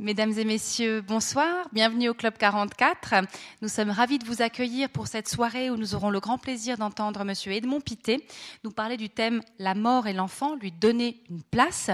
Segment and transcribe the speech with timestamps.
[0.00, 1.66] Mesdames et messieurs, bonsoir.
[1.72, 3.14] Bienvenue au Club 44.
[3.62, 6.78] Nous sommes ravis de vous accueillir pour cette soirée où nous aurons le grand plaisir
[6.78, 8.24] d'entendre Monsieur Edmond Pité
[8.62, 11.90] nous parler du thème La mort et l'enfant, lui donner une place.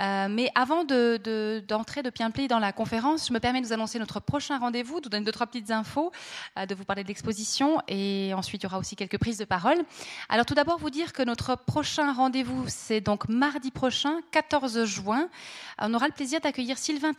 [0.00, 1.18] Euh, mais avant d'entrer
[2.02, 5.00] de, de, de dans la conférence, je me permets de vous annoncer notre prochain rendez-vous,
[5.00, 6.10] de vous donner deux, trois petites infos,
[6.58, 9.44] euh, de vous parler de l'exposition et ensuite il y aura aussi quelques prises de
[9.44, 9.78] parole.
[10.28, 15.28] Alors tout d'abord, vous dire que notre prochain rendez-vous, c'est donc mardi prochain, 14 juin.
[15.80, 17.12] On aura le plaisir d'accueillir Sylvain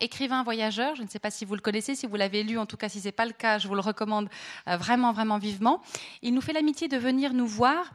[0.00, 0.94] Écrivain voyageur.
[0.94, 2.88] Je ne sais pas si vous le connaissez, si vous l'avez lu, en tout cas
[2.88, 4.28] si ce n'est pas le cas, je vous le recommande
[4.68, 5.82] euh, vraiment, vraiment vivement.
[6.22, 7.92] Il nous fait l'amitié de venir nous voir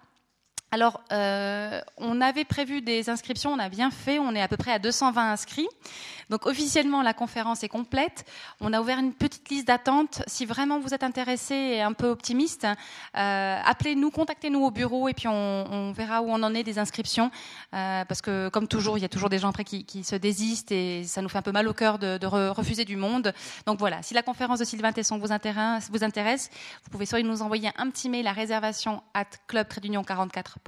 [0.74, 4.58] alors, euh, on avait prévu des inscriptions, on a bien fait, on est à peu
[4.58, 5.68] près à 220 inscrits.
[6.32, 8.26] Donc, officiellement, la conférence est complète.
[8.60, 10.24] On a ouvert une petite liste d'attente.
[10.26, 15.14] Si vraiment vous êtes intéressé et un peu optimiste, euh, appelez-nous, contactez-nous au bureau et
[15.14, 17.30] puis on, verra où on en est des inscriptions.
[17.76, 20.72] Euh, parce que, comme toujours, il y a toujours des gens après qui, se désistent
[20.72, 23.32] et ça nous fait un peu mal au cœur de, refuser du monde.
[23.68, 27.70] Donc voilà, si la conférence de Sylvain Tesson vous intéresse, vous, pouvez soit nous envoyer
[27.78, 30.63] un petit mail à réservation at club 44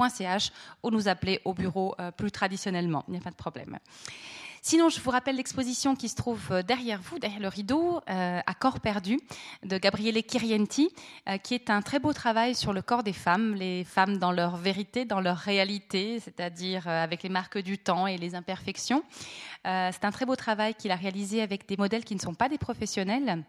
[0.84, 3.04] ou nous appeler au bureau euh, plus traditionnellement.
[3.08, 3.80] Il n'y a pas de problème.
[4.62, 8.40] Sinon, je vous rappelle l'exposition qui se trouve euh, derrière vous, derrière le rideau, euh,
[8.44, 9.20] à Corps perdu,
[9.64, 10.90] de Gabriele Kirienti,
[11.44, 14.58] qui est un très beau travail sur le corps des femmes, les femmes dans leur
[14.58, 19.04] vérité, dans leur réalité, c'est-à-dire avec les marques du temps et les imperfections.
[19.64, 22.50] c'est un très beau travail qu'il a réalisé avec des modèles qui ne sont pas
[22.50, 23.44] des professionnels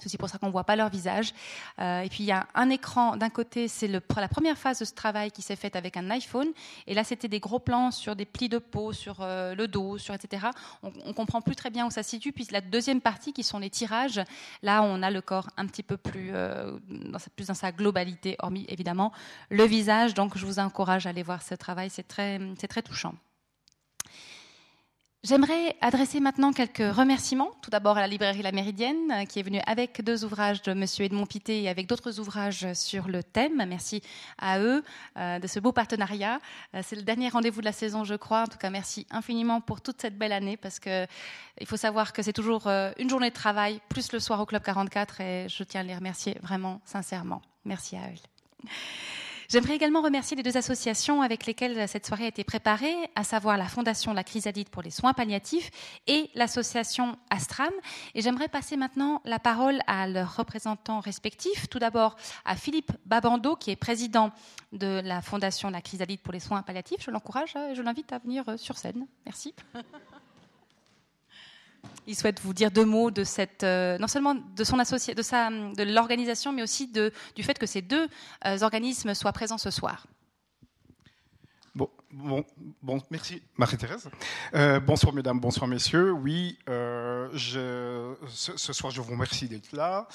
[0.00, 1.32] c'est pour ça qu'on ne voit pas leur visage.
[1.80, 4.84] Euh, et puis il y a un écran d'un côté, c'est la première phase de
[4.84, 6.48] ce travail qui s'est faite avec un iPhone.
[6.86, 9.98] Et là, c'était des gros plans sur des plis de peau, sur euh, le dos,
[9.98, 10.48] sur etc.
[10.82, 12.32] On, ne comprend plus très bien où ça se situe.
[12.32, 14.20] Puis la deuxième partie, qui sont les tirages,
[14.62, 19.12] là, on a le corps un petit peu plus, euh, dans, sa, globalité, hormis évidemment
[19.50, 20.14] le visage.
[20.14, 21.90] Donc, je vous encourage à aller voir ce travail.
[21.90, 23.14] C'est très touchant.
[25.26, 27.50] J'aimerais adresser maintenant quelques remerciements.
[27.60, 30.72] Tout d'abord à la librairie La Méridienne, euh, qui est venue avec deux ouvrages de
[30.72, 33.64] Monsieur Edmond Pité et avec d'autres ouvrages sur le thème.
[33.66, 34.02] Merci
[34.38, 34.84] à eux
[35.16, 36.38] euh, de ce beau partenariat.
[36.76, 38.42] Euh, c'est le dernier rendez-vous de la saison, je crois.
[38.42, 41.08] En tout cas, merci infiniment pour toute cette belle année, parce que
[41.60, 44.62] il faut savoir que c'est toujours une journée de travail, plus le soir au Club
[44.62, 47.42] 44, et je tiens à les remercier vraiment sincèrement.
[47.64, 48.70] Merci à eux.
[49.48, 53.56] J'aimerais également remercier les deux associations avec lesquelles cette soirée a été préparée, à savoir
[53.56, 55.70] la Fondation La Chrysalide pour les soins palliatifs
[56.08, 57.72] et l'association Astram.
[58.14, 61.68] Et j'aimerais passer maintenant la parole à leurs représentants respectifs.
[61.68, 64.32] Tout d'abord à Philippe Babando, qui est président
[64.72, 67.04] de la Fondation La Chrysalide pour les soins palliatifs.
[67.04, 69.06] Je l'encourage, je l'invite à venir sur scène.
[69.24, 69.54] Merci.
[72.06, 75.22] Il souhaite vous dire deux mots de cette, euh, non seulement de son associé, de
[75.22, 78.08] sa, de l'organisation, mais aussi de, du fait que ces deux
[78.44, 80.06] euh, organismes soient présents ce soir.
[82.12, 82.44] Bon,
[82.82, 84.08] bon, merci Marie-Thérèse.
[84.54, 86.12] Euh, bonsoir mesdames, bonsoir messieurs.
[86.12, 90.08] Oui, je, ce, soir je vous remercie d'être là.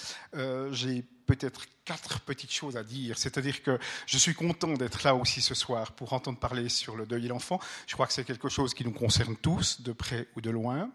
[0.71, 3.17] J'ai peut-être quatre petites choses à dire.
[3.17, 7.05] C'est-à-dire que je suis content d'être là aussi ce soir pour entendre parler sur le
[7.05, 7.59] deuil de l'enfant.
[7.87, 10.89] Je crois que c'est quelque chose qui nous concerne tous, de près ou de loin.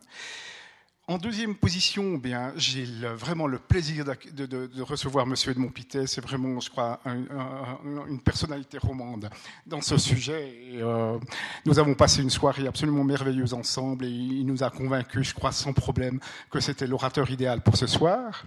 [1.09, 2.85] En deuxième position, eh bien, j'ai
[3.15, 6.09] vraiment le plaisir de, recevoir Monsieur Edmond Pitet.
[6.09, 9.31] C'est vraiment, je crois, une personnalité romande
[9.65, 10.53] dans ce sujet.
[10.75, 11.17] Euh,
[11.65, 15.53] nous avons passé une soirée absolument merveilleuse ensemble et il nous a convaincus, je crois,
[15.53, 16.19] sans problème,
[16.51, 18.45] que c'était l'orateur idéal pour ce soir.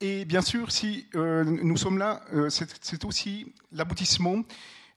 [0.00, 4.42] Et bien sûr, si euh, nous sommes là, euh, c'est aussi l'aboutissement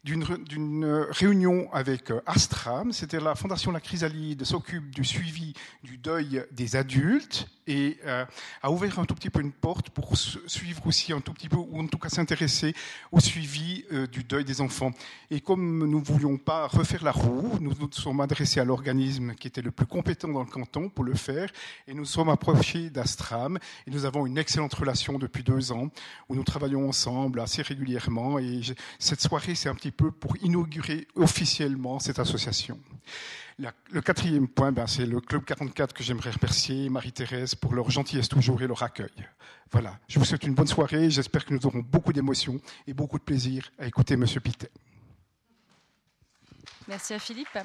[0.04, 2.92] d'une réunion avec euh, Astram.
[2.92, 5.54] C'était la Fondation La Chrysalide s'occupe du suivi
[5.84, 8.26] du deuil des adultes et euh,
[8.62, 11.58] a ouvert un tout petit peu une porte pour suivre aussi un tout petit peu,
[11.58, 12.74] ou en tout cas s'intéresser
[13.12, 14.92] au suivi euh, du deuil des enfants.
[15.30, 19.36] Et comme nous ne voulions pas refaire la roue, nous nous sommes adressés à l'organisme
[19.36, 21.50] qui était le plus compétent dans le canton pour le faire,
[21.88, 25.90] et nous sommes approchés d'Astram, et nous avons une excellente relation depuis deux ans,
[26.30, 28.62] où nous travaillons ensemble assez régulièrement, et
[29.00, 32.80] cette soirée, c'est un petit peu pour inaugurer officiellement cette association.
[33.58, 38.30] le quatrième point, ben, c'est le Club 44 que j'aimerais remercier, Marie-Thérèse, pour leur gentillesse
[38.30, 39.12] toujours et leur accueil.
[39.72, 43.20] Voilà, je vous souhaite une bonne soirée, j'espère que nous aurons beaucoup d'émotions et beaucoup
[43.20, 44.26] de plaisir à écouter M.
[44.26, 44.72] Pittet.
[46.88, 47.58] Merci à Philippe.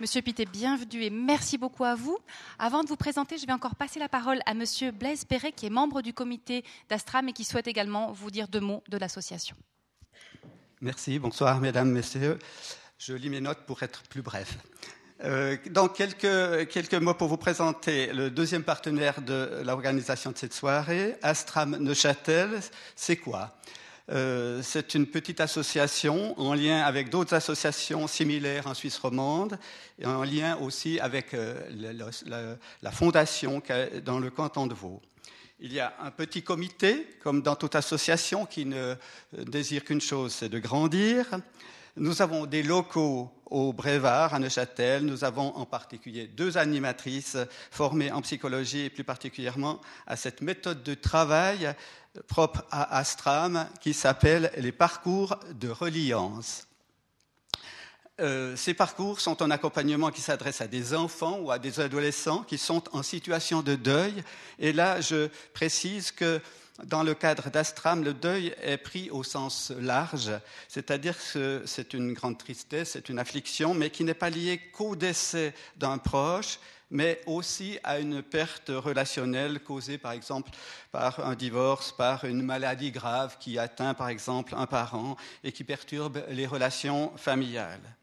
[0.00, 2.18] Monsieur Pité, bienvenue et merci beaucoup à vous.
[2.58, 5.66] Avant de vous présenter, je vais encore passer la parole à Monsieur Blaise Perret, qui
[5.66, 9.54] est membre du comité d'Astram et qui souhaite également vous dire deux mots de l'association.
[10.80, 12.40] Merci, bonsoir mesdames, messieurs.
[12.98, 14.58] Je lis mes notes pour être plus bref.
[15.22, 20.54] Euh, donc, quelques, quelques mots pour vous présenter le deuxième partenaire de l'organisation de cette
[20.54, 22.60] soirée, Astram Neuchâtel.
[22.96, 23.56] C'est quoi?
[24.10, 29.58] Euh, c'est une petite association en lien avec d'autres associations similaires en Suisse romande
[29.98, 31.58] et en lien aussi avec euh,
[32.82, 33.62] la, fondation
[34.04, 35.00] dans le canton de Vaud.
[35.60, 38.94] Il y a un petit comité, comme dans toute association, qui ne
[39.32, 41.26] désire qu'une chose, c'est de grandir.
[41.96, 45.04] Nous avons des locaux au Brévard, à Neuchâtel.
[45.04, 47.36] Nous avons en particulier deux animatrices
[47.70, 51.72] formées en psychologie et plus particulièrement à cette méthode de travail
[52.26, 56.66] propre à Astram qui s'appelle les parcours de reliance.
[58.20, 62.42] Euh, ces parcours sont un accompagnement qui s'adresse à des enfants ou à des adolescents
[62.42, 64.24] qui sont en situation de deuil.
[64.58, 66.40] Et là, je précise que
[66.82, 70.32] dans le cadre d'Astram, le deuil est pris au sens large,
[70.68, 74.96] c'est-à-dire que c'est une grande tristesse, c'est une affliction, mais qui n'est pas liée qu'au
[74.96, 76.58] décès d'un proche,
[76.90, 80.50] mais aussi à une perte relationnelle causée par exemple
[80.92, 85.64] par un divorce, par une maladie grave qui atteint par exemple un parent et qui
[85.64, 87.96] perturbe les relations familiales.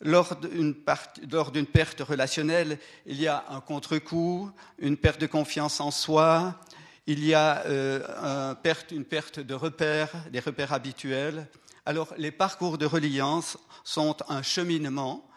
[0.00, 6.58] Lors d'une perte relationnelle, il y a un contre-coup, une perte de confiance en soi,
[7.06, 8.54] il y a euh,
[8.90, 11.48] une perte de repères, des repères habituels.
[11.84, 15.28] Alors, les parcours de reliance sont un cheminement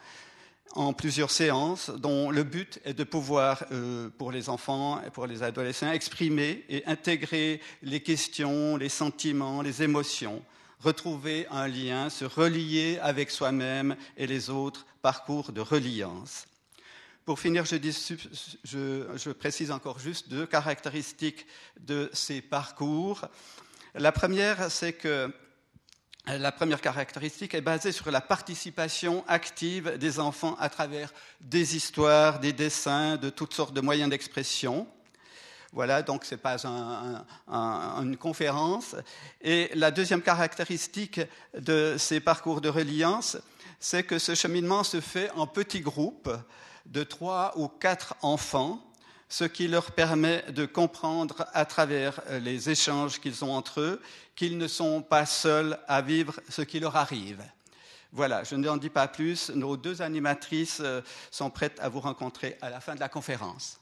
[0.75, 5.25] en plusieurs séances dont le but est de pouvoir, euh, pour les enfants et pour
[5.25, 10.43] les adolescents, exprimer et intégrer les questions, les sentiments, les émotions,
[10.81, 16.45] retrouver un lien, se relier avec soi-même et les autres, parcours de reliance.
[17.25, 21.47] Pour finir, je, précise encore juste deux caractéristiques
[21.79, 23.25] de ces parcours.
[23.95, 25.33] La première, c'est que
[26.27, 31.11] la première caractéristique est basée sur la participation active des enfants à travers
[31.41, 34.87] des histoires, des dessins, de toutes sortes de moyens d'expression.
[35.73, 36.63] Voilà, donc ce n'est pas
[37.47, 38.95] une conférence.
[39.41, 41.21] Et la deuxième caractéristique
[41.57, 43.37] de ces parcours de reliance,
[43.79, 46.29] c'est que ce cheminement se fait en petits groupes
[46.85, 48.81] de trois ou quatre enfants,
[49.29, 54.01] ce qui leur permet de comprendre à travers les échanges qu'ils ont entre eux
[54.35, 57.41] qu'ils ne sont pas seuls à vivre ce qui leur arrive.
[58.11, 59.49] Voilà, je n'en dis pas plus.
[59.49, 61.01] Nos deux animatrices euh,
[61.31, 63.79] sont prêtes à vous rencontrer à la fin de la conférence.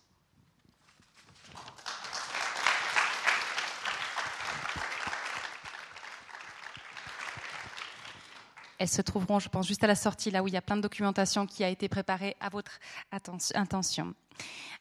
[8.79, 10.75] Elles se trouveront, je pense, juste à la sortie, là où il y a plein
[10.75, 12.79] de documentation qui a été préparée à votre
[13.11, 14.13] intention.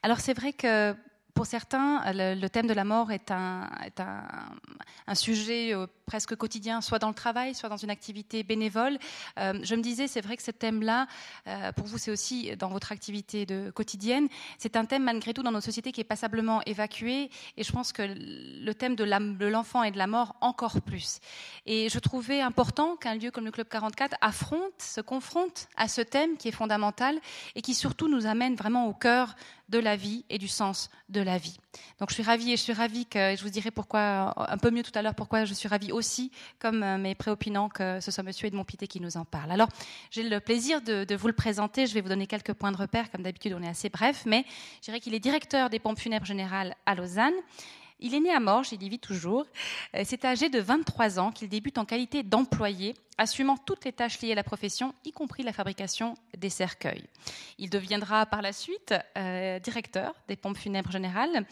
[0.03, 0.97] Alors c'est vrai que
[1.35, 3.69] pour certains, le, thème de la mort est un,
[5.15, 8.99] sujet euh, presque quotidien, soit dans le travail, soit dans une activité bénévole.
[9.39, 11.07] Euh, je me disais, c'est vrai que ce thème-là,
[11.47, 14.29] euh, pour vous, c'est aussi dans votre activité quotidienne.
[14.59, 17.31] C'est un thème, malgré tout, dans notre société qui est passablement évacué.
[17.57, 21.21] Et je pense que le thème de l'enfant et de la mort, encore plus.
[21.67, 26.01] Et je trouvais important qu'un lieu comme le Club 44 affronte, se confronte à ce
[26.03, 27.19] thème qui est fondamental
[27.55, 29.35] et qui surtout nous amène vraiment au cœur
[29.73, 31.59] de la vie et du sens de la vie.
[31.99, 34.71] Donc je suis ravie et je suis ravie que, je vous dirai pourquoi, un peu
[34.71, 36.31] mieux tout à l'heure, pourquoi je suis ravie aussi,
[36.61, 39.51] comme euh, mes préopinants, que ce soit monsieur Edmond Pité qui nous en parle.
[39.51, 39.69] Alors
[40.11, 43.11] j'ai le plaisir de, vous le présenter, je vais vous donner quelques points de repère,
[43.11, 44.45] comme d'habitude on est assez bref, mais
[44.81, 47.35] je dirais qu'il est directeur des pompes funèbres générales à Lausanne.
[48.03, 49.47] Il est né à Morges, il y vit toujours.
[49.95, 54.21] Euh, c'est âgé de 23 ans qu'il débute en qualité d'employé, assumant toutes les tâches
[54.21, 57.07] liées à la profession, y compris la fabrication des cercueils.
[57.59, 61.47] Il deviendra par la suite euh, directeur des pompes funèbres générales.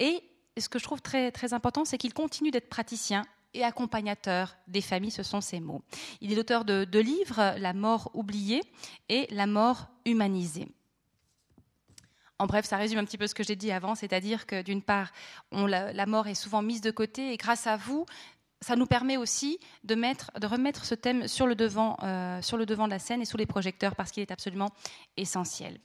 [0.00, 0.24] Et
[0.58, 4.80] ce que je trouve très, très important, c'est qu'il continue d'être praticien et accompagnateur des
[4.80, 5.82] familles, ce sont ses mots.
[6.20, 8.62] Il est l'auteur de deux livres, La mort oubliée
[9.08, 10.68] et La mort humanisée.
[12.42, 14.82] En bref, ça résume un petit peu ce que j'ai dit avant, c'est-à-dire que d'une
[14.82, 15.12] part,
[15.52, 18.04] la, mort est souvent mise de côté et grâce à vous,
[18.60, 19.94] ça nous permet aussi de,
[20.44, 23.36] remettre ce thème sur le, devant, euh, sur le devant de la scène et sous
[23.36, 24.70] les projecteurs parce qu'il est absolument
[25.16, 25.78] essentiel.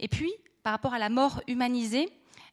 [0.00, 0.32] Et puis,
[0.64, 2.08] par rapport à la mort humanisée,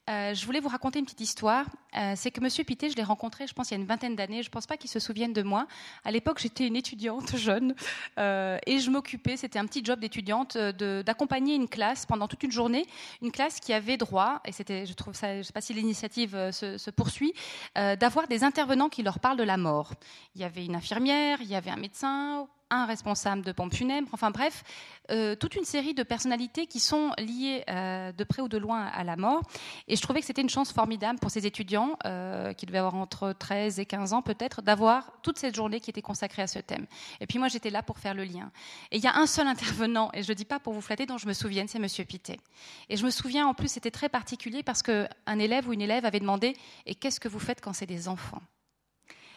[0.10, 1.66] euh, je voulais vous raconter une petite histoire.
[1.96, 4.16] Euh, c'est que Monsieur Pité, je l'ai rencontré, je pense, il y a une vingtaine
[4.16, 4.42] d'années.
[4.42, 5.68] Je ne pense pas qu'il se souvienne de moi.
[6.04, 7.76] À l'époque, j'étais une étudiante jeune
[8.18, 12.52] euh, et je m'occupais, c'était un petit job d'étudiante, d'accompagner une classe pendant toute une
[12.52, 12.86] journée.
[13.22, 15.74] Une classe qui avait droit, et c'était, je trouve ça, je ne sais pas si
[15.74, 17.34] l'initiative se, se, poursuit,
[17.76, 19.94] d'avoir des intervenants qui leur parlent de la mort.
[20.36, 24.08] Il y avait une infirmière, il y avait un médecin, un responsable de pompe funèbre,
[24.12, 24.64] enfin bref,
[25.12, 28.86] euh, toute une série de personnalités qui sont liées euh, de près ou de loin
[28.86, 29.42] à la mort.
[29.88, 32.96] Et je trouvais que c'était une chance formidable pour ces étudiants, euh, qui devaient avoir
[32.96, 36.60] entre 13 et 15 ans peut-être, d'avoir toute cette journée qui était consacrée à ce
[36.60, 36.86] thème.
[37.20, 38.52] Et puis moi, j'étais là pour faire le lien.
[38.92, 41.06] Et il y a un seul intervenant, et je ne dis pas pour vous flatter,
[41.06, 42.40] dont je me souviens, c'est Monsieur Pité.
[42.90, 46.06] Et je me souviens, en plus, c'était très particulier parce qu'un élève ou une élève
[46.06, 48.42] avait demandé «Et qu'est-ce que vous faites quand c'est des enfants?»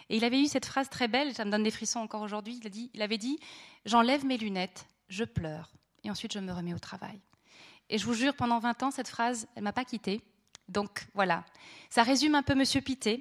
[0.09, 2.61] Et il avait eu cette phrase très belle, ça me donne des frissons encore aujourd'hui.
[2.63, 3.39] Il, il avait dit
[3.85, 5.73] J'enlève mes lunettes, je pleure,
[6.05, 7.21] et ensuite je me remets au travail.
[7.89, 10.23] Et je vous jure, pendant 20 ans, cette phrase, elle ne m'a pas quittée.
[10.69, 11.45] Donc voilà,
[11.91, 13.21] ça résume un peu Monsieur Pité,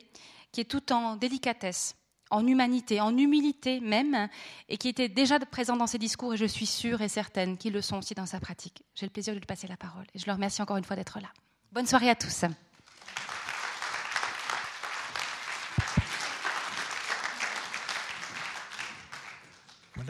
[0.52, 1.96] qui est tout en délicatesse,
[2.30, 4.30] en humanité, en humilité même,
[4.70, 7.74] et qui était déjà présent dans ses discours, et je suis sûre et certaine qu'ils
[7.74, 8.84] le sont aussi dans sa pratique.
[8.96, 10.96] J'ai le plaisir de lui passer la parole, et je le remercie encore une fois
[10.96, 11.30] d'être là.
[11.72, 12.46] Bonne soirée à tous.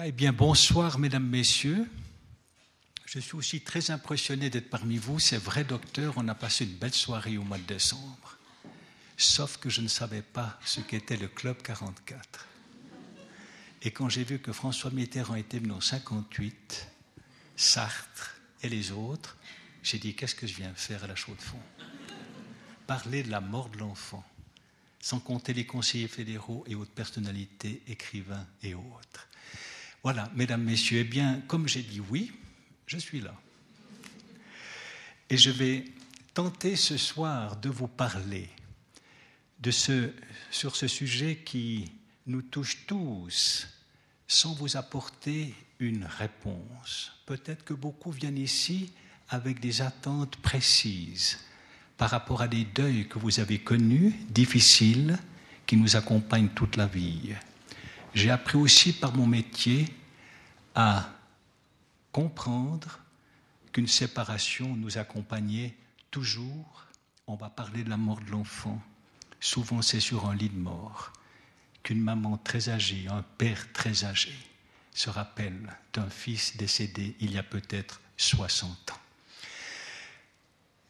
[0.04, 1.88] Eh bien bonsoir mesdames, messieurs.
[3.06, 5.20] Je suis aussi très impressionné d'être parmi vous.
[5.20, 8.38] C'est vrai, docteur, on a passé une belle soirée au mois de décembre.
[9.16, 12.48] Sauf que je ne savais pas ce qu'était le Club 44.
[13.84, 16.88] Et quand j'ai vu que François Mitterrand était venu en 58,
[17.56, 19.38] Sartre et les autres,
[19.84, 21.62] j'ai dit qu'est-ce que je viens faire à la chaux de fond
[22.88, 24.26] Parler de la mort de l'enfant,
[25.00, 29.28] sans compter les conseillers fédéraux et autres personnalités, écrivains et autres.
[30.04, 32.32] Voilà, mesdames, messieurs, eh bien, comme j'ai dit oui,
[32.88, 33.36] je suis là.
[35.30, 35.86] Et je vais
[36.34, 38.50] tenter ce soir de vous parler
[39.60, 41.92] de sur ce sujet qui
[42.26, 43.68] nous touche tous
[44.28, 47.12] sans vous apporter une réponse.
[47.26, 48.92] Peut-être que beaucoup viennent ici
[49.30, 51.40] avec des attentes précises
[51.98, 55.20] par rapport à des deuils que vous avez connus, difficiles,
[55.68, 57.36] qui nous accompagnent toute la vie.
[58.14, 59.88] J'ai appris aussi par mon métier
[60.76, 61.10] à
[62.12, 63.00] comprendre
[63.72, 65.76] qu'une séparation nous accompagnait
[66.10, 66.86] toujours.
[67.28, 68.82] On va parler de la mort de l'enfant.
[69.40, 71.14] Souvent, c'est sur un lit de mort
[71.84, 74.34] qu'une maman très âgée, un père très âgé,
[74.94, 79.00] se rappelle d'un fils décédé il y a peut-être 60 ans.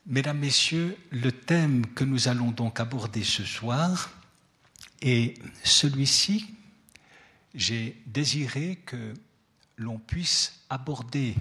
[0.07, 4.09] Mesdames, Messieurs, le thème que nous allons donc aborder ce soir
[5.01, 6.55] est celui-ci.
[7.53, 9.13] J'ai désiré que
[9.77, 11.35] l'on puisse aborder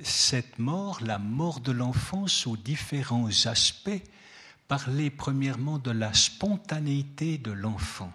[0.00, 4.02] cette mort, la mort de l'enfant, sous différents aspects,
[4.68, 8.12] parler premièrement de la spontanéité de l'enfant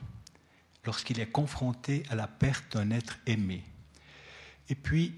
[0.85, 3.63] lorsqu'il est confronté à la perte d'un être aimé.
[4.69, 5.15] Et puis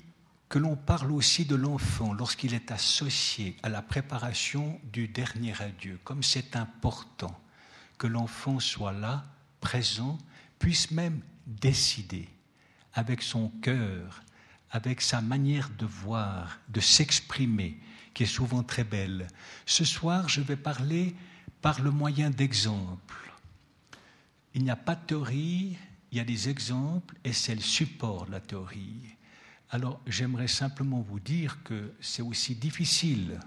[0.50, 6.00] que l'on parle aussi de l'enfant lorsqu'il est associé à la préparation du dernier adieu,
[6.04, 7.40] comme c'est important
[7.98, 9.26] que l'enfant soit là,
[9.62, 10.18] présent,
[10.60, 12.30] puisse même décider
[12.94, 14.24] avec son cœur,
[14.72, 17.80] avec sa manière de voir, de s'exprimer,
[18.14, 19.28] qui est souvent très belle.
[19.66, 21.16] Ce soir, je vais parler
[21.62, 23.34] par le moyen d'exemples.
[24.54, 25.78] Il n'y a pas de théorie,
[26.12, 29.16] il y a des exemples et c'est le support de la théorie.
[29.72, 33.40] Alors j'aimerais simplement vous dire que c'est aussi difficile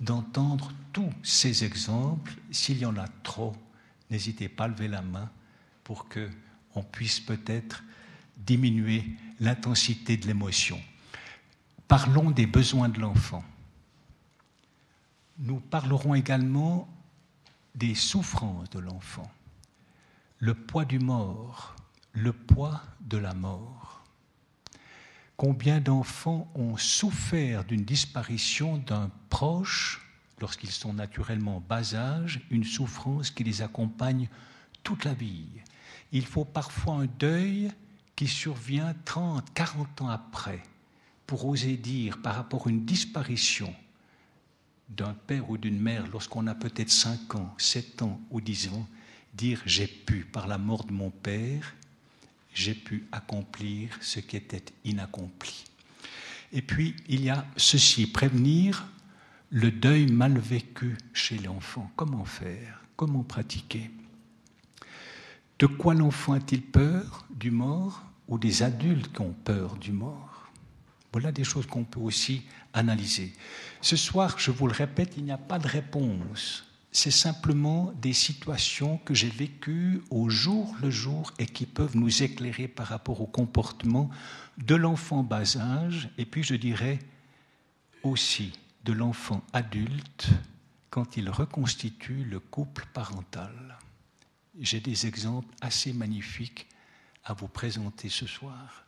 [0.00, 2.34] d'entendre tous ces exemples.
[2.50, 3.56] S'il y en a trop,
[4.10, 5.30] n'hésitez pas à lever la main
[5.82, 6.28] pour que
[6.74, 7.82] on puisse peut-être
[8.36, 9.04] diminuer
[9.38, 10.80] l'intensité de l'émotion.
[11.88, 13.44] Parlons des besoins de l'enfant.
[15.38, 16.88] Nous parlerons également
[17.74, 19.30] des souffrances de l'enfant,
[20.38, 21.76] le poids du mort,
[22.12, 24.04] le poids de la mort.
[25.36, 30.06] Combien d'enfants ont souffert d'une disparition d'un proche
[30.40, 34.28] lorsqu'ils sont naturellement bas âge, une souffrance qui les accompagne
[34.82, 35.48] toute la vie.
[36.12, 37.70] Il faut parfois un deuil
[38.16, 40.62] qui survient 30, 40 ans après
[41.26, 43.74] pour oser dire par rapport à une disparition
[44.88, 48.88] d'un père ou d'une mère lorsqu'on a peut-être 5 ans, 7 ans ou 10 ans,
[49.32, 51.74] dire j'ai pu, par la mort de mon père,
[52.52, 55.64] j'ai pu accomplir ce qui était inaccompli.
[56.52, 58.84] Et puis, il y a ceci, prévenir
[59.50, 61.90] le deuil mal vécu chez l'enfant.
[61.94, 62.82] Comment faire?
[62.96, 63.90] Comment pratiquer?
[65.60, 70.50] De quoi l'enfant a-t-il peur Du mort ou des adultes qui ont peur du mort?
[71.12, 73.34] Voilà des choses qu'on peut aussi analyser.
[73.82, 76.64] Ce soir, je vous le répète, il n'y a pas de réponse.
[76.92, 82.22] C'est simplement des situations que j'ai vécues au jour le jour et qui peuvent nous
[82.22, 84.08] éclairer par rapport au comportement
[84.64, 87.00] de l'enfant bas âge et puis je dirais
[88.02, 88.54] aussi
[88.86, 90.30] de l'enfant adulte
[90.88, 93.76] quand il reconstitue le couple parental.
[94.58, 96.66] J'ai des exemples assez magnifiques
[97.24, 98.84] à vous présenter ce soir.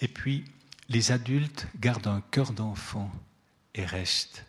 [0.00, 0.44] Et puis,
[0.88, 3.10] les adultes gardent un cœur d'enfant
[3.74, 4.44] et restent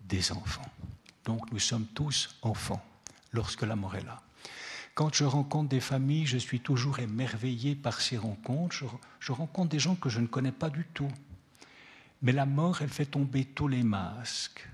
[0.00, 0.70] des enfants.
[1.24, 2.84] Donc nous sommes tous enfants
[3.32, 4.22] lorsque la mort est là.
[4.94, 8.74] Quand je rencontre des familles, je suis toujours émerveillé par ces rencontres.
[8.74, 8.84] Je,
[9.20, 11.10] je, rencontre des gens que je ne connais pas du tout.
[12.22, 14.68] Mais la mort, elle fait tomber tous les masques.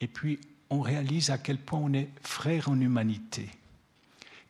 [0.00, 0.38] Et puis,
[0.70, 3.50] on réalise à quel point on est frères en humanité.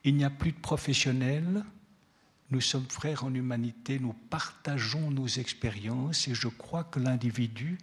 [0.09, 1.63] Il n'y a plus de professionnels,
[2.51, 7.77] Nous sommes frères en humanité, nous partageons nos expériences et je crois que l'individu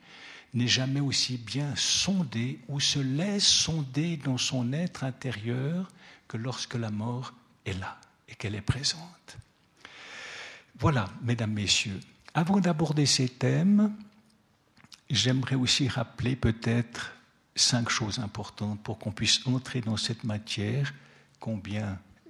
[0.56, 5.88] n'est jamais aussi bien sondé ou se laisse sonder dans son être intérieur
[6.28, 7.32] que lorsque la mort
[7.64, 9.38] est là et qu'elle est présente.
[10.80, 12.00] Voilà, mesdames, messieurs,
[12.34, 13.96] avant d'aborder ces thèmes,
[15.12, 17.14] j'aimerais aussi rappeler peut-être
[17.56, 20.92] cinq choses importantes pour qu'on puisse entrer dans cette matière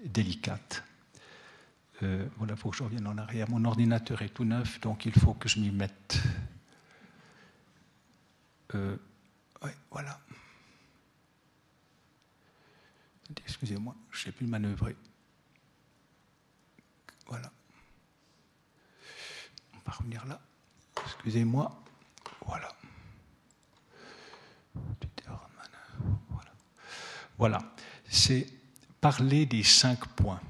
[0.05, 0.83] délicate.
[2.03, 3.50] Euh, voilà, il faut que je revienne en arrière.
[3.50, 6.21] Mon ordinateur est tout neuf, donc il faut que je m'y mette.
[8.74, 8.97] Euh,
[9.89, 10.19] voilà.
[13.45, 14.95] Excusez-moi, je ne sais plus manœuvrer.
[17.27, 17.51] Voilà.
[19.74, 20.39] On va revenir là.
[21.05, 21.83] Excusez-moi.
[22.45, 22.71] Voilà.
[27.38, 27.59] Voilà.
[28.09, 28.47] C'est
[29.05, 30.41] parler des cinq points.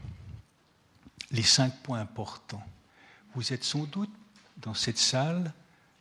[1.31, 2.63] Les cinq points importants.
[3.33, 4.13] Vous êtes sans doute
[4.55, 5.51] dans cette salle,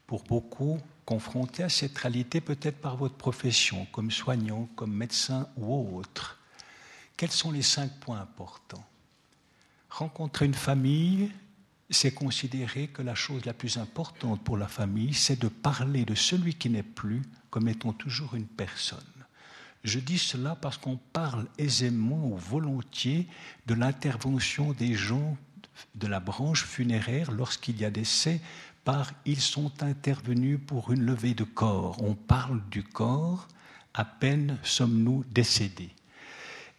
[0.06, 5.98] pour beaucoup, confrontés à cette réalité, peut-être par votre profession, comme soignant, comme médecin ou
[5.98, 6.38] autre.
[7.16, 8.86] Quels sont les cinq points importants?
[9.90, 11.32] Rencontrer une famille,
[11.90, 16.14] c'est considérer que la chose la plus importante pour la famille, c'est de parler de
[16.14, 19.13] celui qui n'est plus comme étant toujours une personne.
[19.84, 23.26] Je dis cela parce qu'on parle aisément ou volontiers
[23.66, 25.36] de l'intervention des gens
[25.94, 28.40] de la branche funéraire lorsqu'il y a décès
[28.84, 32.02] par ils sont intervenus pour une levée de corps.
[32.02, 33.48] On parle du corps,
[33.92, 35.90] à peine sommes-nous décédés.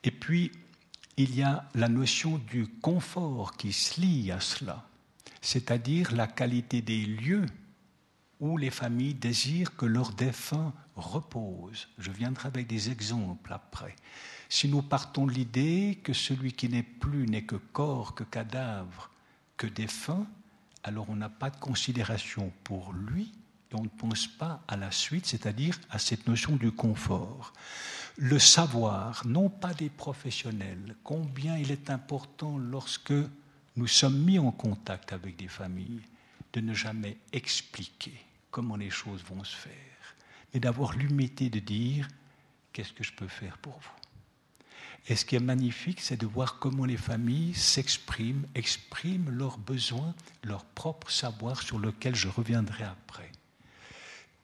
[0.03, 0.51] Et puis,
[1.17, 4.87] il y a la notion du confort qui se lie à cela,
[5.41, 7.45] c'est-à-dire la qualité des lieux
[8.39, 11.87] où les familles désirent que leurs défunts reposent.
[11.97, 13.95] Je viendrai avec des exemples après.
[14.49, 19.09] Si nous partons de l'idée que celui qui n'est plus n'est que corps, que cadavre,
[19.57, 20.27] que défunt,
[20.83, 23.33] alors on n'a pas de considération pour lui
[23.71, 27.53] et on ne pense pas à la suite, c'est-à-dire à cette notion du confort.
[28.17, 33.13] Le savoir, non pas des professionnels, combien il est important lorsque
[33.75, 36.01] nous sommes mis en contact avec des familles
[36.53, 38.24] de ne jamais expliquer
[38.55, 40.15] comment les choses vont se faire,
[40.53, 42.07] mais d'avoir l'humilité de dire
[42.71, 44.69] qu'est-ce que je peux faire pour vous?
[45.09, 50.15] Et ce qui est magnifique, c'est de voir comment les familles s'expriment, expriment leurs besoins,
[50.41, 53.29] leur propre savoir sur lequel je reviendrai après.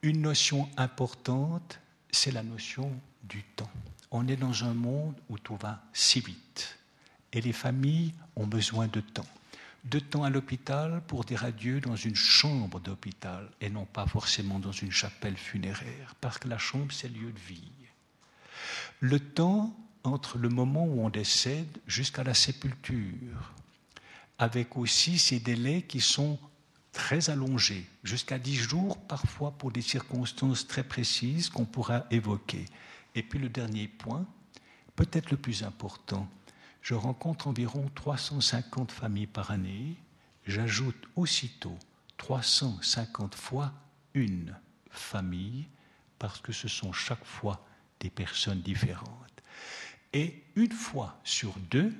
[0.02, 3.70] Une notion importante, c'est la notion du temps.
[4.10, 6.76] On est dans un monde où tout va si vite.
[7.32, 9.32] Et les familles ont besoin de temps.
[9.84, 14.60] De temps à l'hôpital pour dire adieu dans une chambre d'hôpital et non pas forcément
[14.60, 17.72] dans une chapelle funéraire, parce que la chambre, c'est lieu de vie.
[19.00, 23.52] Le temps entre le moment où on décède jusqu'à la sépulture,
[24.38, 26.38] avec aussi ces délais qui sont
[26.92, 32.66] très allongés, jusqu'à dix jours parfois pour des circonstances très précises qu'on pourra évoquer.
[33.14, 34.26] Et puis le dernier point,
[34.94, 36.28] peut-être le plus important,
[36.82, 39.96] je rencontre environ 350 familles par année,
[40.46, 41.78] j'ajoute aussitôt
[42.16, 43.72] 350 fois
[44.14, 44.54] une
[44.90, 45.66] famille,
[46.18, 47.64] parce que ce sont chaque fois
[48.00, 49.08] des personnes différentes.
[50.12, 51.92] Et une fois sur deux,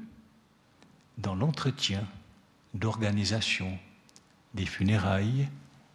[1.19, 2.07] dans l'entretien
[2.75, 3.79] d'organisation
[4.55, 5.49] des funérailles,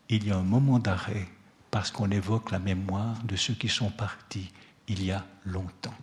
[0.09, 1.27] il y a un moment d'arrêt
[1.71, 4.51] parce qu'on évoque la mémoire de ceux qui sont partis
[4.87, 5.93] il y a longtemps.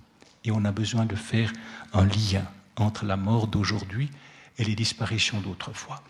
[0.45, 1.53] Et on a besoin de faire
[1.95, 4.11] un lien entre la mort d'aujourd'hui
[4.59, 6.03] et les disparitions d'autrefois.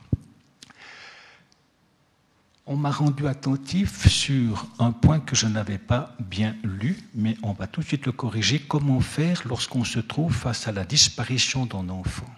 [2.66, 7.52] On m'a rendu attentif sur un point que je n'avais pas bien lu, mais on
[7.52, 8.58] va tout de suite le corriger.
[8.58, 12.28] Comment faire lorsqu'on se trouve face à la disparition d'un enfant?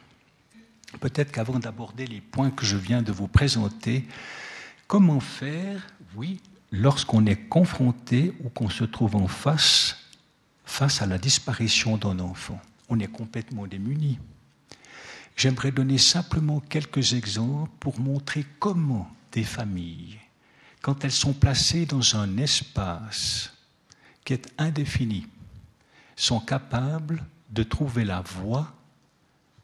[0.99, 4.05] Peut-être qu'avant d'aborder les points que je viens de vous présenter,
[4.89, 5.87] comment faire,
[6.17, 6.41] oui,
[6.73, 9.97] lorsqu'on est confronté ou qu'on se trouve en face,
[10.65, 12.61] face à la disparition d'un enfant?
[12.89, 14.19] On est complètement démuni.
[15.37, 20.19] J'aimerais donner simplement quelques exemples pour montrer comment des familles,
[20.81, 23.53] quand elles sont placées dans un espace
[24.25, 25.27] qui est indéfini,
[26.17, 28.73] sont capables de trouver la voie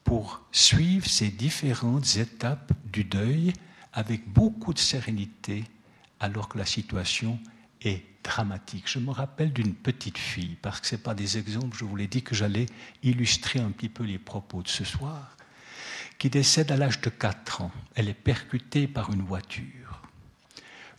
[0.03, 3.53] pour suivre ces différentes étapes du deuil
[3.93, 5.63] avec beaucoup de sérénité
[6.19, 7.39] alors que la situation
[7.81, 8.85] est dramatique.
[8.87, 11.95] Je me rappelle d'une petite fille, parce que ce n'est pas des exemples, je vous
[11.95, 12.65] l'ai dit que j'allais
[13.03, 15.35] illustrer un petit peu les propos de ce soir
[16.17, 17.71] qui décède à l'âge de 4 ans.
[17.95, 20.01] Elle est percutée par une voiture.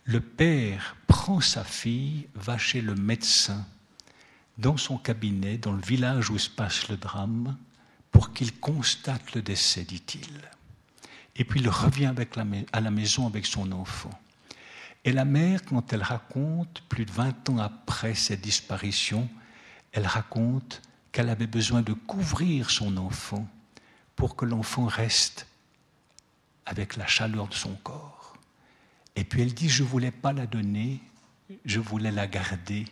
[0.03, 3.65] Le père prend sa fille, va chez le médecin
[4.57, 7.57] dans son cabinet, dans le village où se passe le drame,
[8.11, 10.41] pour qu'il constate le décès, dit-il.
[11.35, 12.13] Et puis il revient
[12.71, 14.17] à la maison avec son enfant.
[15.05, 19.29] Et la mère, quand elle raconte, plus de 20 ans après cette disparition,
[19.91, 23.47] elle raconte qu'elle avait besoin de couvrir son enfant
[24.15, 25.45] pour que l'enfant reste
[26.65, 28.35] avec la chaleur de son corps.
[29.15, 30.99] Et puis elle dit, je ne voulais pas la donner,
[31.65, 32.85] je voulais la garder.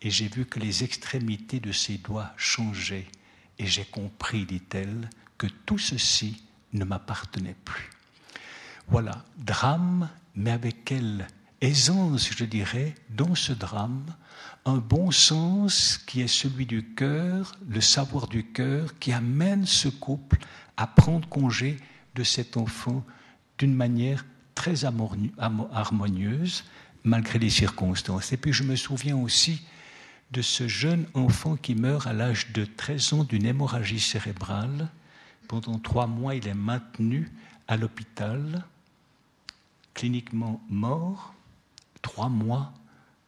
[0.00, 3.06] Et j'ai vu que les extrémités de ses doigts changeaient.
[3.60, 7.88] Et j'ai compris, dit-elle, que tout ceci ne m'appartenait plus.
[8.88, 11.28] Voilà, drame, mais avec quelle
[11.62, 14.04] aisance, je dirais, dans ce drame,
[14.64, 19.88] un bon sens qui est celui du cœur, le savoir du cœur, qui amène ce
[19.88, 20.38] couple
[20.76, 21.78] à prendre congé
[22.14, 23.04] de cet enfant
[23.58, 26.64] d'une manière très harmonieuse,
[27.04, 28.32] malgré les circonstances.
[28.32, 29.62] Et puis je me souviens aussi
[30.32, 34.88] de ce jeune enfant qui meurt à l'âge de 13 ans d'une hémorragie cérébrale.
[35.48, 37.30] Pendant trois mois, il est maintenu
[37.68, 38.64] à l'hôpital,
[39.94, 41.34] cliniquement mort,
[42.02, 42.72] trois mois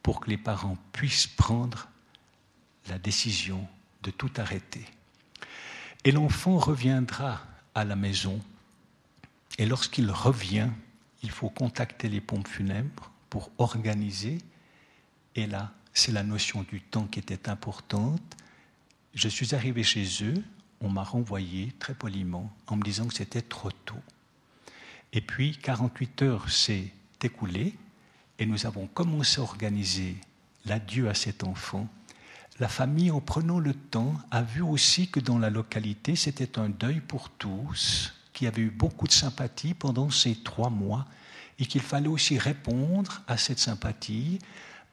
[0.03, 1.89] pour que les parents puissent prendre
[2.89, 3.67] la décision
[4.03, 4.85] de tout arrêter.
[6.05, 7.41] Et l'enfant reviendra
[7.75, 8.41] à la maison.
[9.59, 10.69] Et lorsqu'il revient,
[11.23, 14.39] il faut contacter les pompes funèbres pour organiser.
[15.35, 18.21] Et là, c'est la notion du temps qui était importante.
[19.15, 20.45] Je suis arrivé chez eux,
[20.81, 24.03] on m'a renvoyé très poliment en me disant que c'était trop tôt.
[25.15, 27.75] Et puis, 48 heures s'est écoulé
[28.39, 30.17] et nous avons commencé à organiser
[30.67, 31.89] l'adieu à cet enfant.
[32.61, 36.69] La famille, en prenant le temps, a vu aussi que dans la localité, c'était un
[36.69, 41.07] deuil pour tous, qui avait eu beaucoup de sympathie pendant ces trois mois,
[41.59, 44.39] et qu'il fallait aussi répondre à cette sympathie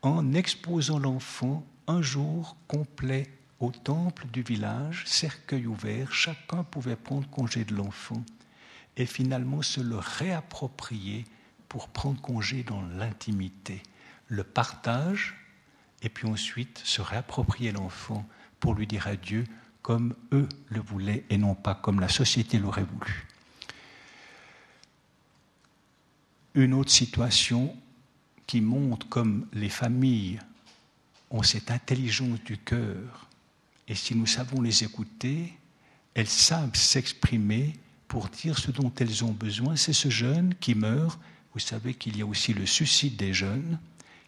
[0.01, 7.29] en exposant l'enfant un jour complet au temple du village, cercueil ouvert, chacun pouvait prendre
[7.29, 8.23] congé de l'enfant
[8.97, 11.25] et finalement se le réapproprier
[11.71, 13.81] pour prendre congé dans l'intimité,
[14.27, 15.37] le partage,
[16.01, 18.27] et puis ensuite se réapproprier l'enfant
[18.59, 19.45] pour lui dire adieu
[19.81, 23.25] comme eux le voulaient et non pas comme la société l'aurait voulu.
[26.55, 27.73] Une autre situation
[28.47, 30.41] qui montre comme les familles
[31.29, 33.29] ont cette intelligence du cœur,
[33.87, 35.53] et si nous savons les écouter,
[36.15, 37.71] elles savent s'exprimer
[38.09, 39.77] pour dire ce dont elles ont besoin.
[39.77, 41.17] C'est ce jeune qui meurt
[41.53, 43.79] vous savez qu'il y a aussi le suicide des jeunes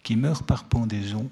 [0.04, 1.30] qui meurent par pendaison.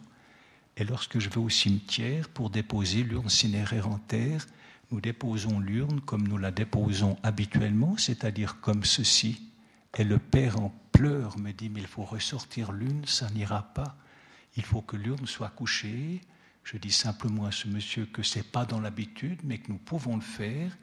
[0.78, 4.48] Et lorsque je vais au cimetière pour déposer l'urne cinéraire en terre,
[4.92, 9.42] nous déposons l'urne comme nous la déposons habituellement, c'est-à-dire comme ceci.
[9.98, 13.98] Et le père en pleurs me dit, mais il faut ressortir l'urne, ça n'ira pas.
[14.56, 16.22] Il faut que l'urne soit couchée.
[16.64, 19.78] Je dis simplement à ce monsieur que ce n'est pas dans l'habitude, mais que nous
[19.78, 20.78] pouvons le faire.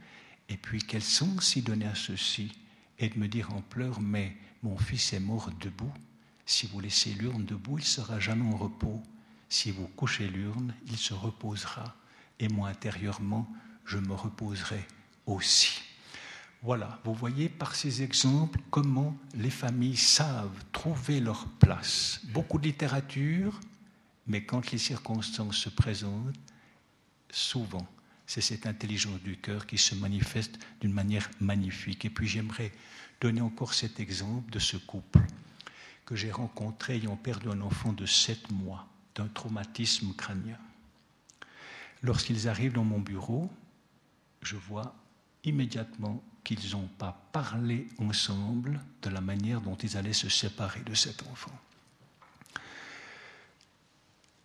[0.48, 2.52] Et puis quel sens y donner à ceci
[2.98, 5.92] Et de me dire en pleurs, mais mon fils est mort debout.
[6.46, 9.02] Si vous laissez l'urne debout, il sera jamais en repos.
[9.48, 11.96] Si vous couchez l'urne, il se reposera.
[12.40, 13.48] Et moi, intérieurement,
[13.84, 14.86] je me reposerai
[15.26, 15.80] aussi.
[16.62, 22.20] Voilà, vous voyez par ces exemples comment les familles savent trouver leur place.
[22.32, 23.60] Beaucoup de littérature,
[24.26, 26.34] mais quand les circonstances se présentent,
[27.30, 27.86] souvent,
[28.26, 32.04] c'est cette intelligence du cœur qui se manifeste d'une manière magnifique.
[32.04, 32.72] Et puis j'aimerais
[33.20, 35.20] donner encore cet exemple de ce couple
[36.06, 40.58] que j'ai rencontré ayant perdu un enfant de sept mois d'un traumatisme crânien.
[42.02, 43.50] Lorsqu'ils arrivent dans mon bureau,
[44.42, 44.94] je vois
[45.44, 50.94] immédiatement qu'ils n'ont pas parlé ensemble de la manière dont ils allaient se séparer de
[50.94, 51.52] cet enfant.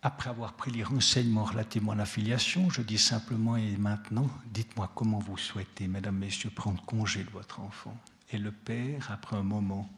[0.02, 4.92] Après avoir pris les renseignements relativement à la filiation, je dis simplement et maintenant, dites-moi
[4.94, 7.96] comment vous souhaitez, mesdames, messieurs, prendre congé de votre enfant.
[8.30, 9.90] Et le père, après un moment,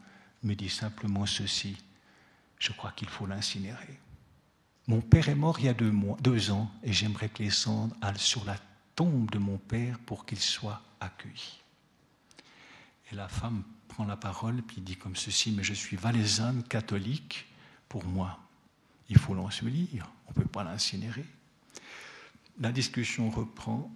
[0.42, 1.76] me dit simplement ceci,
[2.58, 3.98] je crois qu'il faut l'incinérer.
[4.88, 8.18] Mon père est mort il y a deux, ans et j'aimerais que les cendres aillent
[8.18, 8.56] sur la
[8.94, 11.60] tombe de mon père pour qu'il soit accueilli.
[13.10, 17.46] Et la femme prend la parole puis dit comme ceci, mais je suis valaisanne catholique,
[17.88, 18.38] pour moi,
[19.08, 21.24] il faut l'ensevelir, on ne peut pas l'incinérer.
[22.60, 23.90] La discussion reprend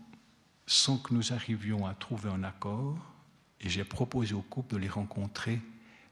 [0.66, 2.96] sans que nous arrivions à trouver un accord
[3.60, 5.60] et j'ai proposé au couple de les rencontrer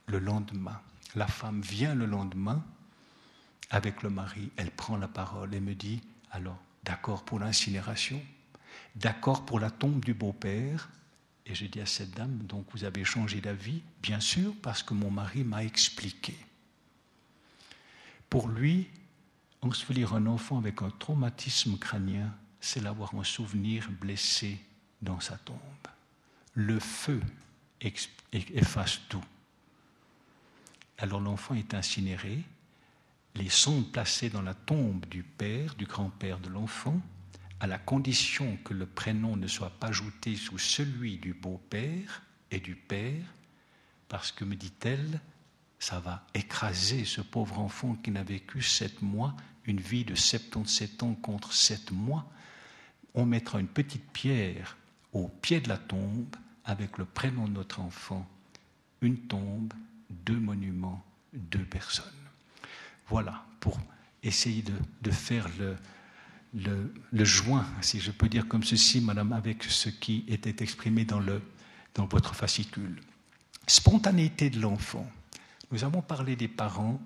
[0.06, 0.80] le lendemain.
[1.14, 2.64] La femme vient le lendemain
[3.70, 8.20] avec le mari, elle prend la parole et me dit, alors, d'accord pour l'incinération,
[8.96, 10.90] d'accord pour la tombe du beau-père?
[11.46, 14.92] Et je dis à cette dame, donc vous avez changé d'avis Bien sûr, parce que
[14.92, 16.36] mon mari m'a expliqué.
[18.28, 18.88] Pour lui,
[19.62, 24.58] ensevelir un enfant avec un traumatisme crânien, c'est l'avoir un souvenir blessé
[25.00, 25.58] dans sa tombe
[26.58, 27.20] le feu
[28.32, 29.22] efface tout.
[30.98, 32.42] Alors l'enfant est incinéré,
[33.36, 37.00] les sondes placées dans la tombe du père, du grand-père de l'enfant,
[37.60, 42.58] à la condition que le prénom ne soit pas ajouté sous celui du beau-père et
[42.58, 43.22] du père,
[44.08, 45.20] parce que, me dit-elle,
[45.78, 51.04] ça va écraser ce pauvre enfant qui n'a vécu sept mois, une vie de 77
[51.04, 52.28] ans contre sept mois.
[53.14, 54.76] On mettra une petite pierre
[55.12, 56.34] au pied de la tombe
[56.68, 58.28] avec le prénom de notre enfant,
[59.00, 59.72] une tombe,
[60.10, 61.02] deux monuments,
[61.32, 62.04] deux personnes.
[63.08, 63.80] Voilà, pour
[64.22, 64.62] essayer
[65.00, 70.24] de, faire le, le, joint, si je peux dire comme ceci, madame, avec ce qui
[70.28, 71.40] était exprimé dans, le,
[71.94, 73.00] dans votre fascicule.
[73.66, 75.10] Spontanéité de l'enfant.
[75.72, 77.00] Nous avons parlé des parents,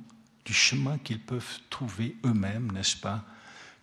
[0.44, 3.24] du chemin qu'ils peuvent trouver eux-mêmes, n'est-ce pas,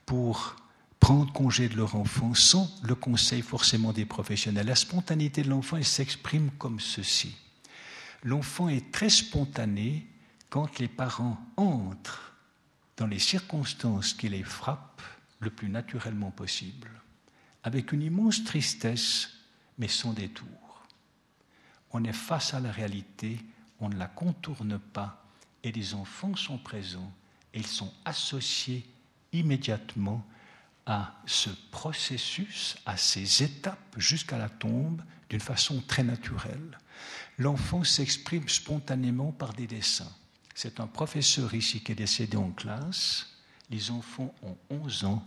[0.06, 0.58] pour
[1.00, 4.68] prendre congé de leur enfant sans le conseil forcément des professionnels.
[4.68, 7.36] La spontanéité de l'enfant, elle s'exprime comme ceci.
[8.24, 10.06] L'enfant est très spontané
[10.50, 12.34] quand les parents entrent
[12.98, 15.02] dans les circonstances qui les frappent
[15.40, 16.90] le plus naturellement possible,
[17.64, 19.30] avec une immense tristesse,
[19.78, 20.48] mais sans détour.
[21.92, 23.40] On est face à la réalité,
[23.80, 25.26] on ne la contourne pas,
[25.64, 27.12] et les enfants sont présents,
[27.54, 28.86] et ils sont associés
[29.32, 30.26] immédiatement
[30.89, 36.80] à ce processus, à ces étapes jusqu'à la tombe, d'une façon très naturelle.
[37.38, 40.12] L'enfant s'exprime spontanément par des dessins.
[40.56, 43.28] C'est un professeur ici qui est décédé en classe.
[43.69, 45.23] Les enfants ont 11 ans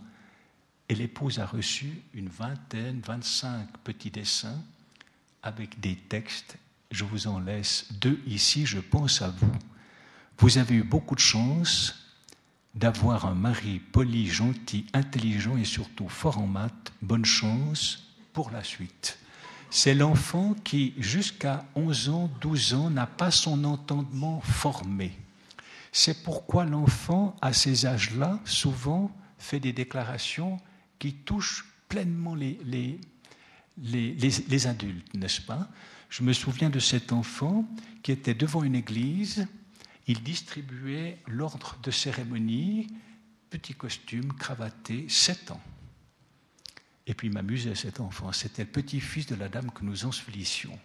[0.89, 4.61] et l'épouse a reçu une vingtaine, 25 petits dessins
[5.43, 6.57] avec des textes.
[6.91, 9.55] Je vous en laisse deux ici, je pense à vous.
[10.39, 12.02] Vous avez eu beaucoup de chance
[12.73, 16.91] d'avoir un mari poli, gentil, intelligent et surtout fort en maths.
[17.01, 19.19] Bonne chance pour la suite.
[19.69, 25.17] C'est l'enfant qui, jusqu'à 11 ans, 12 ans, n'a pas son entendement formé.
[25.91, 30.59] C'est pourquoi l'enfant, à ces âges-là, souvent fait des déclarations
[30.99, 32.99] qui touchent pleinement les, les,
[33.77, 35.67] les, les adultes, n'est-ce pas?
[36.09, 37.65] Je me souviens de cet enfant
[38.03, 39.47] qui était devant une église,
[40.07, 42.87] il distribuait l'ordre de cérémonie,
[43.49, 45.61] petit costume, cravaté, 7 ans.
[47.05, 50.77] Et puis il m'amusait cet enfant, c'était le petit-fils de la dame que nous ensevelissions.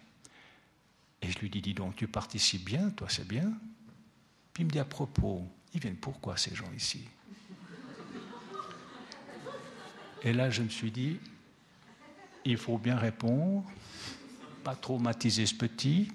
[1.21, 3.51] Et je lui dis, dis donc, tu participes bien, toi c'est bien
[4.59, 7.05] il me dit à propos, ils viennent pourquoi ces gens ici?
[10.21, 11.17] Et là, je me suis dit,
[12.43, 13.63] il faut bien répondre,
[14.65, 16.11] pas traumatiser ce petit,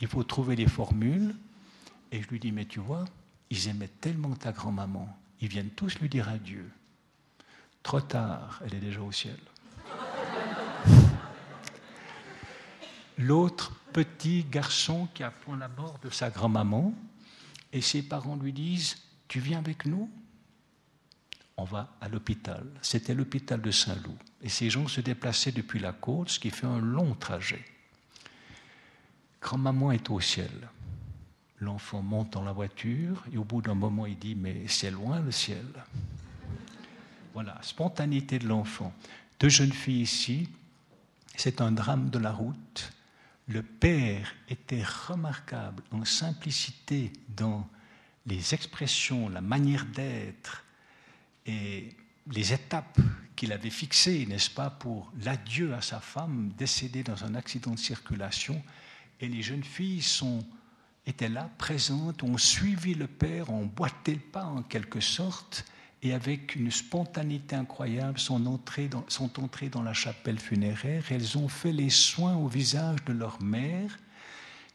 [0.00, 1.36] il faut trouver les formules.
[2.12, 3.04] Et je lui dis, mais tu vois,
[3.50, 5.08] ils aimaient tellement ta grand-maman,
[5.40, 6.70] ils viennent tous lui dire adieu.
[7.82, 9.38] Trop tard, elle est déjà au ciel.
[13.18, 16.92] L'autre petit garçon qui apprend la mort de sa grand-maman,
[17.72, 18.96] et ses parents lui disent
[19.28, 20.10] Tu viens avec nous?
[21.56, 22.66] On va à l'hôpital.
[22.82, 24.18] C'était l'hôpital de Saint-Loup.
[24.42, 27.64] Et ces gens se déplaçaient depuis la côte, ce qui fait un long trajet.
[29.40, 30.68] Grand-maman est au ciel.
[31.60, 35.20] L'enfant monte dans la voiture et au bout d'un moment, il dit Mais c'est loin
[35.20, 35.66] le ciel.
[37.34, 38.92] Voilà, spontanéité de l'enfant.
[39.40, 40.48] Deux jeunes filles ici,
[41.36, 42.92] c'est un drame de la route
[43.48, 47.68] le Père était remarquable en simplicité dans
[48.26, 50.64] les expressions, la manière d'être
[51.46, 51.94] et
[52.32, 52.98] les étapes
[53.36, 57.78] qu'il avait fixées, n'est-ce pas, pour l'adieu à sa femme décédée dans un accident de
[57.78, 58.60] circulation.
[59.20, 60.44] Et les jeunes filles sont,
[61.06, 65.64] étaient là, présentes, ont suivi le Père, ont boité le pas en quelque sorte,
[66.02, 69.30] et avec une spontanéité incroyable sont entrées, dans, sont
[69.70, 71.04] dans la chapelle funéraire.
[71.10, 73.98] Elles ont fait les soins au visage de leur mère,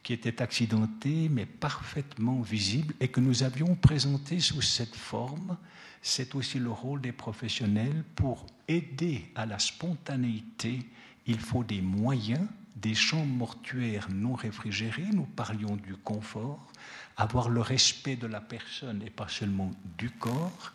[0.03, 5.57] qui était accidentée, mais parfaitement visible, et que nous avions présenté sous cette forme.
[6.01, 10.79] C'est aussi le rôle des professionnels pour aider à la spontanéité.
[11.27, 16.71] Il faut des moyens, des chambres mortuaires non réfrigérées, nous parlions du confort,
[17.17, 20.71] avoir le respect de la personne et pas seulement du corps,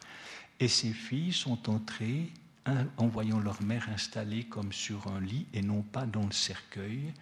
[0.60, 2.30] et ces filles sont entrées
[2.96, 7.12] en voyant leur mère installée comme sur un lit et non pas dans le cercueil.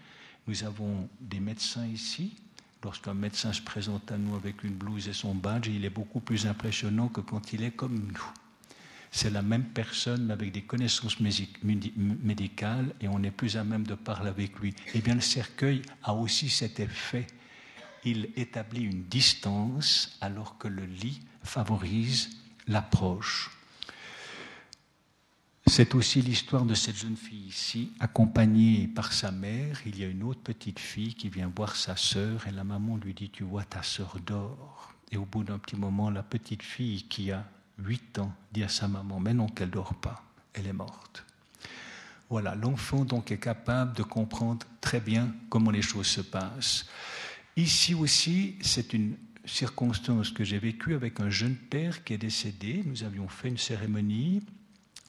[0.47, 2.37] Nous avons des médecins ici.
[2.83, 6.21] Lorsqu'un médecin se présente à nous avec une blouse et son badge, il est beaucoup
[6.21, 8.44] plus impressionnant que quand il est comme nous.
[9.17, 13.95] C'est la même personne avec des connaissances médicales et on est plus à même de
[13.95, 14.75] parler avec lui.
[14.93, 17.29] Eh bien, le cercueil a aussi cet effet.
[18.05, 22.31] Il établit une distance alors que le lit favorise
[22.67, 23.53] l'approche.
[25.69, 29.81] C'est aussi l'histoire de cette jeune fille ici, accompagnée par sa mère.
[29.87, 32.97] Il y a une autre petite fille qui vient voir sa sœur et la maman
[32.97, 34.93] lui dit, tu vois, ta sœur dort.
[35.13, 37.47] Et au bout d'un petit moment, la petite fille qui a
[37.79, 41.25] 8 ans dit à sa maman, mais non, qu'elle dort pas, elle est morte.
[42.31, 46.87] Voilà, l'enfant donc est capable de comprendre très bien comment les choses se passent.
[47.57, 52.83] Ici aussi, c'est une circonstance que j'ai vécue avec un jeune père qui est décédé.
[52.87, 54.43] Nous avions fait une cérémonie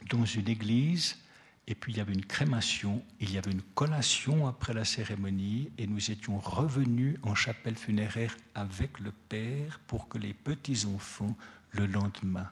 [0.09, 1.17] dans une église,
[1.67, 5.71] et puis il y avait une crémation, il y avait une collation après la cérémonie,
[5.77, 11.35] et nous étions revenus en chapelle funéraire avec le père pour que les petits-enfants,
[11.75, 12.49] le lendemain,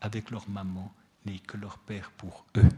[0.00, 2.68] avec leur maman, n'aient que leur père pour eux,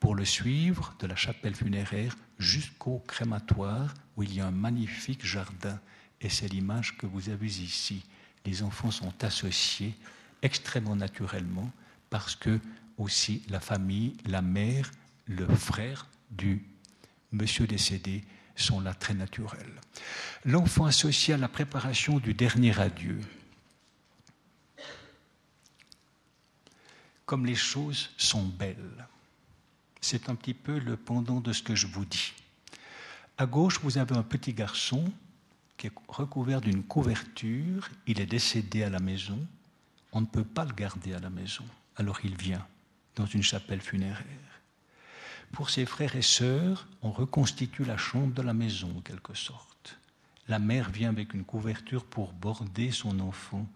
[0.00, 5.24] pour le suivre de la chapelle funéraire jusqu'au crématoire où il y a un magnifique
[5.24, 5.80] jardin
[6.20, 8.04] et c'est l'image que vous avez ici.
[8.44, 9.94] Les enfants sont associés
[10.42, 11.70] extrêmement naturellement
[12.10, 12.60] parce que
[12.96, 14.90] aussi la famille, la mère,
[15.26, 16.64] le frère du
[17.32, 18.24] monsieur décédé
[18.56, 19.80] sont là très naturels.
[20.44, 23.20] L'enfant associé à la préparation du dernier adieu.
[27.28, 29.06] Comme les choses sont belles.
[30.00, 32.32] C'est un petit peu le pendant de ce que je vous dis.
[33.36, 35.12] À gauche, vous avez un petit garçon
[35.76, 39.38] qui est recouvert d'une couverture, il est décédé à la maison,
[40.12, 42.66] on ne peut pas le garder à la maison, alors il vient
[43.14, 44.62] dans une chapelle funéraire.
[45.52, 49.98] Pour ses frères et sœurs, on reconstitue la chambre de la maison en quelque sorte.
[50.48, 53.68] La mère vient avec une couverture pour border son enfant,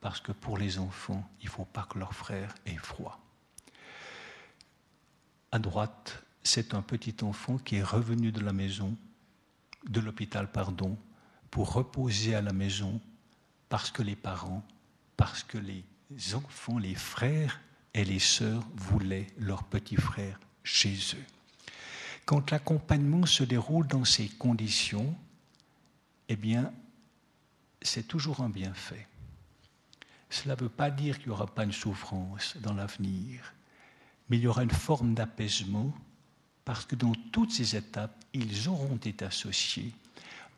[0.00, 3.20] parce que pour les enfants, il ne faut pas que leur frère ait froid.
[5.52, 8.96] À droite, c'est un petit enfant qui est revenu de la maison,
[9.88, 10.96] de l'hôpital, pardon,
[11.50, 13.00] pour reposer à la maison
[13.68, 14.62] parce que les parents,
[15.16, 15.84] parce que les
[16.34, 17.60] enfants, les frères
[17.94, 21.24] et les sœurs voulaient leur petit frère chez eux.
[22.24, 25.16] Quand l'accompagnement se déroule dans ces conditions,
[26.28, 26.72] eh bien,
[27.82, 29.08] c'est toujours un bienfait.
[30.30, 33.52] Cela ne veut pas dire qu'il n'y aura pas une souffrance dans l'avenir,
[34.28, 35.92] mais il y aura une forme d'apaisement
[36.64, 39.92] parce que dans toutes ces étapes, ils auront été associés.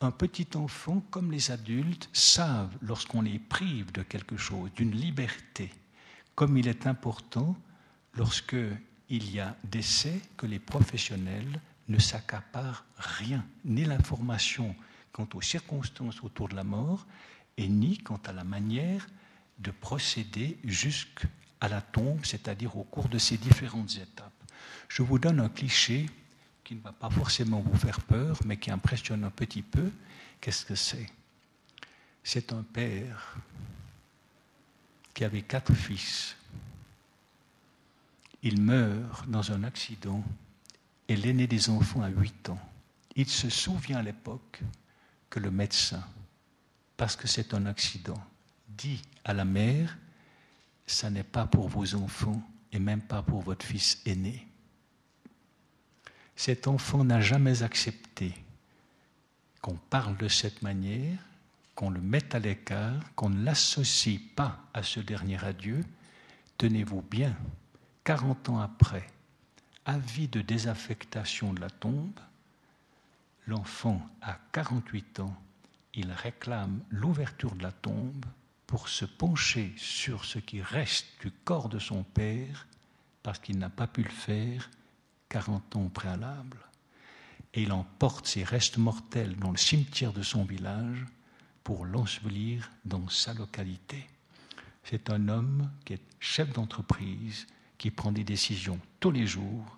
[0.02, 5.72] Un petit enfant, comme les adultes, savent lorsqu'on les prive de quelque chose, d'une liberté,
[6.34, 7.56] comme il est important
[8.14, 8.56] lorsque
[9.08, 14.74] il y a décès que les professionnels ne s'accaparent rien, ni l'information
[15.12, 17.06] quant aux circonstances autour de la mort,
[17.56, 19.06] et ni quant à la manière
[19.62, 21.28] de procéder jusqu'à
[21.68, 24.32] la tombe, c'est-à-dire au cours de ces différentes étapes.
[24.88, 26.10] Je vous donne un cliché
[26.64, 29.90] qui ne va pas forcément vous faire peur, mais qui impressionne un petit peu,
[30.40, 31.10] qu'est-ce que c'est?
[32.22, 33.36] C'est un père
[35.14, 36.36] qui avait quatre fils.
[38.42, 40.22] Il meurt dans un accident
[41.08, 42.60] et l'aîné des enfants a huit ans.
[43.16, 44.60] Il se souvient à l'époque
[45.30, 46.02] que le médecin,
[46.96, 48.22] parce que c'est un accident,
[48.76, 49.98] dit à la mère,
[50.86, 54.46] ça n'est pas pour vos enfants et même pas pour votre fils aîné
[56.36, 58.34] cet enfant n'a jamais accepté
[59.60, 61.18] qu'on parle de cette manière,
[61.74, 65.84] qu'on le mette à l'écart, qu'on ne l'associe pas à ce dernier adieu.
[66.58, 67.36] Tenez-vous bien,
[68.02, 69.06] 40 ans après,
[69.84, 72.18] avis de désaffectation de la tombe,
[73.46, 75.36] l'enfant a 48 ans,
[75.94, 78.24] il réclame l'ouverture de la tombe
[78.72, 82.66] pour se pencher sur ce qui reste du corps de son père,
[83.22, 84.70] parce qu'il n'a pas pu le faire
[85.28, 86.56] 40 ans préalable,
[87.52, 91.04] et il emporte ses restes mortels dans le cimetière de son village
[91.62, 94.06] pour l'ensevelir dans sa localité.
[94.84, 99.76] C'est un homme qui est chef d'entreprise, qui prend des décisions tous les jours,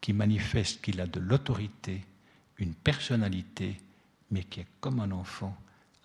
[0.00, 2.04] qui manifeste qu'il a de l'autorité,
[2.58, 3.78] une personnalité,
[4.30, 5.60] mais qui est comme un enfant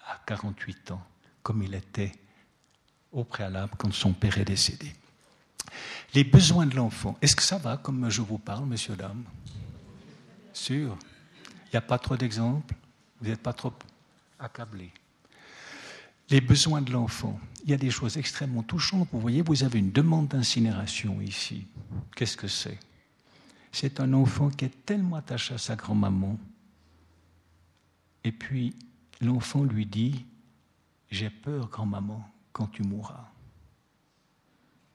[0.08, 1.06] à 48 ans,
[1.44, 2.12] comme il était
[3.14, 4.92] au préalable quand son père est décédé.
[6.14, 7.18] Les besoins de l'enfant.
[7.22, 9.24] Est-ce que ça va comme je vous parle, monsieur, dame?
[10.54, 10.98] Sûr.
[11.66, 12.76] Il n'y a pas trop d'exemples?
[13.22, 13.74] Vous n'êtes pas trop
[14.38, 14.92] accablé
[16.30, 17.40] Les besoins de l'enfant.
[17.64, 19.08] Il y a des choses extrêmement touchantes.
[19.12, 21.66] Vous voyez, vous avez une demande d'incinération ici.
[22.16, 22.78] Qu'est-ce que c'est?
[23.72, 26.38] C'est un enfant qui est tellement attaché à sa grand-maman.
[28.24, 28.76] Et puis,
[29.20, 30.26] l'enfant lui dit,
[31.10, 32.24] j'ai peur, grand-maman,
[32.54, 33.30] quand tu mourras.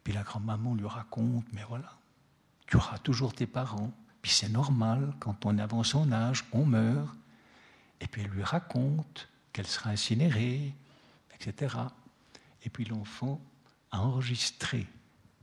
[0.04, 1.92] Puis la grand-maman lui raconte, mais voilà,
[2.66, 3.92] tu auras toujours tes parents.
[4.22, 7.14] Puis c'est normal, quand on avance en âge, on meurt.
[8.00, 10.74] Et puis elle lui raconte qu'elle sera incinérée,
[11.34, 11.76] etc.
[12.62, 13.40] Et puis l'enfant
[13.90, 14.86] a enregistré,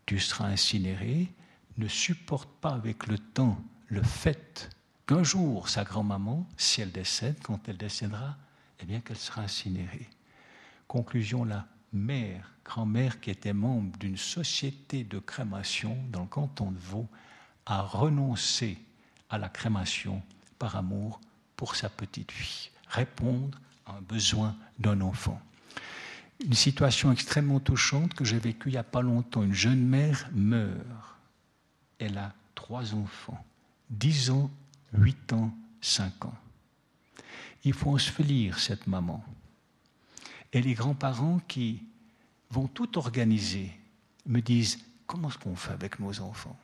[0.06, 1.32] tu seras incinéré
[1.78, 4.70] ne supporte pas avec le temps le fait
[5.08, 8.38] qu'un jour sa grand-maman, si elle décède, quand elle décédera,
[8.80, 10.10] eh bien qu'elle sera incinérée.
[10.88, 16.78] Conclusion, la mère, grand-mère qui était membre d'une société de crémation dans le canton de
[16.78, 17.08] Vaud,
[17.66, 18.78] a renoncé
[19.30, 20.22] à la crémation
[20.60, 21.20] par amour
[21.56, 25.42] pour sa petite fille, répondre à un besoin d'un enfant.
[26.44, 29.44] Une situation extrêmement touchante que j'ai vécue il n'y a pas longtemps.
[29.44, 30.76] Une jeune mère meurt.
[31.98, 33.44] Elle a trois enfants,
[33.90, 34.52] 10 ans,
[34.94, 36.36] 8 ans, 5 ans.
[37.64, 39.24] Il faut ensevelir cette maman.
[40.56, 41.84] Et les grands-parents qui
[42.50, 43.74] vont tout organiser
[44.26, 46.58] me disent comment est-ce qu'on fait avec nos enfants?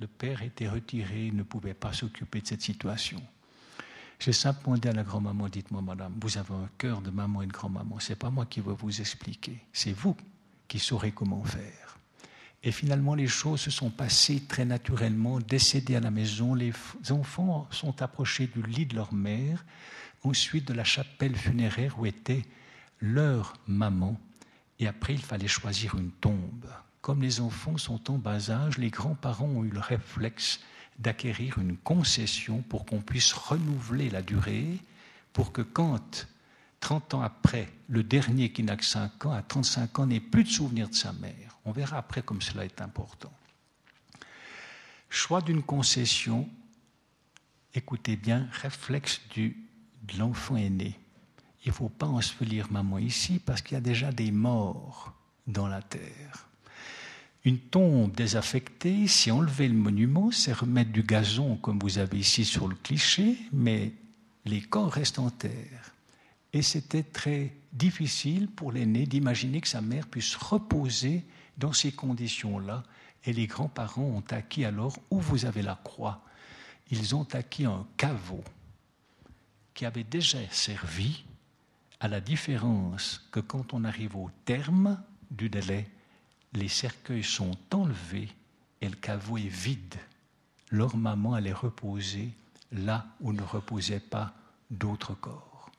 [0.00, 3.22] Le père était retiré, ne pouvait pas s'occuper de cette situation.
[4.20, 7.46] J'ai simplement dit à la grand-maman, dites-moi madame, vous avez un cœur de maman et
[7.46, 10.14] de grand-maman, ce n'est pas moi qui vais vous expliquer, c'est vous
[10.68, 11.98] qui saurez comment faire.
[12.62, 15.38] Et finalement, les choses se sont passées très naturellement.
[15.38, 16.72] Décédés à la maison, les
[17.10, 19.64] enfants sont approchés du lit de leur mère,
[20.22, 22.42] ensuite de la chapelle funéraire où était
[23.00, 24.18] leur maman.
[24.78, 26.66] Et après, il fallait choisir une tombe.
[27.00, 30.60] Comme les enfants sont en bas âge, les grands-parents ont eu le réflexe
[30.98, 34.78] d'acquérir une concession pour qu'on puisse renouveler la durée,
[35.32, 36.26] pour que quand,
[36.80, 40.44] 30 ans après, le dernier qui n'a que 5 ans, à 35 ans, n'ait plus
[40.44, 41.58] de souvenir de sa mère.
[41.64, 43.32] On verra après comme cela est important.
[45.08, 46.48] Choix d'une concession,
[47.72, 49.56] écoutez bien, réflexe du,
[50.02, 50.98] de l'enfant aîné.
[51.64, 55.14] Il ne faut pas ensevelir maman ici parce qu'il y a déjà des morts
[55.46, 56.48] dans la terre.
[57.44, 62.44] Une tombe désaffectée, si enlever le monument, c'est remettre du gazon comme vous avez ici
[62.44, 63.92] sur le cliché, mais
[64.46, 65.92] les corps restent en terre.
[66.52, 71.24] Et c'était très difficile pour l'aîné d'imaginer que sa mère puisse reposer
[71.58, 72.82] dans ces conditions-là.
[73.24, 76.22] Et les grands-parents ont acquis alors, où vous avez la croix,
[76.90, 78.44] ils ont acquis un caveau
[79.72, 81.24] qui avait déjà servi,
[82.00, 85.88] à la différence que quand on arrive au terme du délai,
[86.52, 88.28] les cercueils sont enlevés
[88.80, 89.96] et le caveau est vide.
[90.70, 92.30] Leur maman allait reposer
[92.72, 94.34] là où ne reposaient pas
[94.70, 95.70] d'autres corps.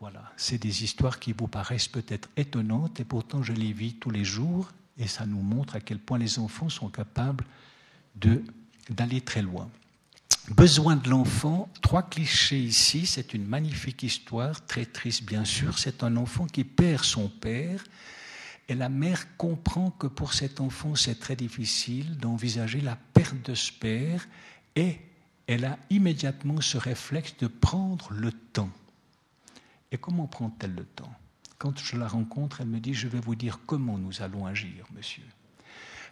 [0.00, 4.10] Voilà, c'est des histoires qui vous paraissent peut-être étonnantes et pourtant je les vis tous
[4.10, 7.44] les jours et ça nous montre à quel point les enfants sont capables
[8.90, 9.70] d'aller très loin.
[10.48, 16.02] Besoin de l'enfant, trois clichés ici, c'est une magnifique histoire, très triste bien sûr, c'est
[16.02, 17.84] un enfant qui perd son père,
[18.68, 23.54] et la mère comprend que pour cet enfant, c'est très difficile d'envisager la perte de
[23.54, 24.26] ce père
[24.74, 24.98] et
[25.46, 28.70] elle a immédiatement ce réflexe de prendre le temps.
[29.90, 31.12] Et comment prend-elle le temps?
[31.58, 34.86] Quand je la rencontre, elle me dit, je vais vous dire comment nous allons agir,
[34.94, 35.24] monsieur.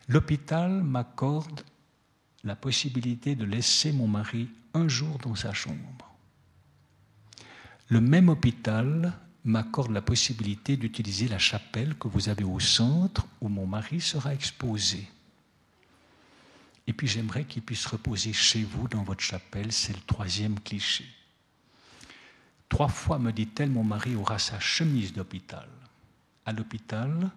[0.08, 1.62] L'hôpital m'accorde
[2.44, 6.14] la possibilité de laisser mon mari un jour dans sa chambre.
[7.88, 9.12] Le même hôpital
[9.44, 14.32] m'accorde la possibilité d'utiliser la chapelle que vous avez au centre où mon mari sera
[14.34, 15.08] exposé.
[16.86, 21.04] Et puis j'aimerais qu'il puisse reposer chez vous dans votre chapelle, c'est le troisième cliché.
[22.68, 25.68] Trois fois, me dit-elle, mon mari aura sa chemise d'hôpital.
[26.46, 27.30] À l'hôpital,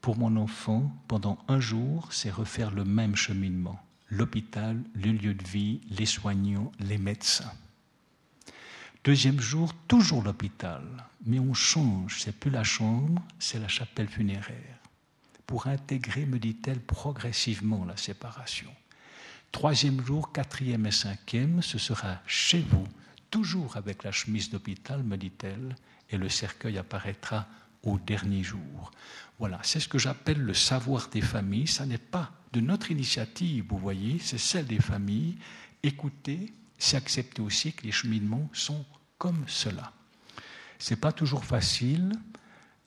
[0.00, 3.80] pour mon enfant, pendant un jour, c'est refaire le même cheminement.
[4.10, 7.52] L'hôpital, le lieu de vie, les soignants, les médecins.
[9.04, 10.82] Deuxième jour, toujours l'hôpital,
[11.24, 14.78] mais on change, c'est plus la chambre, c'est la chapelle funéraire,
[15.46, 18.70] pour intégrer, me dit-elle, progressivement la séparation.
[19.52, 22.86] Troisième jour, quatrième et cinquième, ce sera chez vous,
[23.30, 25.76] toujours avec la chemise d'hôpital, me dit-elle,
[26.10, 27.46] et le cercueil apparaîtra
[27.82, 28.90] au dernier jour.
[29.38, 31.66] Voilà, c'est ce que j'appelle le savoir des familles.
[31.66, 35.36] Ça n'est pas de notre initiative, vous voyez, c'est celle des familles.
[35.82, 38.84] Écoutez, c'est accepter aussi que les cheminements sont
[39.18, 39.92] comme cela.
[40.78, 42.12] Ce n'est pas toujours facile,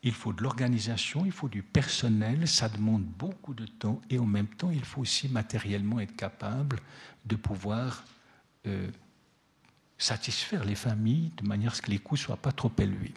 [0.02, 4.26] il faut de l'organisation, il faut du personnel, ça demande beaucoup de temps et en
[4.26, 6.80] même temps, il faut aussi matériellement être capable
[7.26, 8.04] de pouvoir
[8.66, 8.90] euh,
[9.98, 13.14] satisfaire les familles de manière à ce que les coûts ne soient pas trop élevés.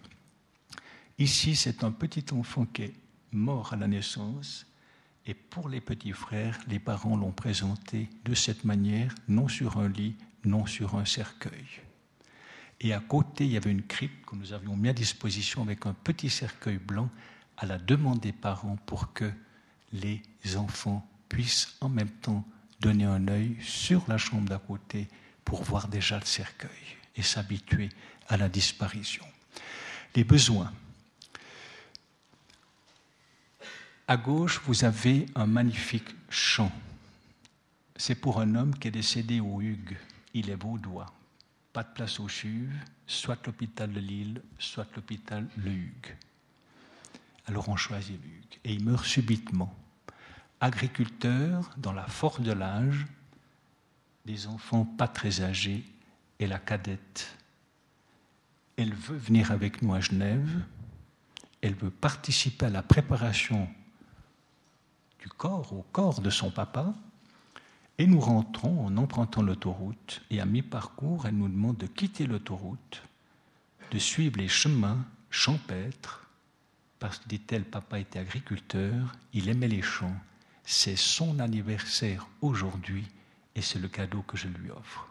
[1.18, 2.94] Ici, c'est un petit enfant qui est
[3.32, 4.66] mort à la naissance
[5.26, 9.88] et pour les petits frères, les parents l'ont présenté de cette manière, non sur un
[9.88, 11.66] lit, non sur un cercueil.
[12.80, 15.86] Et à côté, il y avait une crypte que nous avions mis à disposition avec
[15.86, 17.10] un petit cercueil blanc
[17.56, 19.30] à la demande des parents pour que
[19.92, 20.22] les
[20.56, 22.46] enfants puissent en même temps
[22.80, 25.08] donner un œil sur la chambre d'à côté
[25.44, 26.70] pour voir déjà le cercueil
[27.16, 27.88] et s'habituer
[28.28, 29.24] à la disparition.
[30.14, 30.72] Les besoins.
[34.08, 36.72] À gauche, vous avez un magnifique champ
[37.96, 39.96] c'est pour un homme qui est décédé au Hugues.
[40.34, 41.06] Il est vaudois.
[41.72, 42.68] Pas de place au CHUV,
[43.06, 46.14] soit l'hôpital de Lille, soit l'hôpital Le Hugues.
[47.46, 48.58] Alors on choisit le Hugues.
[48.64, 49.74] Et il meurt subitement.
[50.60, 53.06] Agriculteur, dans la force de l'âge,
[54.24, 55.84] des enfants pas très âgés,
[56.38, 57.34] et la cadette.
[58.76, 60.64] Elle veut venir avec nous à Genève,
[61.62, 63.68] elle veut participer à la préparation
[65.20, 66.94] du corps au corps de son papa,
[67.98, 73.02] et nous rentrons en empruntant l'autoroute, et à mi-parcours, elle nous demande de quitter l'autoroute,
[73.90, 76.28] de suivre les chemins champêtres,
[76.98, 80.16] parce que, dit-elle, papa était agriculteur, il aimait les champs,
[80.64, 83.06] c'est son anniversaire aujourd'hui,
[83.54, 85.08] et c'est le cadeau que je lui offre.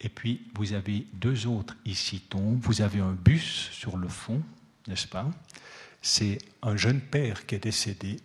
[0.00, 2.60] Et puis, vous avez deux autres ici tombent.
[2.60, 4.42] Vous avez un bus sur le fond,
[4.88, 5.30] n'est-ce pas?
[6.00, 8.18] C'est un jeune père qui est décédé.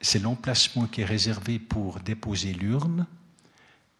[0.00, 3.06] C'est l'emplacement qui est réservé pour déposer l'urne.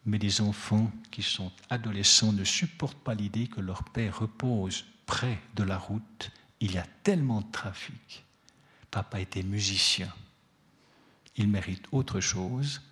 [0.05, 5.39] Mais les enfants qui sont adolescents ne supportent pas l'idée que leur père repose près
[5.57, 6.31] de la route.
[6.61, 8.25] Il y a tellement de trafic.
[8.91, 10.13] Papa était musicien.
[11.37, 12.83] Il mérite autre chose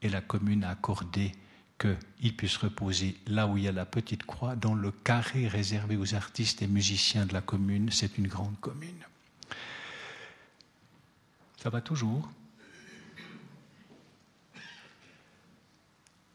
[0.00, 1.32] et la commune a accordé
[1.78, 5.96] qu'il puisse reposer là où il y a la petite croix, dans le carré réservé
[5.96, 7.90] aux artistes et musiciens de la commune.
[7.90, 9.04] C'est une grande commune.
[11.56, 12.28] Ça va toujours?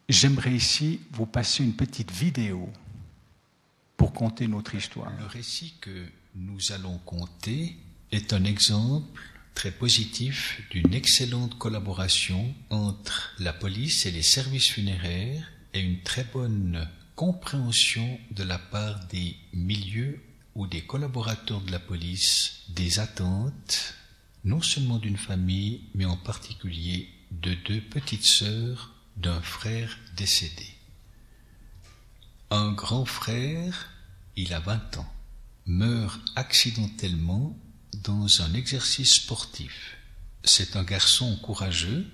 [0.08, 2.72] J'aimerais ici vous passer une petite vidéo
[3.96, 5.10] pour conter notre histoire.
[5.18, 7.76] Le récit que nous allons conter
[8.12, 9.20] est un exemple
[9.56, 16.22] très positif d'une excellente collaboration entre la police et les services funéraires et une très
[16.22, 20.20] bonne compréhension de la part des milieux
[20.54, 23.94] ou des collaborateurs de la police des attentes,
[24.44, 30.66] non seulement d'une famille, mais en particulier de deux petites sœurs d'un frère décédé.
[32.50, 33.90] Un grand frère,
[34.36, 35.12] il a vingt ans,
[35.66, 37.58] meurt accidentellement
[38.04, 39.96] dans un exercice sportif.
[40.44, 42.06] C'est un garçon courageux,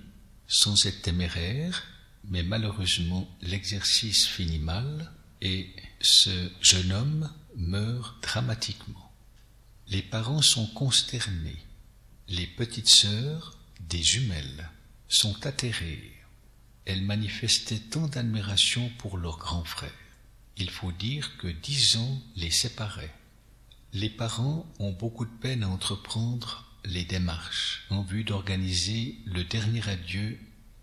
[0.46, 1.82] sans être téméraire,
[2.24, 9.12] mais malheureusement l'exercice finit mal et ce jeune homme meurt dramatiquement.
[9.88, 11.62] Les parents sont consternés.
[12.28, 14.70] Les petites sœurs, des jumelles,
[15.08, 16.11] sont atterrées.
[16.84, 19.92] Elles manifestaient tant d'admiration pour leur grand frère.
[20.56, 23.14] Il faut dire que dix ans les séparaient.
[23.92, 29.86] Les parents ont beaucoup de peine à entreprendre les démarches en vue d'organiser le dernier
[29.88, 30.38] adieu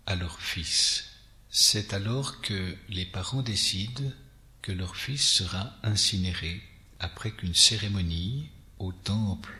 [0.06, 1.10] à leur fils.
[1.50, 4.10] C'est alors que les parents décident
[4.62, 6.62] que leur fils sera incinéré
[6.98, 9.52] après qu'une cérémonie au temple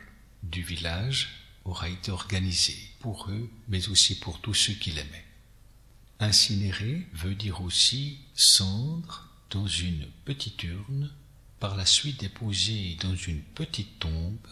[0.43, 1.29] du village
[1.65, 5.25] aura été organisée pour eux, mais aussi pour tous ceux qui l'aimaient.
[6.21, 11.11] Incinéré veut dire aussi cendre dans une petite urne
[11.59, 14.47] par la suite déposé dans une petite tombe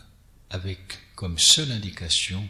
[0.49, 2.49] avec comme seule indication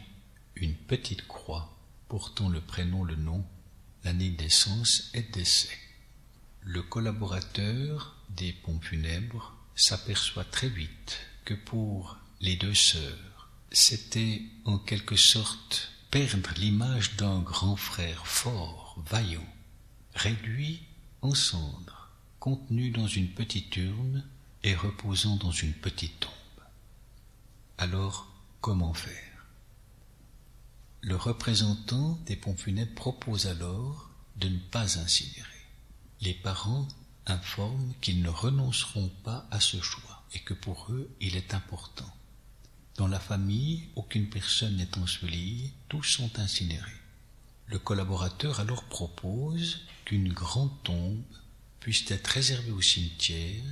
[0.56, 3.44] une petite croix portant le prénom, le nom,
[4.04, 4.46] l'année de
[5.12, 5.78] et décès.
[6.62, 14.78] Le collaborateur des pompes funèbres s'aperçoit très vite que pour les deux sœurs, c'était en
[14.78, 19.46] quelque sorte perdre l'image d'un grand frère fort, vaillant,
[20.14, 20.82] réduit
[21.22, 24.24] en cendres, contenu dans une petite urne
[24.62, 26.32] et reposant dans une petite tombe.
[27.78, 28.28] Alors,
[28.60, 29.46] comment faire?
[31.02, 35.48] Le représentant des pompes funèbres propose alors de ne pas incinérer.
[36.20, 36.86] Les parents
[37.26, 42.12] informent qu'ils ne renonceront pas à ce choix et que pour eux il est important.
[42.96, 46.99] Dans la famille, aucune personne n'est ensevelie, tous sont incinérés.
[47.70, 51.22] Le collaborateur alors propose qu'une grande tombe
[51.78, 53.62] puisse être réservée au cimetière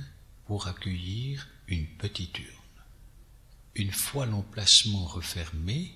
[0.45, 2.47] pour accueillir une petite urne.
[3.75, 5.93] Une fois l'emplacement refermé,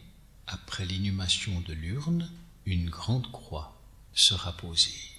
[0.47, 2.29] après l'inhumation de l'urne,
[2.65, 3.81] une grande croix
[4.13, 5.09] sera posée.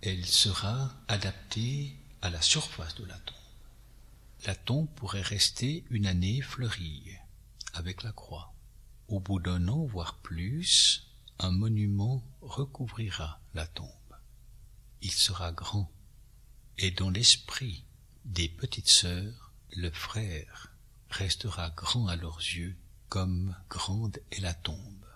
[0.00, 3.36] Elle sera adaptée à la surface de la tombe.
[4.46, 7.02] La tombe pourrait rester une année fleurie
[7.74, 8.54] avec la croix.
[9.08, 11.07] Au bout d'un an, voire plus,
[11.40, 13.88] un monument recouvrira la tombe.
[15.02, 15.90] Il sera grand,
[16.78, 17.84] et dans l'esprit
[18.24, 20.72] des petites sœurs, le frère
[21.10, 22.76] restera grand à leurs yeux
[23.08, 25.06] comme grande est la tombe.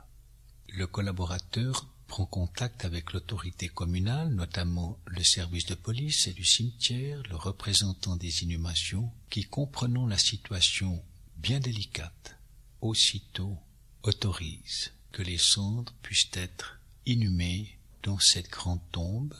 [0.68, 7.22] Le collaborateur prend contact avec l'autorité communale, notamment le service de police et du cimetière,
[7.28, 11.02] le représentant des inhumations, qui, comprenant la situation
[11.36, 12.38] bien délicate,
[12.80, 13.58] aussitôt
[14.04, 19.34] autorise que les cendres puissent être inhumées dans cette grande tombe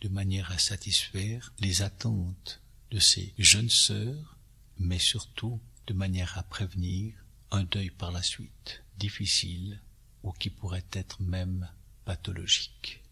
[0.00, 4.38] de manière à satisfaire les attentes de ces jeunes sœurs,
[4.78, 7.14] mais surtout de manière à prévenir
[7.50, 9.80] un deuil par la suite, difficile
[10.22, 11.68] ou qui pourrait être même
[12.04, 13.02] pathologique.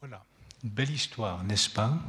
[0.00, 0.24] Voilà,
[0.62, 2.00] une belle histoire, n'est-ce pas?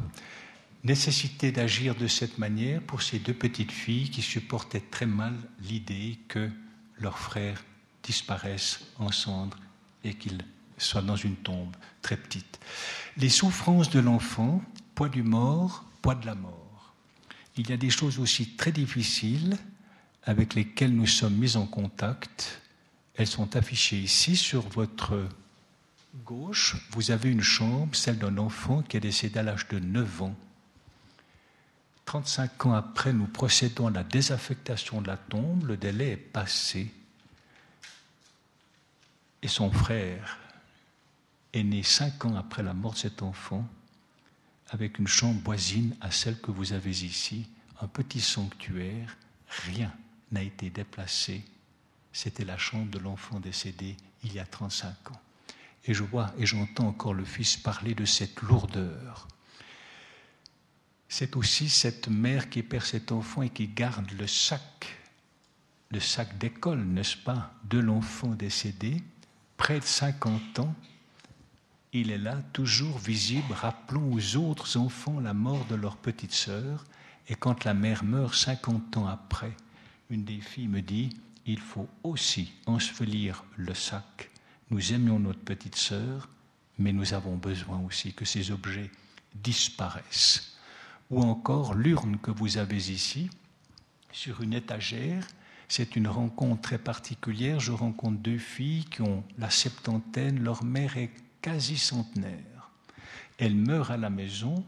[0.83, 6.19] Nécessité d'agir de cette manière pour ces deux petites filles qui supportaient très mal l'idée
[6.27, 6.51] que
[6.99, 7.63] leurs frères
[8.05, 9.57] disparaissent en cendres
[10.03, 10.43] et qu'ils
[10.77, 12.59] soient dans une tombe très petite.
[13.17, 14.61] Les souffrances de l'enfant,
[14.93, 16.93] poids du mort, poids de la mort.
[17.57, 19.57] Il y a des choses aussi très difficiles
[20.23, 22.61] avec lesquelles nous sommes mis en contact.
[23.15, 25.27] Elles sont affichées ici sur votre
[26.25, 26.75] gauche.
[26.91, 30.35] Vous avez une chambre, celle d'un enfant qui est décédé à l'âge de 9 ans.
[32.05, 35.65] 35 ans après, nous procédons à la désaffectation de la tombe.
[35.65, 36.91] Le délai est passé.
[39.45, 40.39] Et son frère
[41.53, 43.63] est né cinq ans après la mort de cet enfant,
[44.69, 47.47] avec une chambre voisine à celle que vous avez ici,
[47.79, 49.15] un petit sanctuaire,
[49.67, 49.93] rien
[50.31, 51.45] n'a été déplacé.
[52.11, 55.21] C'était la chambre de l'enfant décédé il y a 35 ans.
[55.83, 59.27] Et je vois et j'entends encore le fils parler de cette lourdeur.
[61.07, 64.97] C'est aussi cette mère qui perd cet enfant et qui garde le sac,
[65.91, 69.03] le sac d'école, n'est-ce pas, de l'enfant décédé,
[69.57, 70.75] près de 50 ans,
[71.93, 76.83] il est là, toujours visible, rappelant aux autres enfants la mort de leur petite sœur.
[77.29, 79.55] Et quand la mère meurt 50 ans après,
[80.09, 84.29] une des filles me dit, il faut aussi ensevelir le sac.
[84.71, 86.27] Nous aimions notre petite sœur,
[86.77, 88.91] mais nous avons besoin aussi que ces objets
[89.33, 90.57] disparaissent.
[91.11, 93.29] Ou encore l'urne que vous avez ici,
[94.11, 95.25] sur une étagère,
[95.67, 97.59] c'est une rencontre très particulière.
[97.59, 101.11] Je rencontre deux filles qui ont la septantaine, leur mère est
[101.41, 102.71] quasi centenaire.
[103.37, 104.63] Elle meurt à la maison,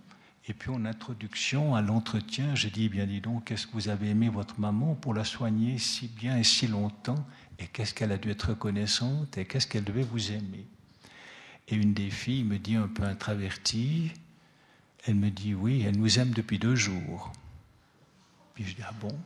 [0.48, 4.10] et puis en introduction à l'entretien, je dis, bien dis donc, qu'est-ce que vous avez
[4.10, 7.26] aimé votre maman pour la soigner si bien et si longtemps,
[7.60, 10.66] et qu'est-ce qu'elle a dû être reconnaissante, et qu'est-ce qu'elle devait vous aimer?
[11.68, 14.12] Et une des filles me dit un peu introvertie,
[15.06, 17.32] elle me dit, oui, elle nous aime depuis deux jours.
[18.54, 19.18] Puis je dis, ah bon?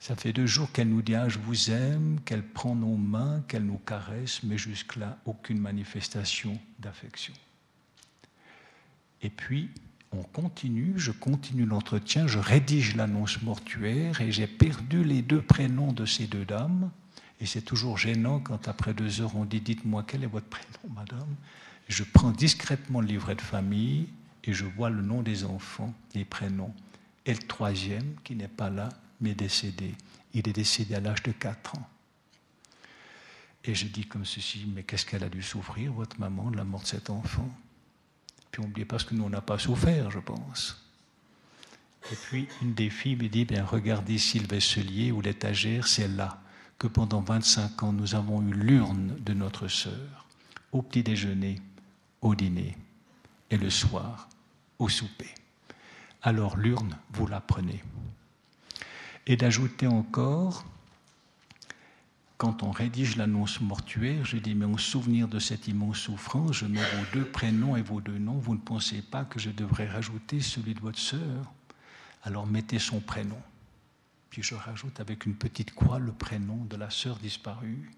[0.00, 3.44] Ça fait deux jours qu'elle nous dit ah, Je vous aime, qu'elle prend nos mains,
[3.46, 7.34] qu'elle nous caresse, mais jusque-là, aucune manifestation d'affection.
[9.22, 9.68] Et puis,
[10.12, 15.92] on continue, je continue l'entretien, je rédige l'annonce mortuaire et j'ai perdu les deux prénoms
[15.92, 16.90] de ces deux dames.
[17.38, 20.94] Et c'est toujours gênant quand après deux heures on dit Dites-moi quel est votre prénom,
[20.94, 21.28] madame?
[21.88, 24.08] Je prends discrètement le livret de famille
[24.44, 26.72] et je vois le nom des enfants, les prénoms.
[27.26, 28.88] Et le troisième, qui n'est pas là,
[29.20, 29.94] mais décédé.
[30.34, 31.88] Il est décédé à l'âge de 4 ans.
[33.64, 36.64] Et je dis comme ceci, mais qu'est-ce qu'elle a dû souffrir, votre maman, de la
[36.64, 37.48] mort de cet enfant?
[38.50, 40.82] Puis on parce que nous, on n'a pas souffert, je pense.
[42.10, 46.08] Et puis une des filles me dit, bien regardez ici le vaisselier ou l'étagère, c'est
[46.08, 46.40] là
[46.78, 50.26] que pendant 25 ans, nous avons eu l'urne de notre sœur,
[50.72, 51.60] au petit déjeuner,
[52.22, 52.76] au dîner,
[53.50, 54.28] et le soir,
[54.78, 55.34] au souper.
[56.22, 57.82] Alors l'urne, vous la prenez
[59.30, 60.64] et d'ajouter encore,
[62.36, 66.66] quand on rédige l'annonce mortuaire, je dis, mais en souvenir de cette immense souffrance, je
[66.66, 69.86] mets vos deux prénoms et vos deux noms, vous ne pensez pas que je devrais
[69.86, 71.52] rajouter celui de votre sœur?
[72.24, 73.40] Alors mettez son prénom.
[74.30, 77.88] Puis je rajoute avec une petite croix le prénom de la sœur disparue.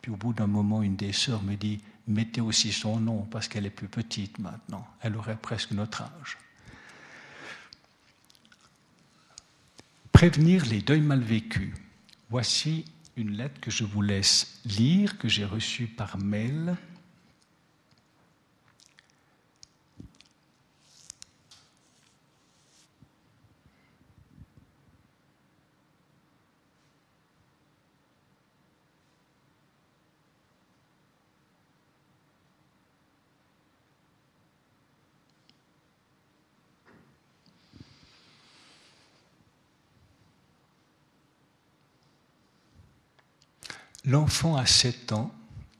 [0.00, 3.46] Puis au bout d'un moment, une des sœurs me dit, mettez aussi son nom parce
[3.46, 4.88] qu'elle est plus petite maintenant.
[5.02, 6.38] Elle aurait presque notre âge.
[10.22, 11.74] Prévenir les deuils mal vécus.
[12.30, 12.84] Voici
[13.16, 16.76] une lettre que je vous laisse lire, que j'ai reçue par mail
[44.04, 45.32] L'enfant a 7 ans,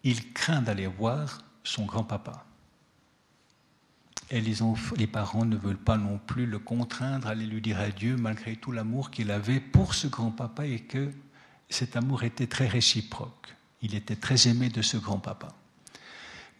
[0.05, 2.45] il craint d'aller voir son grand-papa.
[4.31, 4.57] Et les,
[4.97, 8.57] les, parents ne veulent pas non plus le contraindre à aller lui dire adieu malgré
[8.57, 11.11] tout l'amour qu'il avait pour ce grand-papa et que
[11.69, 13.55] cet amour était très réciproque.
[13.83, 15.49] Il était très aimé de ce grand-papa.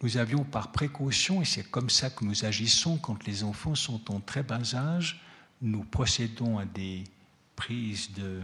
[0.01, 4.13] Nous avions par précaution, et c'est comme ça que nous agissons quand les enfants sont
[4.13, 5.21] en très bas âge,
[5.61, 7.05] nous procédons à des
[7.55, 8.41] prises de,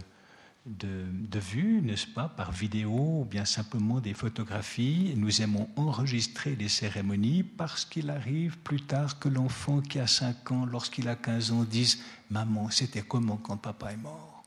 [0.66, 5.14] de, de vues, n'est-ce pas, par vidéo ou bien simplement des photographies.
[5.16, 10.52] Nous aimons enregistrer les cérémonies parce qu'il arrive plus tard que l'enfant qui a 5
[10.52, 14.44] ans, lorsqu'il a 15 ans, dise Maman, c'était comment quand papa est mort?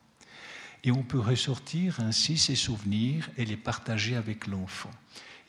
[0.83, 4.91] Et on peut ressortir ainsi ses souvenirs et les partager avec l'enfant.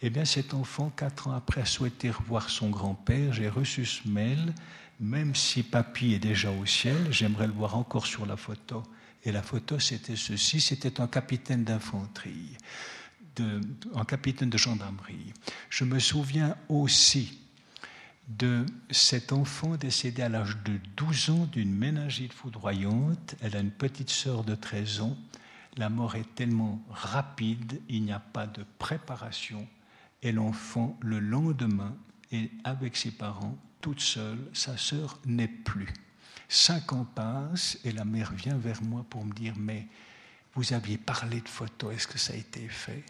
[0.02, 3.32] Eh bien, cet enfant, quatre ans après, a souhaité revoir son grand-père.
[3.32, 4.52] J'ai reçu ce mail.
[5.00, 8.82] Même si papy est déjà au ciel, j'aimerais le voir encore sur la photo.
[9.24, 12.56] Et la photo, c'était ceci, c'était un capitaine d'infanterie,
[13.94, 15.32] un capitaine de gendarmerie.
[15.70, 17.38] Je me souviens aussi
[18.28, 23.34] de cet enfant décédé à l'âge de 12 ans d'une méningite foudroyante.
[23.40, 25.16] Elle a une petite sœur de 13 ans.
[25.76, 29.66] La mort est tellement rapide, il n'y a pas de préparation.
[30.22, 31.96] Et l'enfant, le lendemain,
[32.30, 34.38] est avec ses parents, toute seule.
[34.52, 35.92] Sa sœur n'est plus.
[36.48, 39.86] Cinq ans passent et la mère vient vers moi pour me dire Mais
[40.54, 43.04] vous aviez parlé de photos, est-ce que ça a été fait?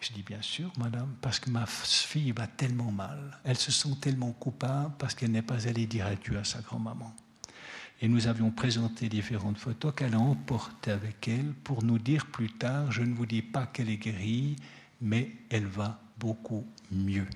[0.00, 3.38] Je dis Bien sûr, madame, parce que ma fille va tellement mal.
[3.44, 7.14] Elle se sent tellement coupable parce qu'elle n'est pas allée dire adieu à sa grand-maman.
[8.00, 12.52] Et nous avions présenté différentes photos qu'elle a emportées avec elle pour nous dire plus
[12.52, 14.54] tard Je ne vous dis pas qu'elle est guérie,
[15.00, 17.26] mais elle va beaucoup mieux.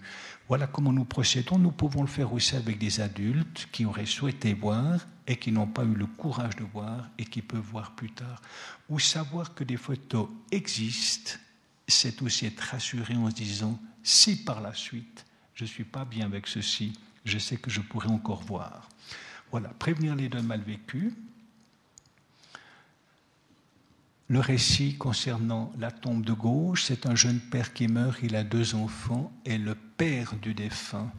[0.49, 1.59] Voilà comment nous procédons.
[1.59, 5.67] Nous pouvons le faire aussi avec des adultes qui auraient souhaité voir et qui n'ont
[5.67, 8.41] pas eu le courage de voir et qui peuvent voir plus tard.
[8.89, 11.39] Ou savoir que des photos existent,
[11.87, 15.25] c'est aussi être rassuré en se disant, si par la suite
[15.55, 16.93] je ne suis pas bien avec ceci,
[17.25, 18.89] je sais que je pourrai encore voir.
[19.51, 21.13] Voilà, prévenir les deux mal vécus,
[24.33, 28.45] le récit concernant la tombe de gauche, c'est un jeune père qui meurt, il a
[28.45, 31.13] deux enfants, et le père du défunt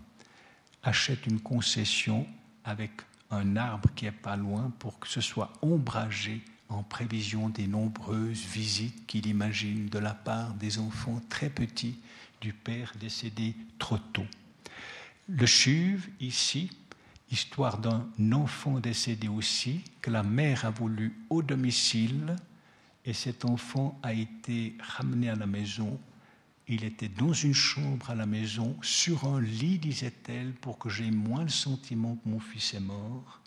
[0.81, 2.25] achète une concession
[2.63, 2.89] avec
[3.29, 8.45] un arbre qui est pas loin pour que ce soit ombragé en prévision des nombreuses
[8.51, 11.99] visites qu'il imagine de la part des enfants très petits
[12.41, 14.25] du père décédé trop tôt.
[15.29, 16.71] Le chuve, ici,
[17.29, 22.35] histoire d'un enfant décédé aussi, que la mère a voulu au domicile
[23.05, 25.99] et cet enfant a été ramené à la maison.
[26.67, 31.11] Il était dans une chambre à la maison, sur un lit, disait-elle, pour que j'aie
[31.11, 33.41] moins le sentiment que mon fils est mort.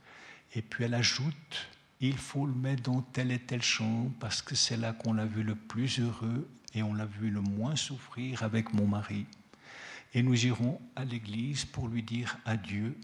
[0.54, 1.68] Et puis elle ajoute,
[2.00, 5.24] il faut le mettre dans telle et telle chambre parce que c'est là qu'on l'a
[5.24, 9.26] vu le plus heureux et on l'a vu le moins souffrir avec mon mari.
[10.12, 12.96] Et nous irons à l'église pour lui dire adieu.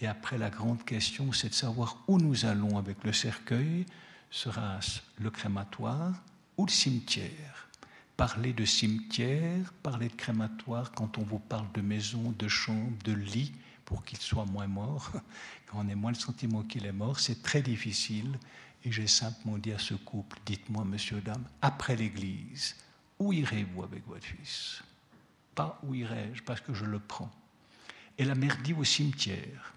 [0.00, 3.86] Et après, la grande question, c'est de savoir où nous allons avec le cercueil,
[4.30, 6.14] sera-ce le crématoire
[6.56, 7.68] ou le cimetière
[8.16, 13.12] Parler de cimetière, parler de crématoire quand on vous parle de maison, de chambre, de
[13.12, 13.52] lit,
[13.86, 15.10] pour qu'il soit moins mort,
[15.66, 18.38] quand on ait moins le sentiment qu'il est mort, c'est très difficile.
[18.84, 22.76] Et j'ai simplement dit à ce couple, dites-moi, monsieur, dame, après l'église,
[23.18, 24.82] où irez-vous avec votre fils?
[25.54, 27.30] Pas où irai-je, parce que je le prends.
[28.16, 29.74] Et la mère dit au cimetière.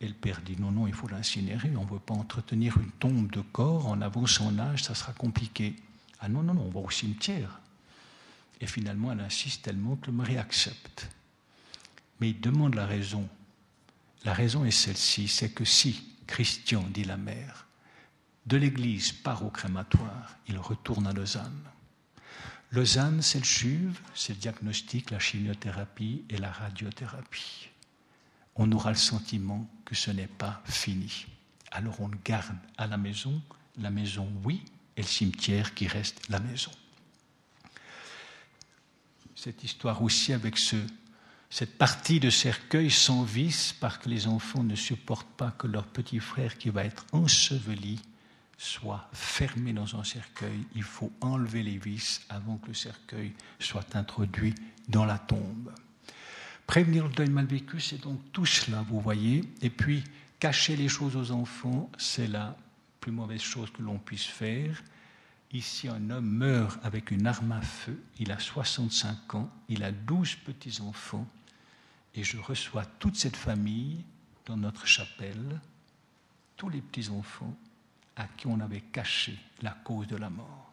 [0.00, 2.90] Et le père dit non, non, il faut l'incinérer, on ne veut pas entretenir une
[2.92, 5.76] tombe de corps en avant son âge, ça sera compliqué.
[6.20, 7.60] Ah non, non, non, on va au cimetière.
[8.60, 11.08] Et finalement, elle insiste tellement que le mari accepte.
[12.20, 13.28] Mais il demande la raison.
[14.24, 17.66] La raison est celle-ci, c'est que si Christian, dit la mère,
[18.46, 21.62] de l'église part au crématoire, il retourne à Lausanne.
[22.72, 27.69] Lausanne, c'est le chuve, c'est le diagnostic, la chimiothérapie et la radiothérapie
[28.60, 31.24] on aura le sentiment que ce n'est pas fini.
[31.70, 33.40] Alors on le garde à la maison,
[33.78, 34.62] la maison oui,
[34.98, 36.70] et le cimetière qui reste la maison.
[39.34, 40.76] Cette histoire aussi avec ce,
[41.48, 45.86] cette partie de cercueil sans vis, parce que les enfants ne supportent pas que leur
[45.86, 47.98] petit frère qui va être enseveli
[48.58, 50.66] soit fermé dans un cercueil.
[50.74, 54.54] Il faut enlever les vis avant que le cercueil soit introduit
[54.86, 55.72] dans la tombe.
[56.70, 59.42] Prévenir le deuil mal vécu, c'est donc tout cela, vous voyez.
[59.60, 60.04] Et puis,
[60.38, 62.56] cacher les choses aux enfants, c'est la
[63.00, 64.80] plus mauvaise chose que l'on puisse faire.
[65.52, 68.00] Ici, un homme meurt avec une arme à feu.
[68.20, 71.26] Il a 65 ans, il a 12 petits-enfants.
[72.14, 74.04] Et je reçois toute cette famille
[74.46, 75.60] dans notre chapelle,
[76.56, 77.52] tous les petits-enfants
[78.14, 80.69] à qui on avait caché la cause de la mort.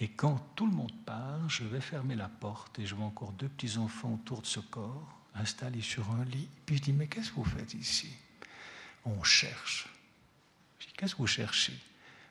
[0.00, 3.32] Et quand tout le monde part, je vais fermer la porte et je vois encore
[3.32, 6.48] deux petits-enfants autour de ce corps, installés sur un lit.
[6.66, 8.08] Puis je dis, mais qu'est-ce que vous faites ici?
[9.04, 9.88] On cherche.
[10.78, 11.76] Je dis, qu'est-ce que vous cherchez?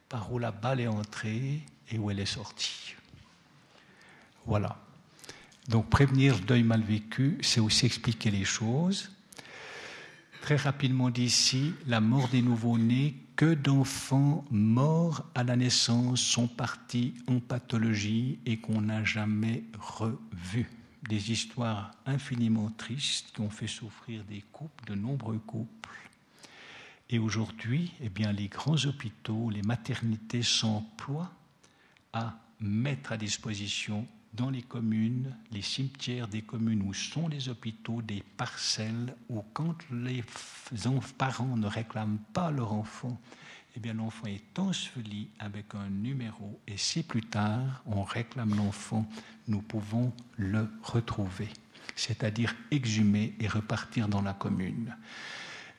[0.08, 2.96] Par où la balle est entrée et où elle est sortie.
[4.46, 4.78] Voilà.
[5.68, 9.12] Donc prévenir le deuil mal vécu, c'est aussi expliquer les choses.
[10.48, 17.14] Très rapidement d'ici, la mort des nouveau-nés, que d'enfants morts à la naissance sont partis
[17.28, 20.70] en pathologie et qu'on n'a jamais revus.
[21.10, 26.10] Des histoires infiniment tristes qui ont fait souffrir des couples, de nombreux couples.
[27.10, 31.34] Et aujourd'hui, eh bien, les grands hôpitaux, les maternités s'emploient
[32.14, 34.08] à mettre à disposition
[34.38, 39.76] dans les communes, les cimetières des communes où sont les hôpitaux, des parcelles où quand
[39.92, 40.24] les
[41.18, 43.20] parents ne réclament pas leur enfant,
[43.76, 49.10] eh bien l'enfant est enseveli avec un numéro et si plus tard on réclame l'enfant,
[49.48, 51.50] nous pouvons le retrouver,
[51.96, 54.96] c'est-à-dire exhumer et repartir dans la commune.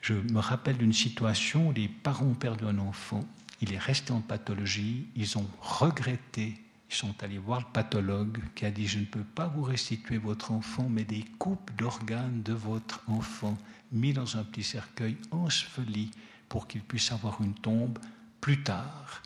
[0.01, 3.23] Je me rappelle d'une situation où les parents ont perdu un enfant,
[3.61, 6.55] il est resté en pathologie, ils ont regretté
[6.89, 10.17] ils sont allés voir le pathologue qui a dit Je ne peux pas vous restituer
[10.17, 13.57] votre enfant, mais des coupes d'organes de votre enfant
[13.91, 16.11] mis dans un petit cercueil enseveli
[16.47, 17.99] pour qu'il puisse avoir une tombe
[18.41, 19.21] plus tard.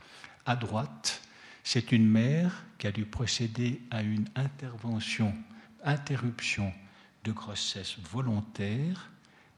[0.45, 1.22] À droite,
[1.64, 5.34] c'est une mère qui a dû procéder à une intervention,
[5.86, 6.74] interruption
[7.24, 9.09] de grossesse volontaire,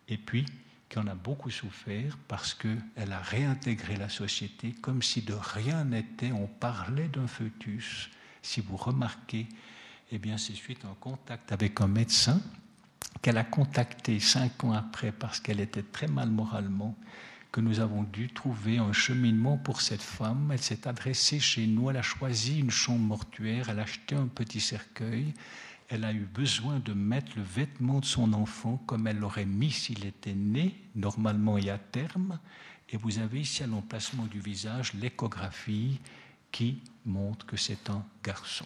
[0.08, 0.46] et puis
[0.90, 5.86] qui en a beaucoup souffert parce qu'elle a réintégré la société comme si de rien
[5.86, 6.32] n'était.
[6.32, 8.10] On parlait d'un fœtus.
[8.42, 9.48] Si vous remarquez,
[10.12, 12.40] eh bien, c'est suite un contact avec un médecin
[13.22, 16.96] qu'elle a contacté cinq ans après parce qu'elle était très mal moralement
[17.52, 20.50] que nous avons dû trouver un cheminement pour cette femme.
[20.52, 24.28] Elle s'est adressée chez nous, elle a choisi une chambre mortuaire, elle a acheté un
[24.28, 25.34] petit cercueil,
[25.90, 29.72] elle a eu besoin de mettre le vêtement de son enfant comme elle l'aurait mis
[29.72, 32.40] s'il était né, normalement et à terme.
[32.90, 36.00] Et vous avez ici à l'emplacement du visage l'échographie
[36.52, 38.66] qui montre que c'est un garçon.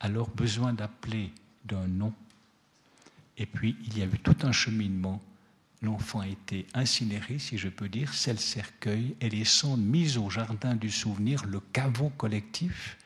[0.00, 1.32] Alors besoin d'appeler
[1.64, 2.12] d'un nom.
[3.36, 5.20] Et puis il y a eu tout un cheminement.
[5.82, 10.18] L'enfant a été incinéré, si je peux dire, c'est le cercueil, et les cendres mises
[10.18, 12.98] au jardin du souvenir, le caveau collectif,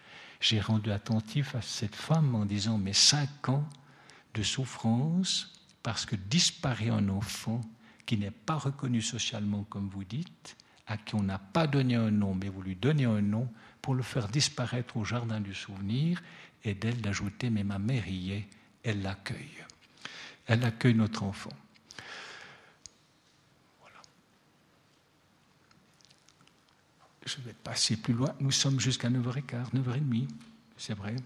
[0.45, 3.67] j'ai rendu attentif à cette femme en disant, mais cinq ans
[4.35, 5.51] de souffrance
[5.83, 7.63] parce que disparaît un enfant
[8.05, 12.11] qui n'est pas reconnu socialement, comme vous dites, à qui on n'a pas donné un
[12.11, 13.49] nom, mais vous lui donnez un nom
[13.81, 16.23] pour le faire disparaître au jardin du souvenir,
[16.63, 18.49] et d'elle d'ajouter, mais ma mère y est,
[18.83, 19.65] elle l'accueille.
[20.47, 21.53] Elle accueille notre enfant.
[27.25, 28.35] Je vais passer plus loin.
[28.41, 30.29] Nous sommes jusqu'à 9h15, 9h30,
[30.77, 31.17] c'est vrai.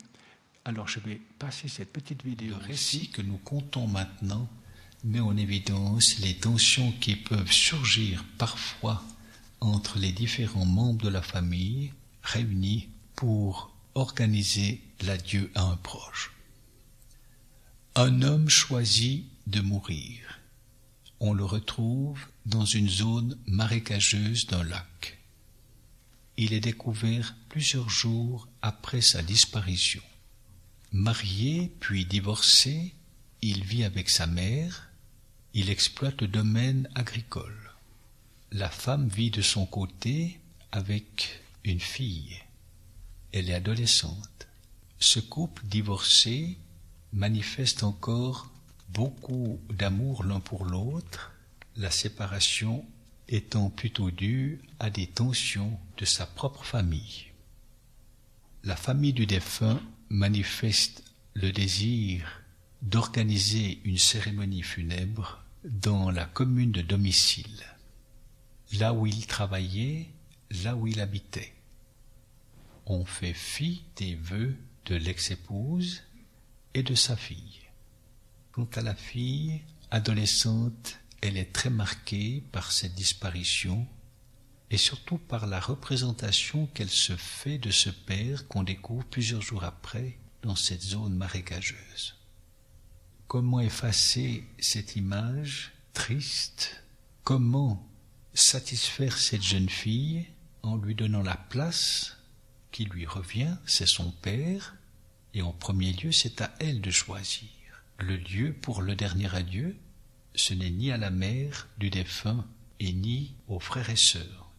[0.64, 2.54] Alors je vais passer cette petite vidéo.
[2.58, 4.48] Le récit que nous comptons maintenant
[5.04, 9.02] met en évidence les tensions qui peuvent surgir parfois
[9.60, 11.92] entre les différents membres de la famille
[12.22, 16.32] réunis pour organiser l'adieu à un proche.
[17.94, 20.40] Un homme choisit de mourir.
[21.20, 25.17] On le retrouve dans une zone marécageuse d'un lac
[26.38, 30.02] il est découvert plusieurs jours après sa disparition.
[30.92, 32.94] Marié puis divorcé,
[33.42, 34.88] il vit avec sa mère,
[35.52, 37.72] il exploite le domaine agricole.
[38.52, 40.38] La femme vit de son côté
[40.70, 42.40] avec une fille.
[43.32, 44.46] Elle est adolescente.
[45.00, 46.56] Ce couple divorcé
[47.12, 48.48] manifeste encore
[48.90, 51.32] beaucoup d'amour l'un pour l'autre.
[51.74, 52.86] La séparation
[53.28, 57.26] étant plutôt dû à des tensions de sa propre famille.
[58.64, 61.04] La famille du défunt manifeste
[61.34, 62.42] le désir
[62.82, 67.64] d'organiser une cérémonie funèbre dans la commune de domicile,
[68.72, 70.08] là où il travaillait,
[70.62, 71.52] là où il habitait.
[72.86, 74.56] On fait fi des vœux
[74.86, 76.02] de l'ex-épouse
[76.74, 77.60] et de sa fille.
[78.52, 79.60] Quant à la fille,
[79.90, 83.86] adolescente, elle est très marquée par cette disparition
[84.70, 89.64] et surtout par la représentation qu'elle se fait de ce père qu'on découvre plusieurs jours
[89.64, 92.16] après dans cette zone marécageuse.
[93.26, 96.82] Comment effacer cette image triste?
[97.24, 97.86] Comment
[98.34, 100.26] satisfaire cette jeune fille
[100.62, 102.16] en lui donnant la place
[102.70, 104.76] qui lui revient, c'est son père,
[105.34, 107.48] et en premier lieu c'est à elle de choisir
[107.98, 109.76] le lieu pour le dernier adieu,
[110.34, 112.46] ce n'est ni à la mère du défunt
[112.80, 114.50] et ni aux frères et sœurs.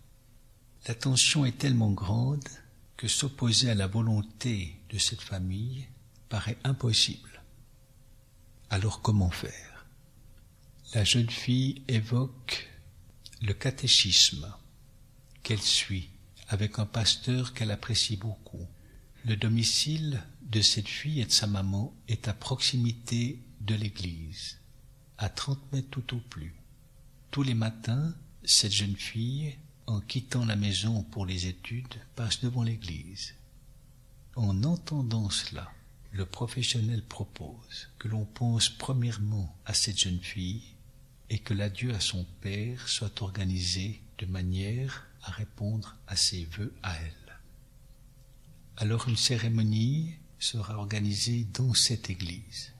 [0.87, 2.47] La tension est tellement grande
[2.97, 5.87] que s'opposer à la volonté de cette famille
[6.27, 7.41] paraît impossible.
[8.69, 9.85] Alors comment faire?
[10.93, 12.67] La jeune fille évoque
[13.41, 14.51] le catéchisme
[15.43, 16.09] qu'elle suit
[16.49, 18.67] avec un pasteur qu'elle apprécie beaucoup.
[19.25, 24.58] Le domicile de cette fille et de sa maman est à proximité de l'église
[25.19, 26.55] à trente mètres tout au plus.
[27.29, 28.15] Tous les matins,
[28.45, 29.55] cette jeune fille,
[29.85, 33.35] en quittant la maison pour les études, passe devant l'église.
[34.37, 35.69] En entendant cela,
[36.13, 40.63] le professionnel propose que l'on pense premièrement à cette jeune fille
[41.29, 46.73] et que l'adieu à son père soit organisé de manière à répondre à ses vœux
[46.81, 47.39] à elle.
[48.77, 52.71] Alors une cérémonie sera organisée dans cette église,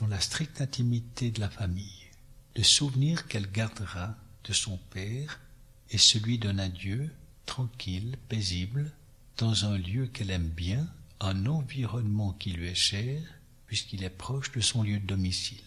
[0.00, 2.08] dans la stricte intimité de la famille,
[2.56, 5.40] le souvenir qu'elle gardera de son père
[5.90, 7.10] et celui d'un adieu
[7.44, 8.92] tranquille, paisible,
[9.36, 10.88] dans un lieu qu'elle aime bien,
[11.20, 13.20] un environnement qui lui est cher,
[13.66, 15.58] puisqu'il est proche de son lieu de domicile,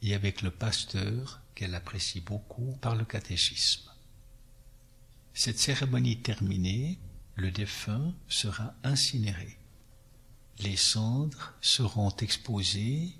[0.00, 3.90] et avec le pasteur qu'elle apprécie beaucoup par le catéchisme.
[5.34, 6.98] Cette cérémonie terminée,
[7.34, 9.58] le défunt sera incinéré.
[10.60, 13.14] Les cendres seront exposées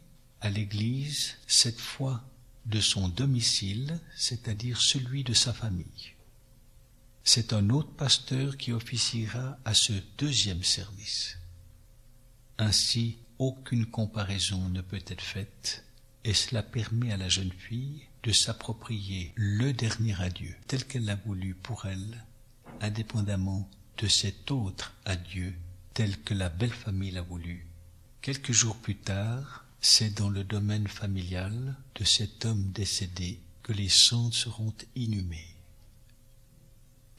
[0.51, 2.25] l'église, cette fois
[2.67, 6.15] de son domicile, c'est-à-dire celui de sa famille.
[7.25, 11.39] C'est un autre pasteur qui officiera à ce deuxième service.
[12.59, 15.85] Ainsi, aucune comparaison ne peut être faite,
[16.25, 21.17] et cela permet à la jeune fille de s'approprier le dernier adieu tel qu'elle l'a
[21.17, 22.25] voulu pour elle,
[22.81, 23.69] indépendamment
[23.99, 25.55] de cet autre adieu
[25.93, 27.67] tel que la belle famille l'a voulu.
[28.21, 33.91] Quelques jours plus tard, c'est dans le domaine familial de cet homme décédé que les
[33.91, 35.59] cendres seront inhumées.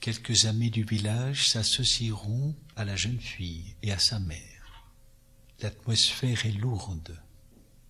[0.00, 4.84] Quelques amis du village s'associeront à la jeune fille et à sa mère.
[5.60, 7.16] L'atmosphère est lourde,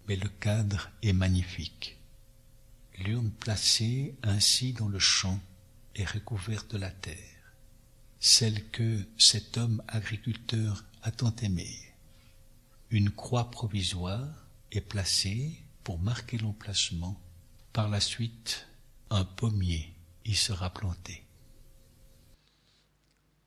[0.08, 1.96] mais le cadre est magnifique.
[2.98, 5.40] L'urne placée ainsi dans le champ
[5.94, 7.54] est recouverte de la terre,
[8.20, 11.94] celle que cet homme agriculteur a tant aimée.
[12.90, 14.45] Une croix provisoire
[14.76, 17.20] est placée pour marquer l'emplacement.
[17.72, 18.66] Par la suite,
[19.10, 21.22] un pommier y sera planté.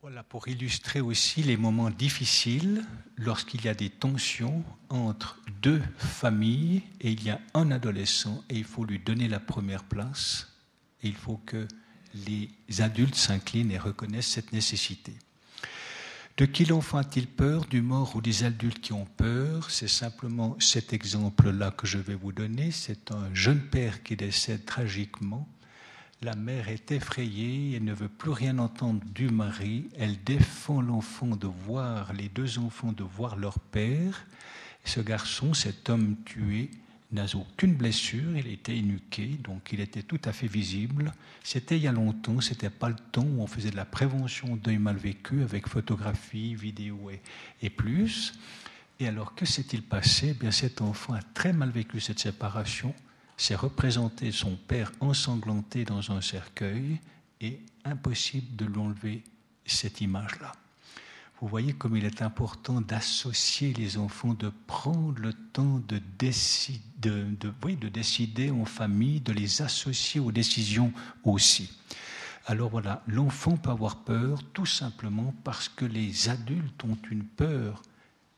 [0.02, 2.86] Voilà, pour illustrer aussi les moments difficiles
[3.18, 8.56] lorsqu'il y a des tensions entre deux familles et il y a un adolescent et
[8.56, 10.54] il faut lui donner la première place
[11.04, 11.68] et il faut que
[12.14, 12.50] les
[12.80, 15.18] adultes s'inclinent et reconnaissent cette nécessité.
[16.40, 19.70] De qui l'enfant a-t-il peur Du mort ou des adultes qui ont peur?
[19.70, 22.72] C'est simplement cet exemple-là que je vais vous donner.
[22.72, 25.46] C'est un jeune père qui décède tragiquement
[26.22, 29.90] la mère est effrayée et ne veut plus rien entendre du mari.
[29.98, 34.26] Elle défend l'enfant de voir, les deux enfants de voir leur père.
[34.84, 36.72] ce garçon, cet homme tué,
[37.12, 41.12] n'a aucune blessure, il était énuqué, donc il était tout à fait visible.
[41.43, 44.55] C'était il y a longtemps, c'était pas le temps où on faisait de la prévention
[44.55, 47.22] deuil mal vécu avec photographie, vidéo et,
[47.62, 48.34] et plus.
[48.99, 50.30] Et alors, que s'est-il passé?
[50.32, 52.93] Eh Bien, cet enfant a très mal vécu cette séparation
[53.39, 56.99] c'est représenter son père ensanglanté dans un cercueil
[57.39, 59.24] et impossible de l'enlever
[59.66, 60.51] cette image-là.
[61.42, 66.82] Vous voyez comme il est important d'associer les enfants, de prendre le temps de, décider,
[67.00, 70.92] de, de décider en famille, de les associer aux décisions
[71.24, 71.72] aussi.
[72.46, 77.84] Alors voilà, l'enfant peut avoir peur tout simplement parce que les adultes ont une peur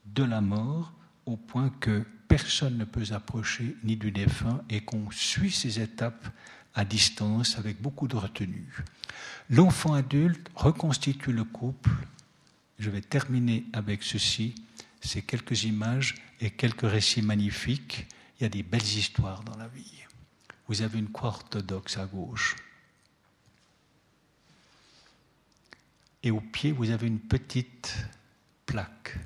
[0.06, 0.92] de la mort
[1.26, 6.28] au point que personne ne peut s'approcher ni du défunt et qu'on suit ces étapes
[6.74, 8.72] à distance avec beaucoup de retenue.
[9.50, 11.90] L'enfant adulte reconstitue le couple.
[12.82, 14.54] Je vais terminer avec ceci.
[15.00, 18.06] C'est quelques images et quelques récits magnifiques.
[18.38, 20.04] Il y a des belles histoires dans la vie.
[20.66, 22.56] Vous avez une croix orthodoxe à gauche.
[26.22, 27.94] Et au pied, vous avez une petite
[28.66, 29.18] plaque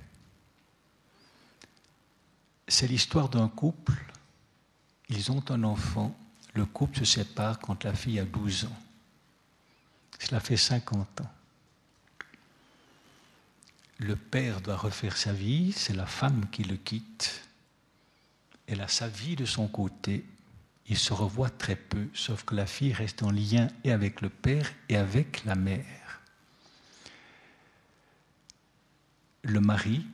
[2.68, 3.94] c'est l'histoire d'un couple.
[5.08, 6.16] Ils ont un enfant.
[6.54, 8.76] Le couple se sépare quand la fille a 12 ans.
[10.18, 11.30] Cela fait 50 ans.
[13.98, 17.42] Le père doit refaire sa vie, c'est la femme qui le quitte.
[18.66, 20.24] Elle a sa vie de son côté.
[20.88, 24.28] Il se revoit très peu, sauf que la fille reste en lien et avec le
[24.28, 26.20] père et avec la mère.
[29.42, 30.04] Le mari,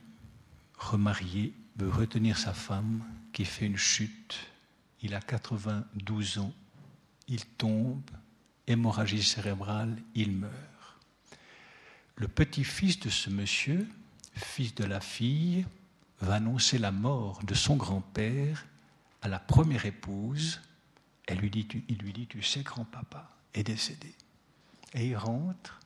[0.78, 3.02] remarié, veut retenir sa femme
[3.32, 4.38] qui fait une chute.
[5.00, 6.52] Il a 92 ans.
[7.28, 8.02] Il tombe,
[8.66, 10.71] hémorragie cérébrale, il meurt.
[12.22, 13.84] Le petit-fils de ce monsieur,
[14.36, 15.66] fils de la fille,
[16.20, 18.64] va annoncer la mort de son grand-père
[19.22, 20.60] à la première épouse.
[21.28, 21.66] Il lui dit,
[22.28, 24.14] tu sais, grand-papa est décédé.
[24.94, 25.80] Et il rentre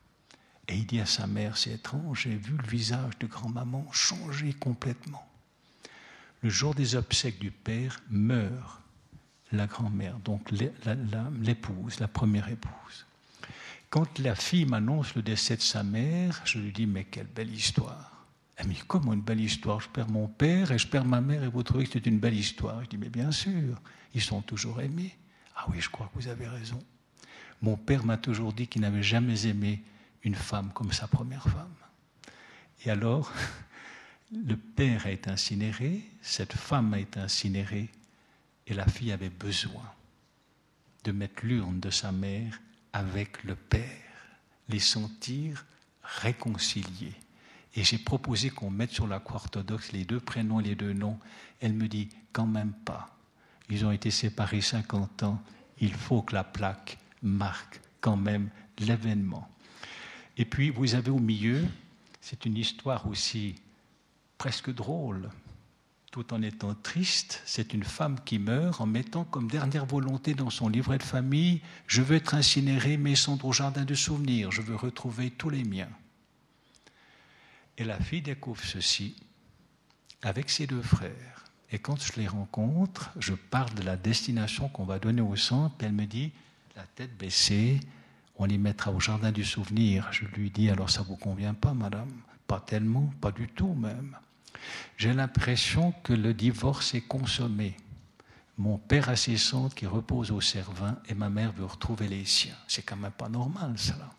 [0.68, 4.52] et il dit à sa mère, c'est étrange, j'ai vu le visage de grand-maman changer
[4.52, 5.26] complètement
[6.42, 8.82] le jour des obsèques du père, meurt
[9.52, 13.05] la grand-mère, donc l'épouse, la première épouse.
[13.90, 17.52] Quand la fille m'annonce le décès de sa mère, je lui dis Mais quelle belle
[17.52, 18.26] histoire
[18.56, 19.80] Elle me dit Comment une belle histoire?
[19.80, 22.18] Je perds mon père et je perds ma mère et vous trouvez que c'est une
[22.18, 22.82] belle histoire?
[22.84, 23.80] Je dis Mais bien sûr,
[24.14, 25.16] ils sont toujours aimés.
[25.54, 26.82] Ah oui, je crois que vous avez raison.
[27.62, 29.82] Mon père m'a toujours dit qu'il n'avait jamais aimé
[30.22, 31.74] une femme comme sa première femme.
[32.84, 33.32] Et alors,
[34.32, 37.88] le père a été incinéré, cette femme a été incinérée,
[38.66, 39.84] et la fille avait besoin
[41.04, 42.60] de mettre l'urne de sa mère
[42.96, 43.84] avec le père,
[44.70, 45.66] les sentir
[46.02, 47.14] réconciliés.
[47.74, 50.94] Et j'ai proposé qu'on mette sur la croix orthodoxe les deux prénoms et les deux
[50.94, 51.18] noms.
[51.60, 53.14] Elle me dit, quand même pas.
[53.68, 55.42] Ils ont été séparés 50 ans.
[55.78, 59.46] Il faut que la plaque marque quand même l'événement.
[60.38, 61.66] Et puis, vous avez au milieu,
[62.22, 63.56] c'est une histoire aussi
[64.38, 65.28] presque drôle,
[66.16, 67.42] tout en étant triste.
[67.44, 71.60] C'est une femme qui meurt en mettant comme dernière volonté dans son livret de famille
[71.86, 75.62] Je veux être incinérée, mais cendres au jardin de souvenirs, je veux retrouver tous les
[75.62, 75.90] miens.
[77.76, 79.14] Et la fille découvre ceci
[80.22, 81.44] avec ses deux frères.
[81.70, 85.76] Et quand je les rencontre, je parle de la destination qu'on va donner au centre.
[85.80, 86.32] Elle me dit,
[86.76, 87.78] la tête baissée,
[88.36, 90.08] on les mettra au jardin du souvenir.
[90.12, 92.08] Je lui dis, alors ça vous convient pas, madame?
[92.46, 94.16] Pas tellement, pas du tout même.
[94.96, 97.76] J'ai l'impression que le divorce est consommé.
[98.58, 102.24] Mon père a ses cendres qui reposent au Cervin et ma mère veut retrouver les
[102.24, 102.56] siens.
[102.68, 104.10] C'est quand même pas normal, cela.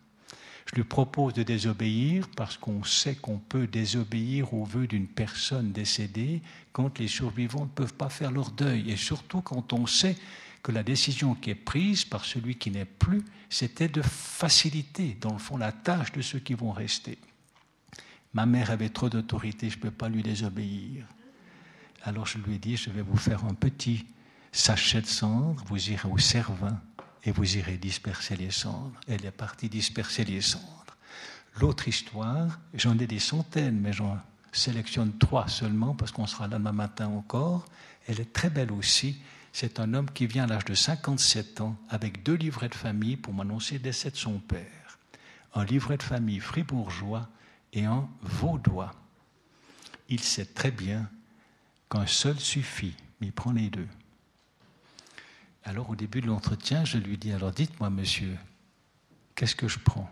[0.69, 5.71] Je lui propose de désobéir parce qu'on sait qu'on peut désobéir au vœu d'une personne
[5.71, 6.41] décédée
[6.73, 8.91] quand les survivants ne peuvent pas faire leur deuil.
[8.91, 10.17] Et surtout quand on sait
[10.61, 15.31] que la décision qui est prise par celui qui n'est plus, c'était de faciliter, dans
[15.31, 17.17] le fond, la tâche de ceux qui vont rester.
[18.33, 21.05] Ma mère avait trop d'autorité, je ne peux pas lui désobéir.
[22.03, 24.05] Alors je lui ai dit, je vais vous faire un petit
[24.51, 26.79] sachet de cendres, vous irez au Cervin
[27.23, 28.99] et vous irez disperser les cendres.
[29.07, 30.63] Elle est partie disperser les cendres.
[31.59, 34.17] L'autre histoire, j'en ai des centaines, mais j'en
[34.51, 37.65] sélectionne trois seulement parce qu'on sera là demain matin encore.
[38.07, 39.17] Elle est très belle aussi.
[39.53, 43.17] C'est un homme qui vient à l'âge de 57 ans avec deux livrets de famille
[43.17, 44.99] pour m'annoncer le décès de son père.
[45.55, 47.27] Un livret de famille fribourgeois
[47.77, 48.91] et un vaudois.
[50.09, 51.09] Il sait très bien
[51.89, 53.87] qu'un seul suffit, mais il prend les deux.
[55.63, 58.35] Alors au début de l'entretien, je lui dis, alors dites-moi monsieur,
[59.35, 60.09] qu'est-ce que je prends?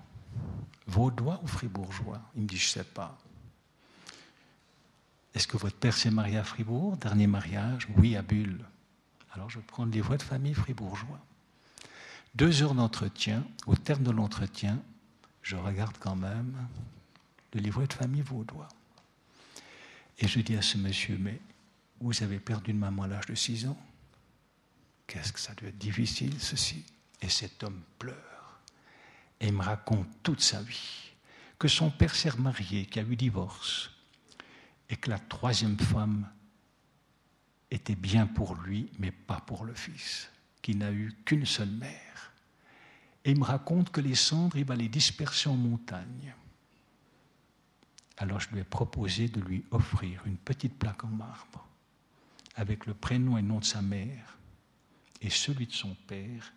[0.86, 2.22] Vaudois ou fribourgeois?
[2.36, 3.18] Il me dit, je ne sais pas.
[5.34, 6.98] Est-ce que votre père s'est marié à Fribourg?
[6.98, 7.88] Dernier mariage?
[7.98, 8.64] Oui, à Bulle.
[9.32, 11.20] Alors je prends le livret de famille fribourgeois.
[12.36, 13.44] Deux heures d'entretien.
[13.66, 14.80] Au terme de l'entretien,
[15.42, 16.54] je regarde quand même
[17.56, 18.68] le livret de famille vaudois.
[20.20, 21.40] Et je dis à ce monsieur, mais
[22.02, 23.78] vous avez perdu une maman à l'âge de 6 ans.
[25.08, 26.84] Qu'est-ce que ça doit être difficile, ceci.
[27.22, 28.60] Et cet homme pleure
[29.40, 31.12] et me raconte toute sa vie.
[31.58, 33.90] Que son père s'est remarié, qui a eu divorce,
[34.90, 36.30] et que la troisième femme
[37.72, 40.30] était bien pour lui, mais pas pour le fils,
[40.62, 42.34] qui n'a eu qu'une seule mère.
[43.24, 46.36] Et il me raconte que les cendres, il va les disperser en montagne.
[48.18, 51.68] Alors je lui ai proposé de lui offrir une petite plaque en marbre,
[52.56, 54.38] avec le prénom et nom de sa mère
[55.22, 56.54] et celui de son père,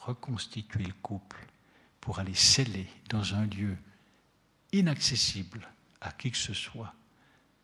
[0.00, 1.46] reconstituer le couple
[2.00, 3.76] pour aller sceller dans un lieu
[4.72, 5.68] inaccessible
[6.00, 6.94] à qui que ce soit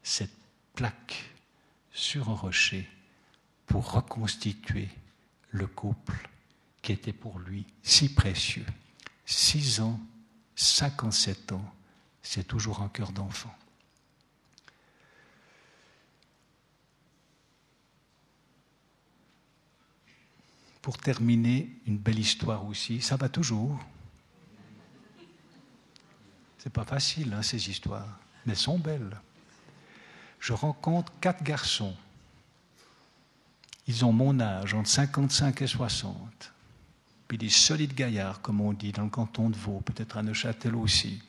[0.03, 0.37] cette
[0.75, 1.31] plaque
[1.93, 2.89] sur un rocher
[3.67, 4.89] pour reconstituer
[5.51, 6.29] le couple
[6.83, 8.67] qui était pour lui si précieux.
[9.27, 10.01] Six ans,
[10.55, 11.75] 57 ans,
[12.31, 13.55] c'est toujours un cœur d'enfant.
[20.83, 23.79] Pour terminer, une belle histoire aussi, ça va toujours.
[26.59, 29.17] C'est pas facile, hein, ces histoires, mais elles sont belles.
[30.39, 31.97] Je rencontre quatre garçons
[33.89, 36.53] ils ont mon âge, entre 55 et 60.
[37.27, 40.77] Puis des solides gaillards, comme on dit dans le canton de Vaud, peut-être à Neuchâtel
[40.77, 41.23] aussi.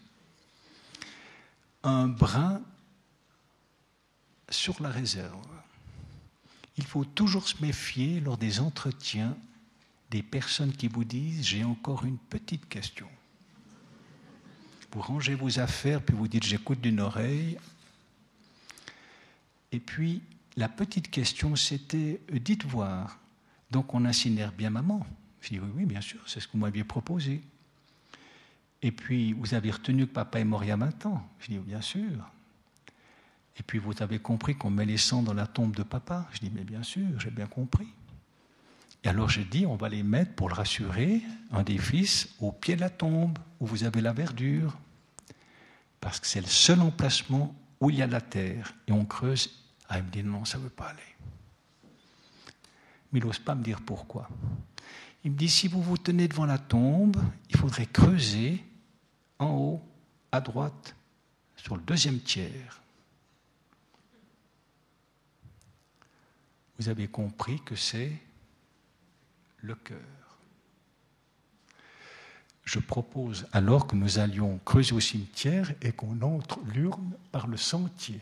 [1.84, 2.62] Un brin
[4.50, 5.48] sur la réserve.
[6.78, 9.38] Il faut toujours se méfier lors des entretiens
[10.12, 13.08] des personnes qui vous disent J'ai encore une petite question.
[14.92, 17.58] Vous rangez vos affaires, puis vous dites J'écoute d'une oreille.
[19.72, 20.22] Et puis,
[20.56, 23.20] la petite question, c'était euh, dites voir,
[23.70, 25.06] donc on incinère bien maman.
[25.42, 27.42] Je dis oui, oui, bien sûr, c'est ce que vous m'aviez proposé.
[28.82, 31.28] Et puis, vous avez retenu que papa est mort il y a 20 ans.
[31.40, 32.32] Je dis bien sûr.
[33.58, 36.28] Et puis, vous avez compris qu'on met les sangs dans la tombe de papa.
[36.32, 37.88] Je dis mais bien sûr, j'ai bien compris.
[39.04, 42.52] Et alors j'ai dit, on va les mettre, pour le rassurer, un des fils, au
[42.52, 44.78] pied de la tombe, où vous avez la verdure.
[46.02, 48.74] Parce que c'est le seul emplacement où il y a la terre.
[48.88, 49.50] Et on creuse.
[49.88, 51.00] Ah, il me dit, non, ça ne veut pas aller.
[53.12, 54.30] Mais il n'ose pas me dire pourquoi.
[55.24, 57.18] Il me dit, si vous vous tenez devant la tombe,
[57.50, 58.64] il faudrait creuser
[59.40, 59.82] en haut,
[60.32, 60.96] à droite,
[61.56, 62.82] sur le deuxième tiers.
[66.78, 68.14] Vous avez compris que c'est
[69.62, 69.98] le cœur.
[72.64, 77.58] Je propose alors que nous allions creuser au cimetière et qu'on entre l'urne par le
[77.58, 78.22] sentier,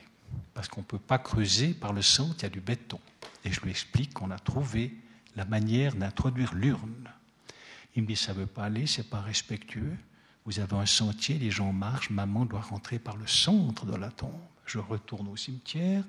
[0.54, 3.00] parce qu'on ne peut pas creuser par le sentier, il y a du béton.
[3.44, 4.96] Et je lui explique qu'on a trouvé
[5.36, 7.10] la manière d'introduire l'urne.
[7.96, 9.98] Il me dit, ça ne veut pas aller, c'est pas respectueux.
[10.48, 14.10] Vous avez un sentier, les gens marchent, maman doit rentrer par le centre de la
[14.10, 14.32] tombe.
[14.66, 16.06] Je retourne au cimetière,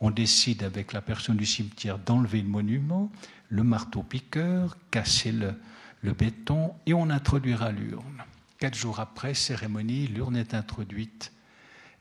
[0.00, 3.10] on décide avec la personne du cimetière d'enlever le monument,
[3.48, 5.54] le marteau-piqueur, casser le,
[6.02, 8.22] le béton et on introduira l'urne.
[8.58, 11.32] Quatre jours après, cérémonie, l'urne est introduite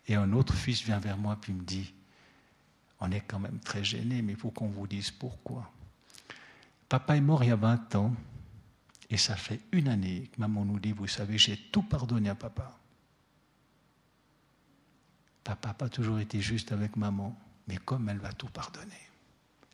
[0.10, 1.94] et un autre fils vient vers moi puis me dit,
[3.00, 5.72] on est quand même très gêné, mais il faut qu'on vous dise pourquoi.
[6.90, 8.14] Papa est mort il y a 20 ans
[9.10, 12.36] et ça fait une année que maman nous dit, vous savez, j'ai tout pardonné à
[12.36, 12.78] papa.
[15.44, 17.36] Papa n'a pas toujours été juste avec maman,
[17.68, 19.10] mais comme elle va tout pardonner,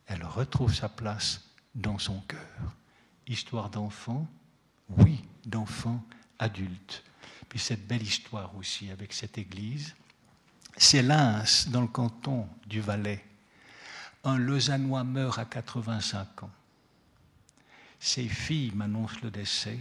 [0.08, 1.42] elle retrouve sa place
[1.74, 2.74] dans son cœur.
[3.28, 4.28] Histoire d'enfant,
[4.90, 6.02] oui, d'enfant
[6.40, 7.04] adulte.
[7.50, 9.96] Puis cette belle histoire aussi avec cette église,
[10.78, 13.24] c'est Lens, dans le canton du Valais.
[14.24, 16.52] Un Lausannois meurt à 85 ans.
[18.06, 19.80] Ses filles m'annoncent le décès.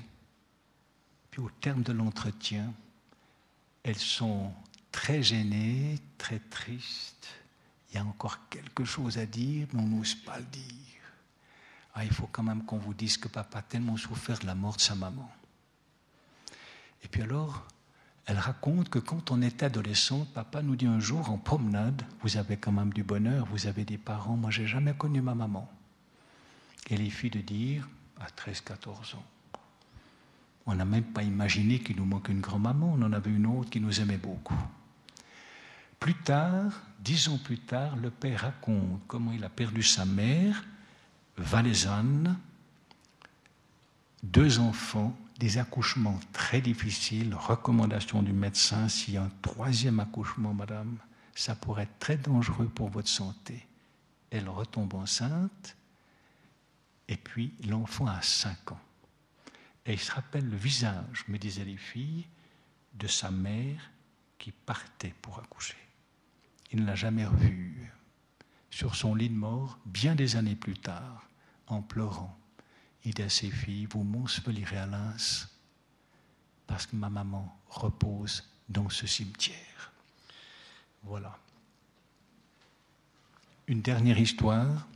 [1.30, 2.72] Puis au terme de l'entretien,
[3.82, 4.50] elles sont
[4.90, 7.28] très gênées, très tristes.
[7.90, 11.02] Il y a encore quelque chose à dire, mais on n'ose pas le dire.
[11.92, 14.54] Ah, il faut quand même qu'on vous dise que papa a tellement souffert de la
[14.54, 15.30] mort de sa maman.
[17.02, 17.68] Et puis alors,
[18.24, 22.38] elle raconte que quand on est adolescent, papa nous dit un jour en promenade, vous
[22.38, 25.70] avez quand même du bonheur, vous avez des parents, moi j'ai jamais connu ma maman.
[26.88, 27.86] Et les filles de dire,
[28.20, 29.24] à 13-14 ans,
[30.66, 33.70] on n'a même pas imaginé qu'il nous manque une grand-maman, on en avait une autre
[33.70, 34.58] qui nous aimait beaucoup.
[36.00, 40.64] Plus tard, dix ans plus tard, le père raconte comment il a perdu sa mère,
[41.36, 42.38] valaisanne,
[44.22, 50.54] deux enfants, des accouchements très difficiles, recommandation du médecin, s'il y a un troisième accouchement,
[50.54, 50.96] madame,
[51.34, 53.66] ça pourrait être très dangereux pour votre santé.
[54.30, 55.76] Elle retombe enceinte,
[57.08, 58.80] et puis l'enfant a cinq ans.
[59.86, 62.26] Et il se rappelle le visage, me disaient les filles,
[62.94, 63.90] de sa mère
[64.38, 65.76] qui partait pour accoucher.
[66.72, 67.92] Il ne l'a jamais revue.
[68.70, 71.28] Sur son lit de mort, bien des années plus tard,
[71.66, 72.36] en pleurant,
[73.04, 75.48] il dit à ses filles, vous m'ensevelirez à Lens
[76.66, 79.92] parce que ma maman repose dans ce cimetière.
[81.02, 81.38] Voilà.
[83.66, 84.86] Une dernière histoire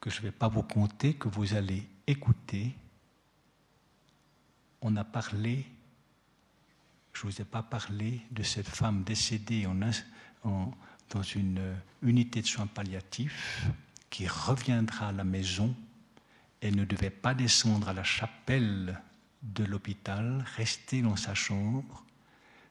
[0.00, 2.74] que je ne vais pas vous conter, que vous allez écouter.
[4.80, 5.66] On a parlé,
[7.12, 9.66] je ne vous ai pas parlé de cette femme décédée
[10.44, 13.66] dans une unité de soins palliatifs
[14.10, 15.74] qui reviendra à la maison
[16.62, 19.00] et ne devait pas descendre à la chapelle
[19.42, 22.04] de l'hôpital, rester dans sa chambre,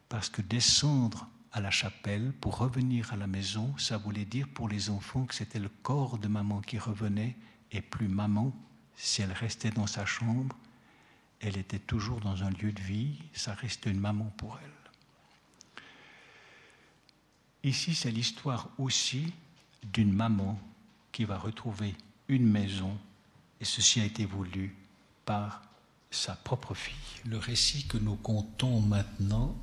[0.10, 4.70] parce que descendre à la chapelle pour revenir à la maison, ça voulait dire pour
[4.70, 7.36] les enfants que c'était le corps de maman qui revenait
[7.72, 8.54] et plus maman,
[8.96, 10.56] si elle restait dans sa chambre,
[11.40, 15.82] elle était toujours dans un lieu de vie, ça restait une maman pour elle.
[17.64, 19.34] Ici, c'est l'histoire aussi
[19.82, 20.60] d'une maman
[21.12, 21.96] qui va retrouver
[22.28, 22.96] une maison,
[23.60, 24.76] et ceci a été voulu
[25.26, 25.64] par
[26.12, 27.24] sa propre fille.
[27.26, 29.56] Le récit que nous comptons maintenant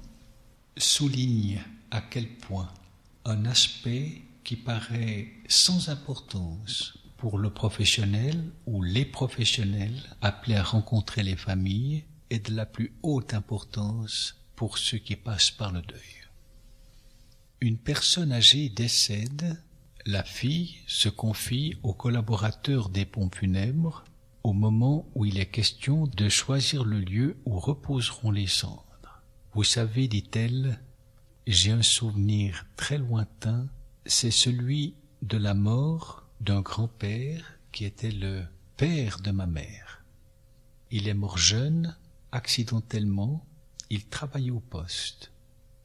[0.76, 1.62] souligne
[1.94, 2.68] à quel point
[3.24, 11.22] un aspect qui paraît sans importance pour le professionnel ou les professionnels appelés à rencontrer
[11.22, 16.26] les familles est de la plus haute importance pour ceux qui passent par le deuil.
[17.60, 19.62] Une personne âgée décède,
[20.04, 24.02] la fille se confie au collaborateur des pompes funèbres
[24.42, 29.22] au moment où il est question de choisir le lieu où reposeront les cendres.
[29.54, 30.80] Vous savez, dit-elle,
[31.46, 33.68] j'ai un souvenir très lointain,
[34.06, 38.44] c'est celui de la mort d'un grand-père qui était le
[38.76, 40.04] père de ma mère.
[40.90, 41.96] Il est mort jeune,
[42.32, 43.44] accidentellement,
[43.90, 45.32] il travaillait au poste.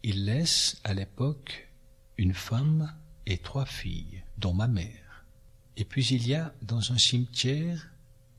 [0.04, 1.70] Il laisse, à l'époque,
[2.18, 2.94] une femme
[3.26, 5.26] et trois filles, dont ma mère.
[5.76, 7.92] Et puis il y a dans un cimetière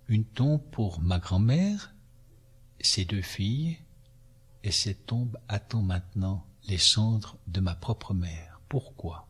[0.09, 1.95] une tombe pour ma grand-mère,
[2.81, 3.79] ses deux filles,
[4.65, 8.61] et cette tombe attend maintenant les cendres de ma propre mère.
[8.69, 9.29] Pourquoi?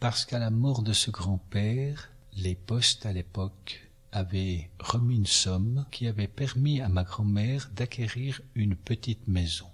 [0.00, 5.86] Parce qu'à la mort de ce grand-père, les postes à l'époque avaient remis une somme
[5.90, 9.70] qui avait permis à ma grand-mère d'acquérir une petite maison.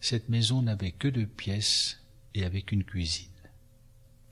[0.00, 2.00] Cette maison n'avait que deux pièces
[2.34, 3.28] et avec une cuisine.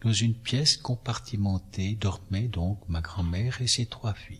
[0.02, 4.38] Dans une pièce compartimentée dormaient donc ma grand-mère et ses trois filles.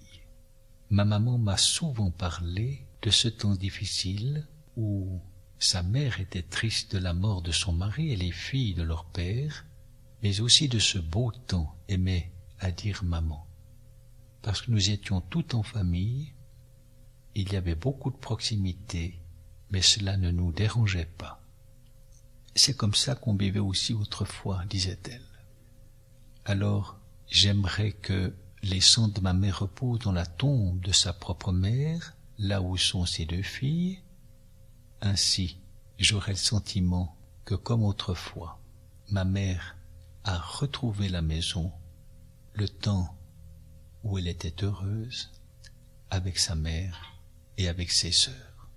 [0.89, 5.21] Ma maman m'a souvent parlé de ce temps difficile où
[5.61, 9.05] sa mère était triste de la mort de son mari et les filles de leur
[9.05, 9.67] père,
[10.23, 13.47] mais aussi de ce beau temps, aimait à dire maman.
[14.41, 16.33] Parce que nous étions tout en famille,
[17.35, 19.21] il y avait beaucoup de proximité,
[19.71, 21.43] mais cela ne nous dérangeait pas.
[22.55, 25.23] C'est comme ça qu'on vivait aussi autrefois, disait-elle.
[26.47, 31.53] Alors, j'aimerais que les cendres de ma mère reposent dans la tombe de sa propre
[31.53, 34.01] mère, là où sont ses deux filles.
[35.03, 35.59] Ainsi,
[35.99, 38.61] j'aurai le sentiment que, comme autrefois,
[39.11, 39.77] ma mère
[40.25, 41.73] a retrouvé la maison,
[42.53, 43.19] le temps
[44.05, 45.31] où elle était heureuse,
[46.11, 47.15] avec sa mère
[47.57, 48.71] et avec ses sœurs.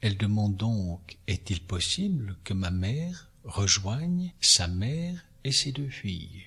[0.00, 6.44] Elle demande donc, est-il possible que ma mère rejoigne sa mère et ses deux filles?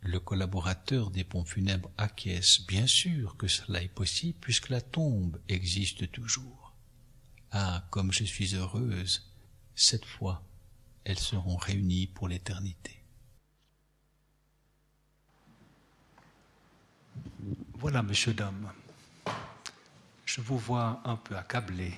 [0.00, 5.40] Le collaborateur des pompes funèbres acquiesce bien sûr que cela est possible puisque la tombe
[5.48, 6.61] existe toujours.
[7.54, 9.30] Ah, comme je suis heureuse,
[9.74, 10.42] cette fois,
[11.04, 12.98] elles seront réunies pour l'éternité.
[17.74, 18.72] Voilà, monsieur Dame,
[20.24, 21.92] je vous vois un peu accablé.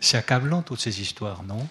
[0.00, 1.68] C'est accablant toutes ces histoires, non?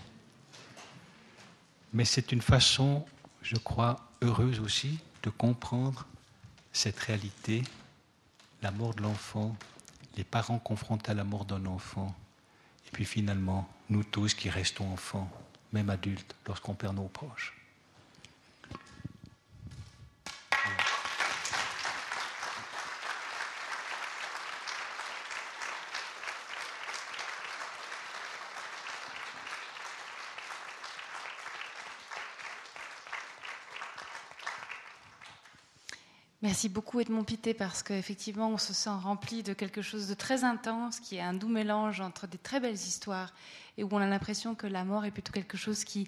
[1.94, 3.06] Mais c'est une façon,
[3.42, 6.06] je crois, heureuse aussi de comprendre
[6.74, 7.64] cette réalité,
[8.62, 9.56] la mort de l'enfant,
[10.16, 12.14] les parents confrontés à la mort d'un enfant,
[12.88, 15.30] et puis finalement, nous tous qui restons enfants,
[15.72, 17.63] même adultes, lorsqu'on perd nos proches.
[36.44, 40.44] Merci beaucoup Edmond Pité parce qu'effectivement on se sent rempli de quelque chose de très
[40.44, 43.34] intense qui est un doux mélange entre des très belles histoires
[43.78, 46.06] et où on a l'impression que la mort est plutôt quelque chose qui,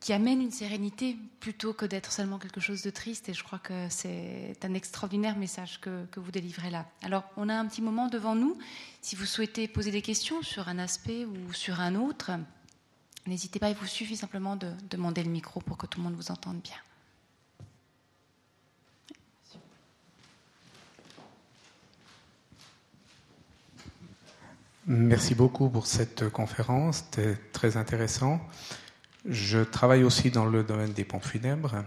[0.00, 3.58] qui amène une sérénité plutôt que d'être seulement quelque chose de triste et je crois
[3.58, 6.86] que c'est un extraordinaire message que, que, vous délivrez là.
[7.02, 8.56] Alors on a un petit moment devant nous.
[9.02, 12.30] Si vous souhaitez poser des questions sur un aspect ou sur un autre,
[13.26, 16.14] n'hésitez pas, il vous suffit simplement de demander le micro pour que tout le monde
[16.14, 16.78] vous entende bien.
[24.88, 28.40] Merci beaucoup pour cette conférence, c'était très intéressant.
[29.24, 31.82] Je travaille aussi dans le domaine des pompes funèbres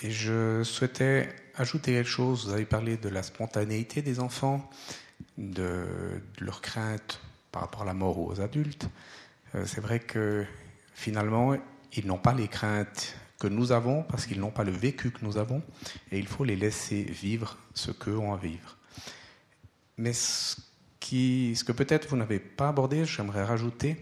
[0.00, 2.46] et je souhaitais ajouter quelque chose.
[2.46, 4.70] Vous avez parlé de la spontanéité des enfants,
[5.38, 5.86] de,
[6.38, 7.20] leur crainte
[7.50, 8.88] par rapport à la mort aux adultes.
[9.56, 10.46] Euh, c'est vrai que
[10.94, 11.56] finalement,
[11.94, 15.24] ils n'ont pas les craintes que nous avons parce qu'ils n'ont pas le vécu que
[15.24, 15.64] nous avons
[16.12, 18.76] et il faut les laisser vivre ce qu'eux ont à vivre.
[19.98, 20.54] Mais ce
[21.10, 24.00] que peut-être vous n'avez pas abordé, j'aimerais rajouter,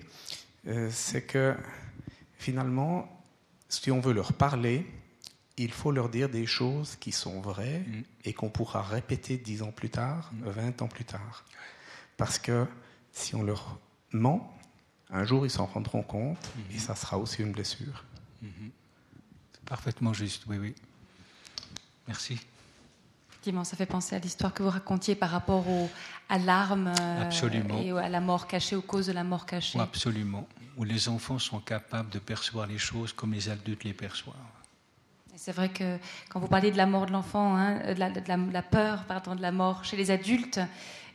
[0.66, 1.54] euh, c'est que
[2.38, 3.24] finalement,
[3.68, 4.86] si on veut leur parler,
[5.56, 8.02] il faut leur dire des choses qui sont vraies mm.
[8.24, 10.48] et qu'on pourra répéter dix ans plus tard, mm.
[10.50, 11.44] vingt ans plus tard.
[12.16, 12.66] Parce que
[13.12, 13.78] si on leur
[14.12, 14.56] ment,
[15.10, 16.80] un jour ils s'en rendront compte et mm-hmm.
[16.80, 18.04] ça sera aussi une blessure.
[18.44, 18.70] Mm-hmm.
[19.52, 20.74] C'est parfaitement juste, oui, oui.
[22.06, 22.40] Merci
[23.64, 25.90] ça fait penser à l'histoire que vous racontiez par rapport au,
[26.28, 27.31] à l'arme euh,
[27.82, 29.78] et à la mort cachée, aux causes de la mort cachée.
[29.78, 30.47] absolument.
[30.77, 34.36] Où les enfants sont capables de percevoir les choses comme les adultes les perçoivent.
[35.36, 35.98] C'est vrai que
[36.31, 39.52] quand vous parliez de la mort de l'enfant, hein, de, la, peur pardon, de la
[39.52, 40.60] mort chez les adultes,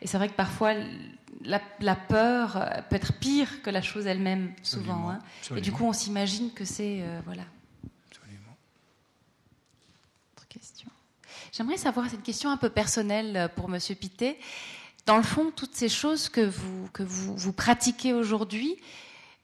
[0.02, 0.74] et c'est vrai que parfois
[1.44, 5.10] la, peur peut être pire que la chose elle-même, souvent.
[5.10, 5.20] Hein.
[5.56, 7.02] Et du coup, on s'imagine que c'est.
[7.02, 7.44] Euh, voilà.
[11.52, 14.38] J'aimerais savoir cette question un peu personnelle euh, pour Monsieur Pité.
[15.06, 18.78] Dans le fond, toutes ces choses que vous, que vous, vous pratiquez aujourd'hui,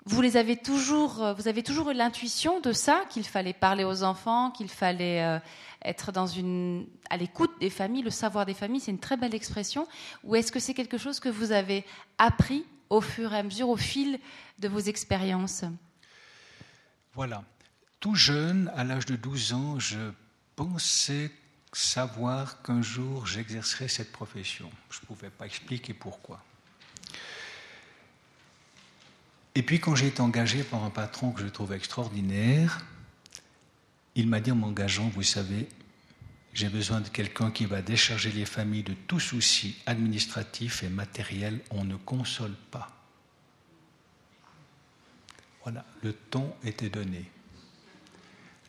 [0.05, 3.85] vous les avez toujours, euh, vous avez toujours eu l'intuition de ça, qu'il fallait parler
[3.85, 5.39] aux enfants, qu'il fallait euh,
[5.85, 9.33] être dans une, à l'écoute des familles, le savoir des familles, c'est une très belle
[9.33, 9.87] expression.
[10.25, 11.85] Ou est-ce que c'est quelque chose que vous avez
[12.17, 14.19] appris au fur et à mesure, au fil
[14.59, 15.63] de vos expériences?
[17.15, 17.43] Voilà.
[17.99, 20.11] tout jeune, à l'âge de 12 ans, je
[20.55, 21.31] pensais
[21.77, 24.69] savoir qu'un jour j'exercerais cette profession.
[24.89, 26.43] Je ne pouvais pas expliquer pourquoi.
[29.55, 32.85] Et puis quand j'ai été engagé par un patron que je trouvais extraordinaire,
[34.15, 35.67] il m'a dit en m'engageant, vous savez,
[36.53, 41.59] j'ai besoin de quelqu'un qui va décharger les familles de tout souci administratif et matériel.
[41.71, 42.89] On ne console pas.
[45.63, 47.29] Voilà, le ton était donné.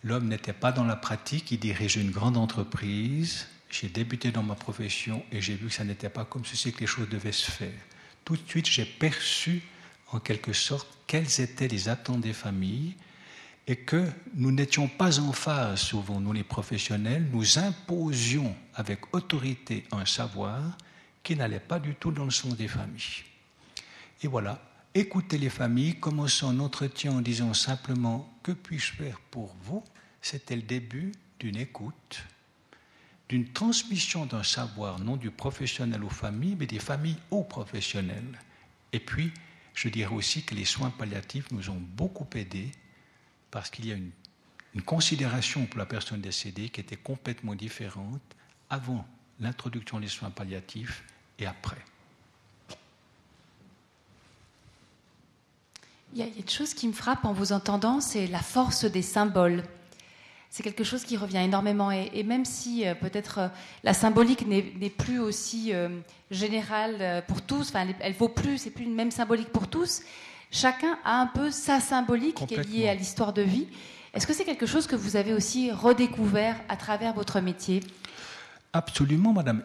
[0.05, 3.47] L'homme n'était pas dans la pratique, il dirigeait une grande entreprise.
[3.71, 6.81] J'ai débuté dans ma profession et j'ai vu que ça n'était pas comme ceci que
[6.81, 7.73] les choses devaient se faire.
[8.23, 9.63] Tout de suite, j'ai perçu
[10.13, 12.95] en quelque sorte quelles étaient les attentes des familles
[13.67, 19.85] et que nous n'étions pas en phase, souvent nous les professionnels, nous imposions avec autorité
[19.91, 20.61] un savoir
[21.23, 23.25] qui n'allait pas du tout dans le sens des familles.
[24.23, 24.61] Et voilà,
[24.95, 29.83] écouter les familles, commençons un entretien en disant simplement que puis-je faire pour vous?
[30.25, 32.25] C'était le début d'une écoute,
[33.29, 38.41] d'une transmission d'un savoir, non du professionnel aux familles, mais des familles aux professionnels.
[38.95, 39.35] Et puis,
[39.75, 42.73] je dirais aussi que les soins palliatifs nous ont beaucoup aidés
[43.51, 44.13] parce qu'il y a une,
[44.87, 48.23] considération pour la personne décédée qui était complètement différente
[48.71, 49.07] avant
[49.41, 51.05] l'introduction des soins palliatifs
[51.39, 51.85] et après.
[56.15, 59.03] Il y a une chose qui me frappe en vous entendant, c'est la force des
[59.03, 59.63] symboles.
[60.55, 61.91] C'est quelque chose qui revient énormément.
[61.91, 63.49] Et, même si euh, peut-être euh,
[63.83, 65.89] la symbolique n'est plus aussi euh,
[66.31, 70.03] générale pour tous, enfin, elle, elle vaut plus, c'est plus une même symbolique pour tous,
[70.53, 73.67] chacun a un peu sa symbolique qui est liée à l'histoire de vie.
[74.13, 77.81] Est-ce que c'est quelque chose que vous avez aussi redécouvert à travers votre métier?
[78.73, 79.65] Absolument, madame.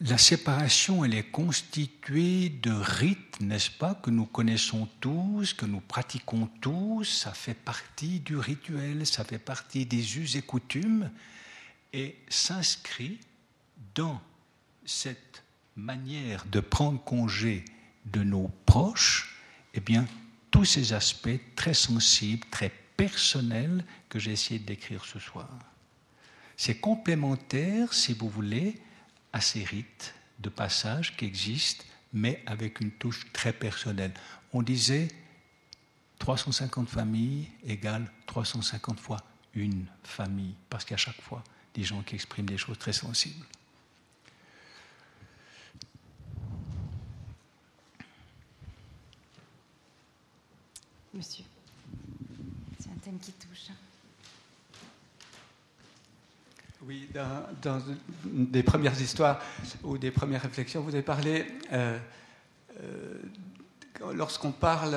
[0.00, 5.80] La séparation, elle est constituée de rites, n'est-ce pas, que nous connaissons tous, que nous
[5.80, 7.04] pratiquons tous.
[7.04, 11.10] Ça fait partie du rituel, ça fait partie des us et coutumes,
[11.92, 13.20] et s'inscrit
[13.94, 14.20] dans
[14.86, 15.42] cette
[15.76, 17.64] manière de prendre congé
[18.06, 19.36] de nos proches
[19.74, 20.06] eh bien,
[20.50, 25.48] tous ces aspects très sensibles, très personnels que j'ai essayé de décrire ce soir.
[26.56, 28.74] C'est complémentaire, si vous voulez,
[29.32, 34.12] à ces rites de passage qui existent, mais avec une touche très personnelle.
[34.52, 35.08] On disait
[36.18, 39.18] 350 familles égale 350 fois
[39.54, 41.42] une famille, parce qu'à chaque fois,
[41.74, 43.44] des gens qui expriment des choses très sensibles.
[51.12, 51.44] Monsieur,
[52.78, 53.70] c'est un thème qui touche.
[56.86, 57.08] Oui,
[57.62, 57.78] dans,
[58.24, 59.40] des premières histoires
[59.82, 61.98] ou des premières réflexions, vous avez parlé, euh,
[62.82, 63.14] euh,
[64.14, 64.96] lorsqu'on parle,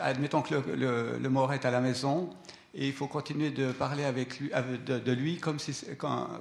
[0.00, 2.30] admettons que le, mort est à la maison,
[2.74, 4.50] et il faut continuer de parler avec lui,
[4.84, 5.84] de, lui comme si,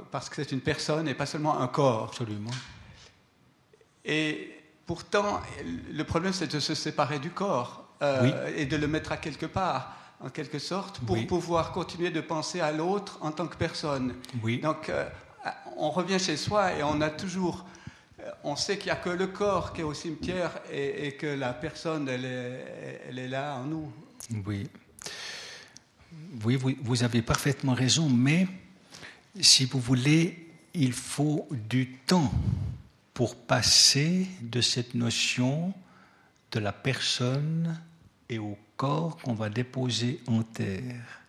[0.09, 2.05] parce que c'est une personne et pas seulement un corps.
[2.05, 2.51] Absolument.
[4.03, 4.51] Et
[4.87, 5.41] pourtant,
[5.91, 7.81] le problème, c'est de se séparer du corps.
[8.01, 12.22] Euh, et de le mettre à quelque part, en quelque sorte, pour pouvoir continuer de
[12.22, 14.15] penser à l'autre en tant que personne.
[14.43, 14.60] Oui.
[14.60, 15.07] Donc, euh,
[15.77, 17.65] on revient chez soi et on a toujours.
[18.19, 21.27] Euh, on sait qu'il n'y a que le corps qui est au cimetière et, que
[21.27, 23.91] la personne, elle est, elle est, là en nous.
[24.45, 24.68] Oui.
[26.43, 28.48] Oui, vous, vous avez parfaitement raison, mais
[29.39, 32.31] si vous voulez, il faut du temps
[33.14, 35.73] pour passer de cette notion
[36.52, 37.80] de la personne
[38.30, 41.21] et au qu'on va déposer en terre.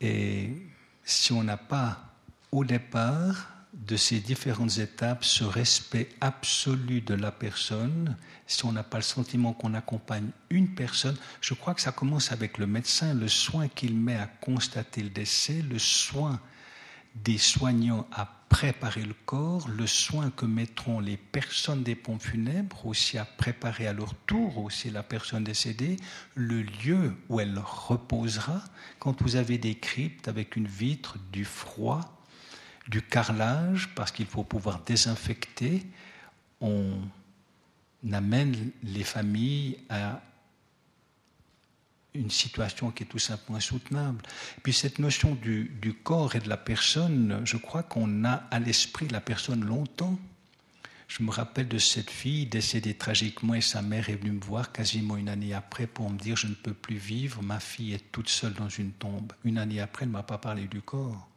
[0.00, 0.52] Et
[1.04, 1.98] si on n'a pas
[2.52, 8.16] au départ de ces différentes étapes ce respect absolu de la personne,
[8.46, 12.30] si on n'a pas le sentiment qu'on accompagne une personne, je crois que ça commence
[12.30, 16.40] avec le médecin, le soin qu'il met à constater le décès, le soin
[17.16, 22.86] des soignants à préparer le corps, le soin que mettront les personnes des pompes funèbres
[22.86, 25.96] aussi à préparer à leur tour aussi la personne décédée,
[26.34, 28.62] le lieu où elle reposera.
[28.98, 32.00] Quand vous avez des cryptes avec une vitre, du froid,
[32.88, 35.86] du carrelage, parce qu'il faut pouvoir désinfecter,
[36.60, 36.98] on
[38.12, 40.22] amène les familles à
[42.16, 44.22] une situation qui est tout simplement insoutenable.
[44.62, 49.08] Puis cette notion du, corps et de la personne, je crois qu'on a à l'esprit
[49.08, 50.18] la personne longtemps.
[51.08, 54.72] Je me rappelle de cette fille décédée tragiquement et sa mère est venue me voir
[54.72, 58.10] quasiment une année après pour me dire je ne peux plus vivre, ma fille est
[58.10, 59.32] toute seule dans une tombe.
[59.44, 61.28] Une année après, elle ne m'a pas parlé du corps.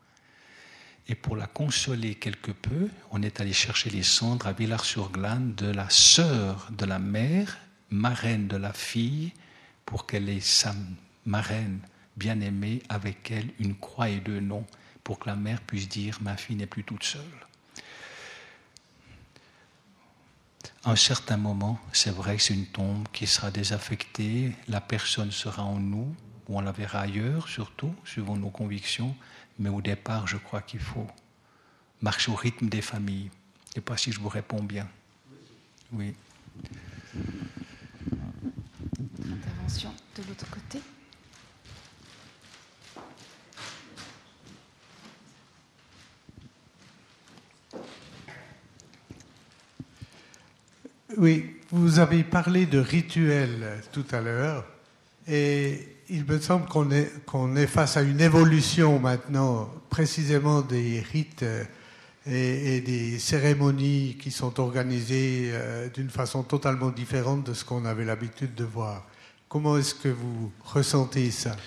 [1.07, 5.67] Et pour la consoler quelque peu, on est allé chercher les cendres à Villars-sur-Glane de
[5.67, 7.57] la sœur de la mère,
[7.89, 9.33] marraine de la fille,
[9.89, 10.75] pour qu'elle ait sa
[11.25, 11.79] marraine
[12.15, 14.67] bien-aimée avec elle une croix et deux noms
[15.03, 17.23] pour que la mère puisse dire ma fille n'est plus toute seule.
[20.85, 25.63] Un certain moment, c'est vrai que c'est une tombe qui sera désaffectée, la personne sera
[25.63, 26.15] en nous,
[26.47, 29.15] ou on la verra ailleurs surtout, suivant nos convictions,
[29.57, 31.07] mais au départ, je crois qu'il faut
[31.99, 33.31] marcher au rythme des familles.
[33.31, 34.87] Je ne sais pas si je vous réponds bien.
[35.93, 36.13] Oui.
[39.69, 40.81] De l'autre côté.
[51.17, 54.65] Oui, vous avez parlé de rituels tout à l'heure,
[55.27, 60.99] et il me semble qu'on est, qu'on est face à une évolution maintenant, précisément des
[61.01, 61.45] rites
[62.25, 68.05] et, des cérémonies qui sont organisées euh, d'une façon totalement différente de ce qu'on avait
[68.05, 69.05] l'habitude de voir.
[69.49, 71.57] Comment est-ce que vous ressentez ça?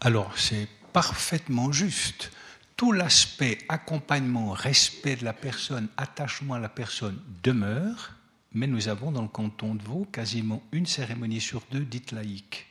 [0.00, 2.30] Alors, c'est parfaitement juste.
[2.76, 8.14] Tout l'aspect accompagnement, respect de la personne, attachement à la personne demeure,
[8.52, 12.66] mais nous avons dans le canton de Vaud quasiment une cérémonie sur deux dite laïque.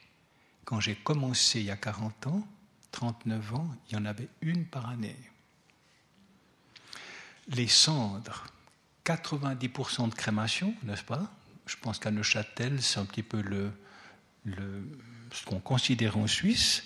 [0.65, 2.48] Quand j'ai commencé il y a 40 ans,
[2.91, 5.18] 39 ans, il y en avait une par année
[7.49, 8.45] les cendres,
[9.06, 11.32] 90% de crémation, n'est-ce pas?
[11.65, 13.72] Je pense qu'à Neuchâtel, c'est un petit peu le,
[15.32, 16.84] ce qu'on considère en Suisse.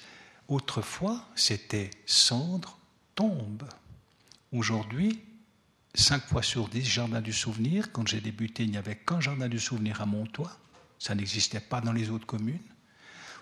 [0.47, 2.77] Autrefois, c'était cendre,
[3.15, 3.63] tombe.
[4.51, 5.21] Aujourd'hui,
[5.93, 7.91] 5 fois sur 10, jardin du souvenir.
[7.91, 10.57] Quand j'ai débuté, il n'y avait qu'un jardin du souvenir à Montois.
[10.99, 12.59] Ça n'existait pas dans les autres communes.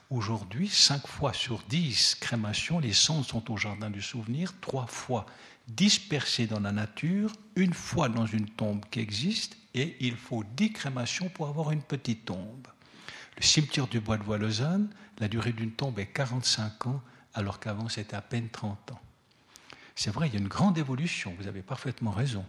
[0.10, 5.26] Aujourd'hui, 5 fois sur 10 crémations, les cendres sont au jardin du souvenir, 3 fois
[5.68, 10.74] dispersé dans la nature, une fois dans une tombe qui existe, et il faut 10
[10.74, 12.68] crémations pour avoir une petite tombe.
[13.40, 14.90] Cimetière du Bois de Voie-Lausanne,
[15.20, 17.02] la durée d'une tombe est 45 ans,
[17.34, 19.02] alors qu'avant c'était à peine 30 ans.
[19.96, 22.46] C'est vrai, il y a une grande évolution, vous avez parfaitement raison.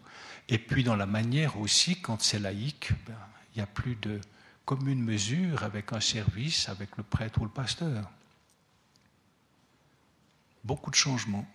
[0.48, 3.16] Et puis dans la manière aussi, quand c'est laïque, ben,
[3.54, 4.20] il n'y a plus de
[4.64, 8.08] commune mesure avec un service, avec le prêtre ou le pasteur.
[10.64, 11.46] Beaucoup de changements.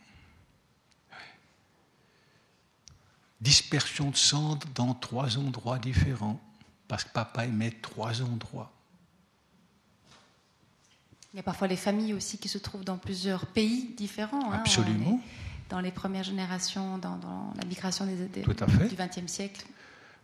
[3.45, 6.41] dispersion de cendres dans trois endroits différents,
[6.87, 8.71] parce que papa aimait trois endroits.
[11.35, 14.53] Il y a parfois les familles aussi qui se trouvent dans plusieurs pays différents.
[14.53, 15.19] Hein, Absolument.
[15.69, 17.19] dans les premières générations, dans,
[17.57, 19.65] la migration des, du XXe siècle.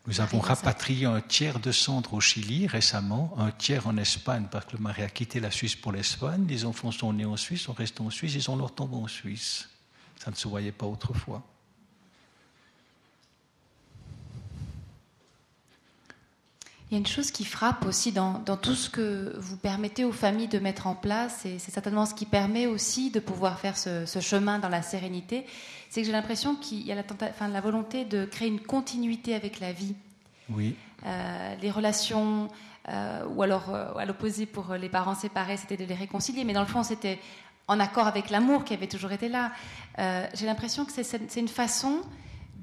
[0.08, 4.64] Nous avons rapatrié un tiers de cendres au Chili récemment, un tiers en Espagne, parce
[4.68, 6.46] que le mari a quitté la Suisse pour l'Espagne.
[6.48, 9.10] Les enfants sont nés en Suisse, sont restés en Suisse, ils ont leur tombe en
[9.10, 9.68] Suisse.
[10.16, 11.46] Ça ne se voyait pas autrefois.
[16.92, 20.12] Il y a une chose qui frappe aussi dans, tout ce que vous permettez aux
[20.12, 23.78] familles de mettre en place, et c'est certainement ce qui permet aussi de pouvoir faire
[23.78, 25.46] ce, chemin dans la sérénité,
[25.90, 29.36] c'est que j'ai l'impression qu'il y a la, enfin, la, volonté de créer une continuité
[29.36, 29.96] avec la vie.
[30.50, 30.76] Oui.
[31.06, 32.50] Euh, les relations,
[32.90, 36.52] euh, ou alors euh, à l'opposé pour les parents séparés, c'était de les réconcilier, mais
[36.52, 37.20] dans le fond, c'était
[37.70, 39.54] en accord avec l'amour qui avait toujours été là.
[39.98, 42.02] j'ai l'impression que c'est une façon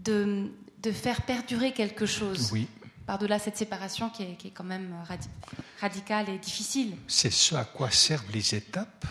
[0.05, 0.52] de,
[0.82, 2.50] de faire perdurer quelque chose.
[2.52, 2.68] Oui
[3.09, 4.94] par-delà cette séparation qui est, quand même
[5.80, 6.94] radicale et difficile.
[7.06, 9.06] C'est ce à quoi servent les étapes.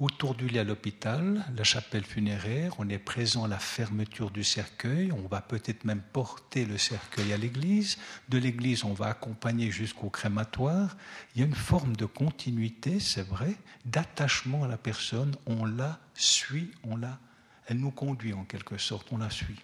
[0.00, 4.42] Autour du lit à l'hôpital, la chapelle funéraire, on est présent à la fermeture du
[4.42, 7.98] cercueil, on va peut-être même porter le cercueil à l'église,
[8.30, 10.96] de l'église on va accompagner jusqu'au crématoire.
[11.36, 13.54] Il y a une forme de continuité, c'est vrai,
[13.84, 17.20] d'attachement à la personne, on la suit, on la,
[17.68, 19.60] elle nous conduit en quelque sorte, on la suit.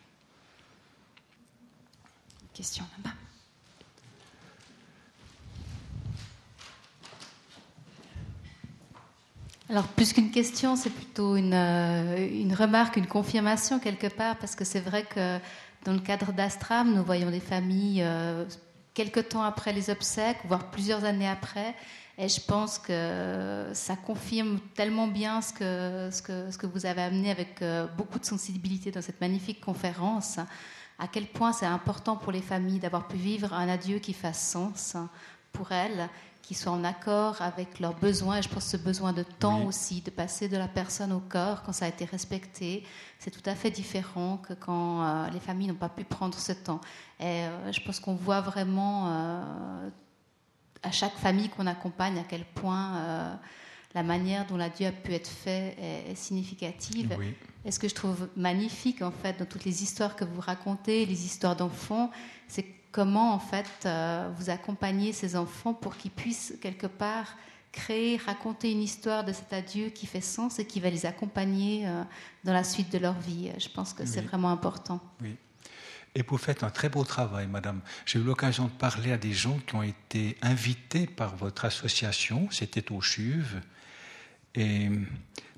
[2.54, 3.16] Question là-bas.
[9.70, 14.56] Alors, plus qu'une question, c'est plutôt une, euh, une, remarque, une confirmation quelque part, parce
[14.56, 15.38] que c'est vrai que
[15.84, 18.44] dans le cadre d'Astram, nous voyons des familles euh,
[18.94, 21.76] quelques temps après les obsèques, voire plusieurs années après,
[22.18, 26.84] et je pense que ça confirme tellement bien ce que, ce que, ce que vous
[26.84, 30.40] avez amené avec euh, beaucoup de sensibilité dans cette magnifique conférence,
[30.98, 34.50] à quel point c'est important pour les familles d'avoir pu vivre un adieu qui fasse
[34.50, 34.96] sens
[35.52, 36.08] pour elles
[36.42, 38.38] qui soient en accord avec leurs besoins.
[38.38, 41.62] Et je pense ce besoin de temps aussi, de passer de la personne au corps
[41.62, 42.84] quand ça a été respecté,
[43.18, 46.52] c'est tout à fait différent que quand euh, les familles n'ont pas pu prendre ce
[46.52, 46.80] temps.
[47.18, 49.90] Et euh, je pense qu'on voit vraiment euh,
[50.82, 53.38] à chaque famille qu'on accompagne à quel point
[53.94, 55.76] la manière dont l'adieu a pu être fait
[56.08, 57.16] est, significative.
[57.64, 61.04] Et ce que je trouve magnifique, en fait, dans toutes les histoires que vous racontez,
[61.04, 62.10] les histoires d'enfants,
[62.48, 67.36] c'est comment en fait euh, vous accompagnez ces enfants pour qu'ils puissent quelque part
[67.72, 71.86] créer, raconter une histoire de cet adieu qui fait sens et qui va les accompagner
[71.86, 72.02] euh,
[72.44, 73.52] dans la suite de leur vie.
[73.58, 75.00] Je pense que c'est vraiment important.
[75.20, 75.36] Oui.
[76.14, 77.80] Et vous faites un très beau travail, madame.
[78.04, 82.48] J'ai eu l'occasion de parler à des gens qui ont été invités par votre association,
[82.50, 83.46] c'était au CHUV.
[84.56, 84.88] Et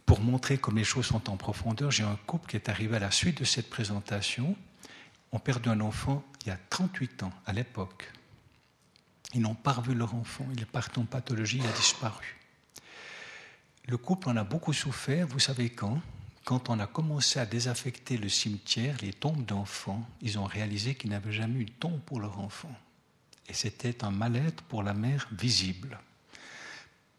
[0.05, 3.01] pour montrer comme les choses sont en profondeur, j'ai un couple qui est arrivé à
[3.01, 4.55] la suite de cette présentation.
[5.33, 8.11] On perdu un enfant il y a 38 ans, à l'époque.
[9.35, 12.37] Ils n'ont pas revu leur enfant, il est parti en pathologie, il a disparu.
[13.87, 16.01] Le couple en a beaucoup souffert, vous savez quand?
[16.45, 21.11] Quand on a commencé à désaffecter le cimetière, les tombes d'enfants, ils ont réalisé qu'ils
[21.11, 22.75] n'avaient jamais eu de tombe pour leur enfant.
[23.49, 25.99] Et c'était un mal-être pour la mère visible.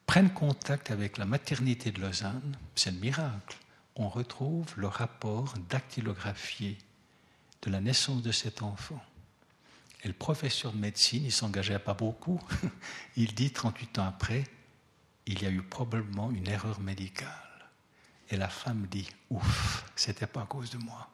[0.05, 3.57] Prennent contact avec la maternité de Lausanne, c'est un miracle.
[3.95, 6.77] On retrouve le rapport dactylographié
[7.63, 9.01] de la naissance de cet enfant.
[10.03, 12.39] Et le professeur de médecine, il s'engageait pas beaucoup,
[13.15, 14.43] il dit 38 ans après,
[15.25, 17.29] il y a eu probablement une erreur médicale.
[18.29, 21.09] Et la femme dit, ouf, c'était pas à cause de moi.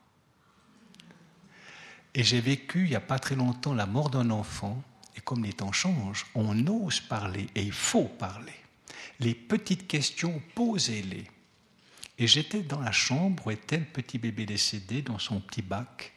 [2.15, 4.81] Et j'ai vécu il n'y a pas très longtemps la mort d'un enfant,
[5.15, 8.55] et comme les temps changent, on ose parler, et il faut parler.
[9.19, 11.29] Les petites questions, posez-les.
[12.17, 16.13] Et j'étais dans la chambre où était le petit bébé décédé dans son petit bac,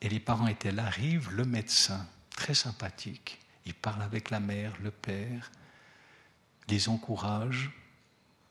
[0.00, 3.40] et les parents étaient là, arrive le médecin, très sympathique.
[3.66, 5.50] Il parle avec la mère, le père,
[6.68, 7.70] les encourage,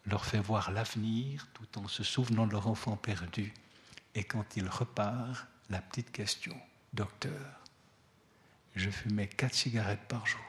[0.05, 3.53] leur fait voir l'avenir tout en se souvenant de leur enfant perdu.
[4.15, 6.57] Et quand il repart, la petite question,
[6.93, 7.61] docteur,
[8.75, 10.39] je fumais quatre cigarettes par jour.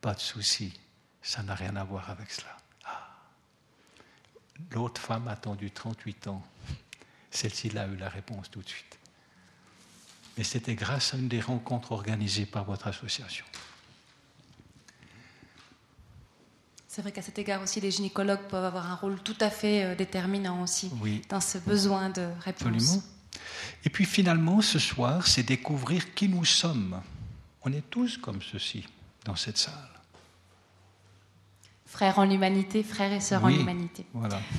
[0.00, 0.78] Pas de souci,
[1.22, 2.56] ça n'a rien à voir avec cela.
[2.84, 3.16] Ah.
[4.72, 6.46] L'autre femme a attendu 38 ans.
[7.30, 8.98] Celle-ci a eu la réponse tout de suite.
[10.36, 13.44] Mais c'était grâce à une des rencontres organisées par votre association.
[16.88, 19.84] C'est vrai qu'à cet égard aussi, les gynécologues peuvent avoir un rôle tout à fait
[19.84, 20.90] euh, déterminant aussi
[21.28, 22.66] dans ce besoin de réponse.
[22.66, 23.02] Absolument.
[23.84, 27.00] Et puis finalement, ce soir, c'est découvrir qui nous sommes.
[27.62, 28.86] On est tous comme ceci
[29.24, 29.74] dans cette salle.
[31.84, 34.06] Frères en l'humanité, frères et sœurs en l'humanité.
[34.12, 34.40] Voilà.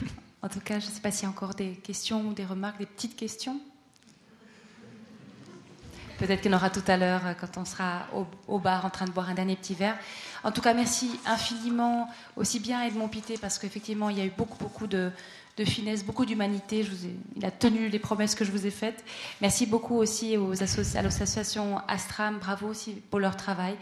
[0.43, 2.45] En tout cas, je ne sais pas s'il y a encore des questions ou des
[2.45, 3.59] remarques, des petites questions.
[6.17, 8.07] Peut-être qu'il y en aura tout à l'heure euh, quand on sera
[8.47, 9.97] au, bar en train de boire un dernier petit verre.
[10.43, 14.33] En tout cas, merci infiniment aussi bien Edmond Pité parce qu'effectivement, il y a eu
[14.35, 15.11] beaucoup, beaucoup de,
[15.65, 16.85] finesse, beaucoup d'humanité.
[17.35, 19.03] Il a tenu les promesses que je vous ai faites.
[19.41, 22.39] Merci beaucoup aussi aux à l'association Astram.
[22.39, 23.75] Bravo aussi pour leur travail.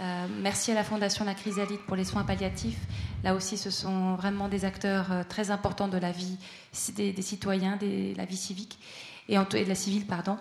[0.00, 2.78] Euh, merci à la Fondation La Chrysalide pour les soins palliatifs.
[3.24, 6.38] Là aussi, ce sont vraiment des acteurs euh, très importants de la vie
[6.94, 8.78] des, citoyens, de la vie civique
[9.28, 10.38] et de la civile, pardon.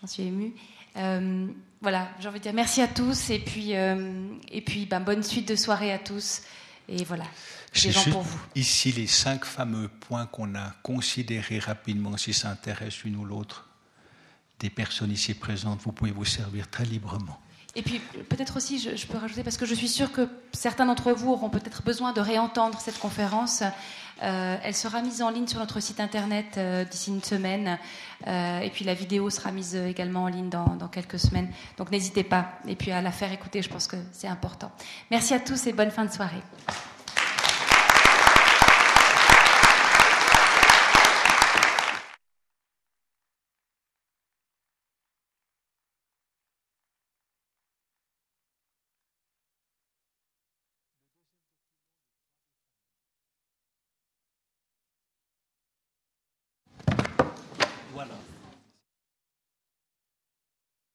[0.00, 0.54] J'en suis émue.
[0.96, 1.46] Euh,
[1.80, 5.22] voilà, j'ai envie de dire merci à tous et puis, euh, et puis ben, bonne
[5.22, 6.42] suite de soirée à tous.
[6.88, 7.24] Et voilà,
[7.72, 8.40] j'ai gens pour vous.
[8.54, 13.68] Ici, les cinq fameux points qu'on a considérés rapidement, si ça intéresse une ou l'autre
[14.58, 17.38] des personnes ici présentes, vous pouvez vous servir très librement.
[17.76, 21.12] Et puis peut-être aussi, je, peux rajouter, parce que je suis sûre que certains d'entre
[21.12, 23.62] vous auront peut-être besoin de réentendre cette conférence.
[24.22, 27.78] Euh, elle sera mise en ligne sur notre site internet euh, d'ici une semaine.
[28.26, 31.48] Euh, et puis la vidéo sera mise également en ligne dans, dans quelques semaines.
[31.76, 32.58] Donc n'hésitez pas.
[32.66, 34.72] Et puis à la faire écouter, je pense que c'est important.
[35.10, 36.42] Merci à tous et bonne fin de soirée.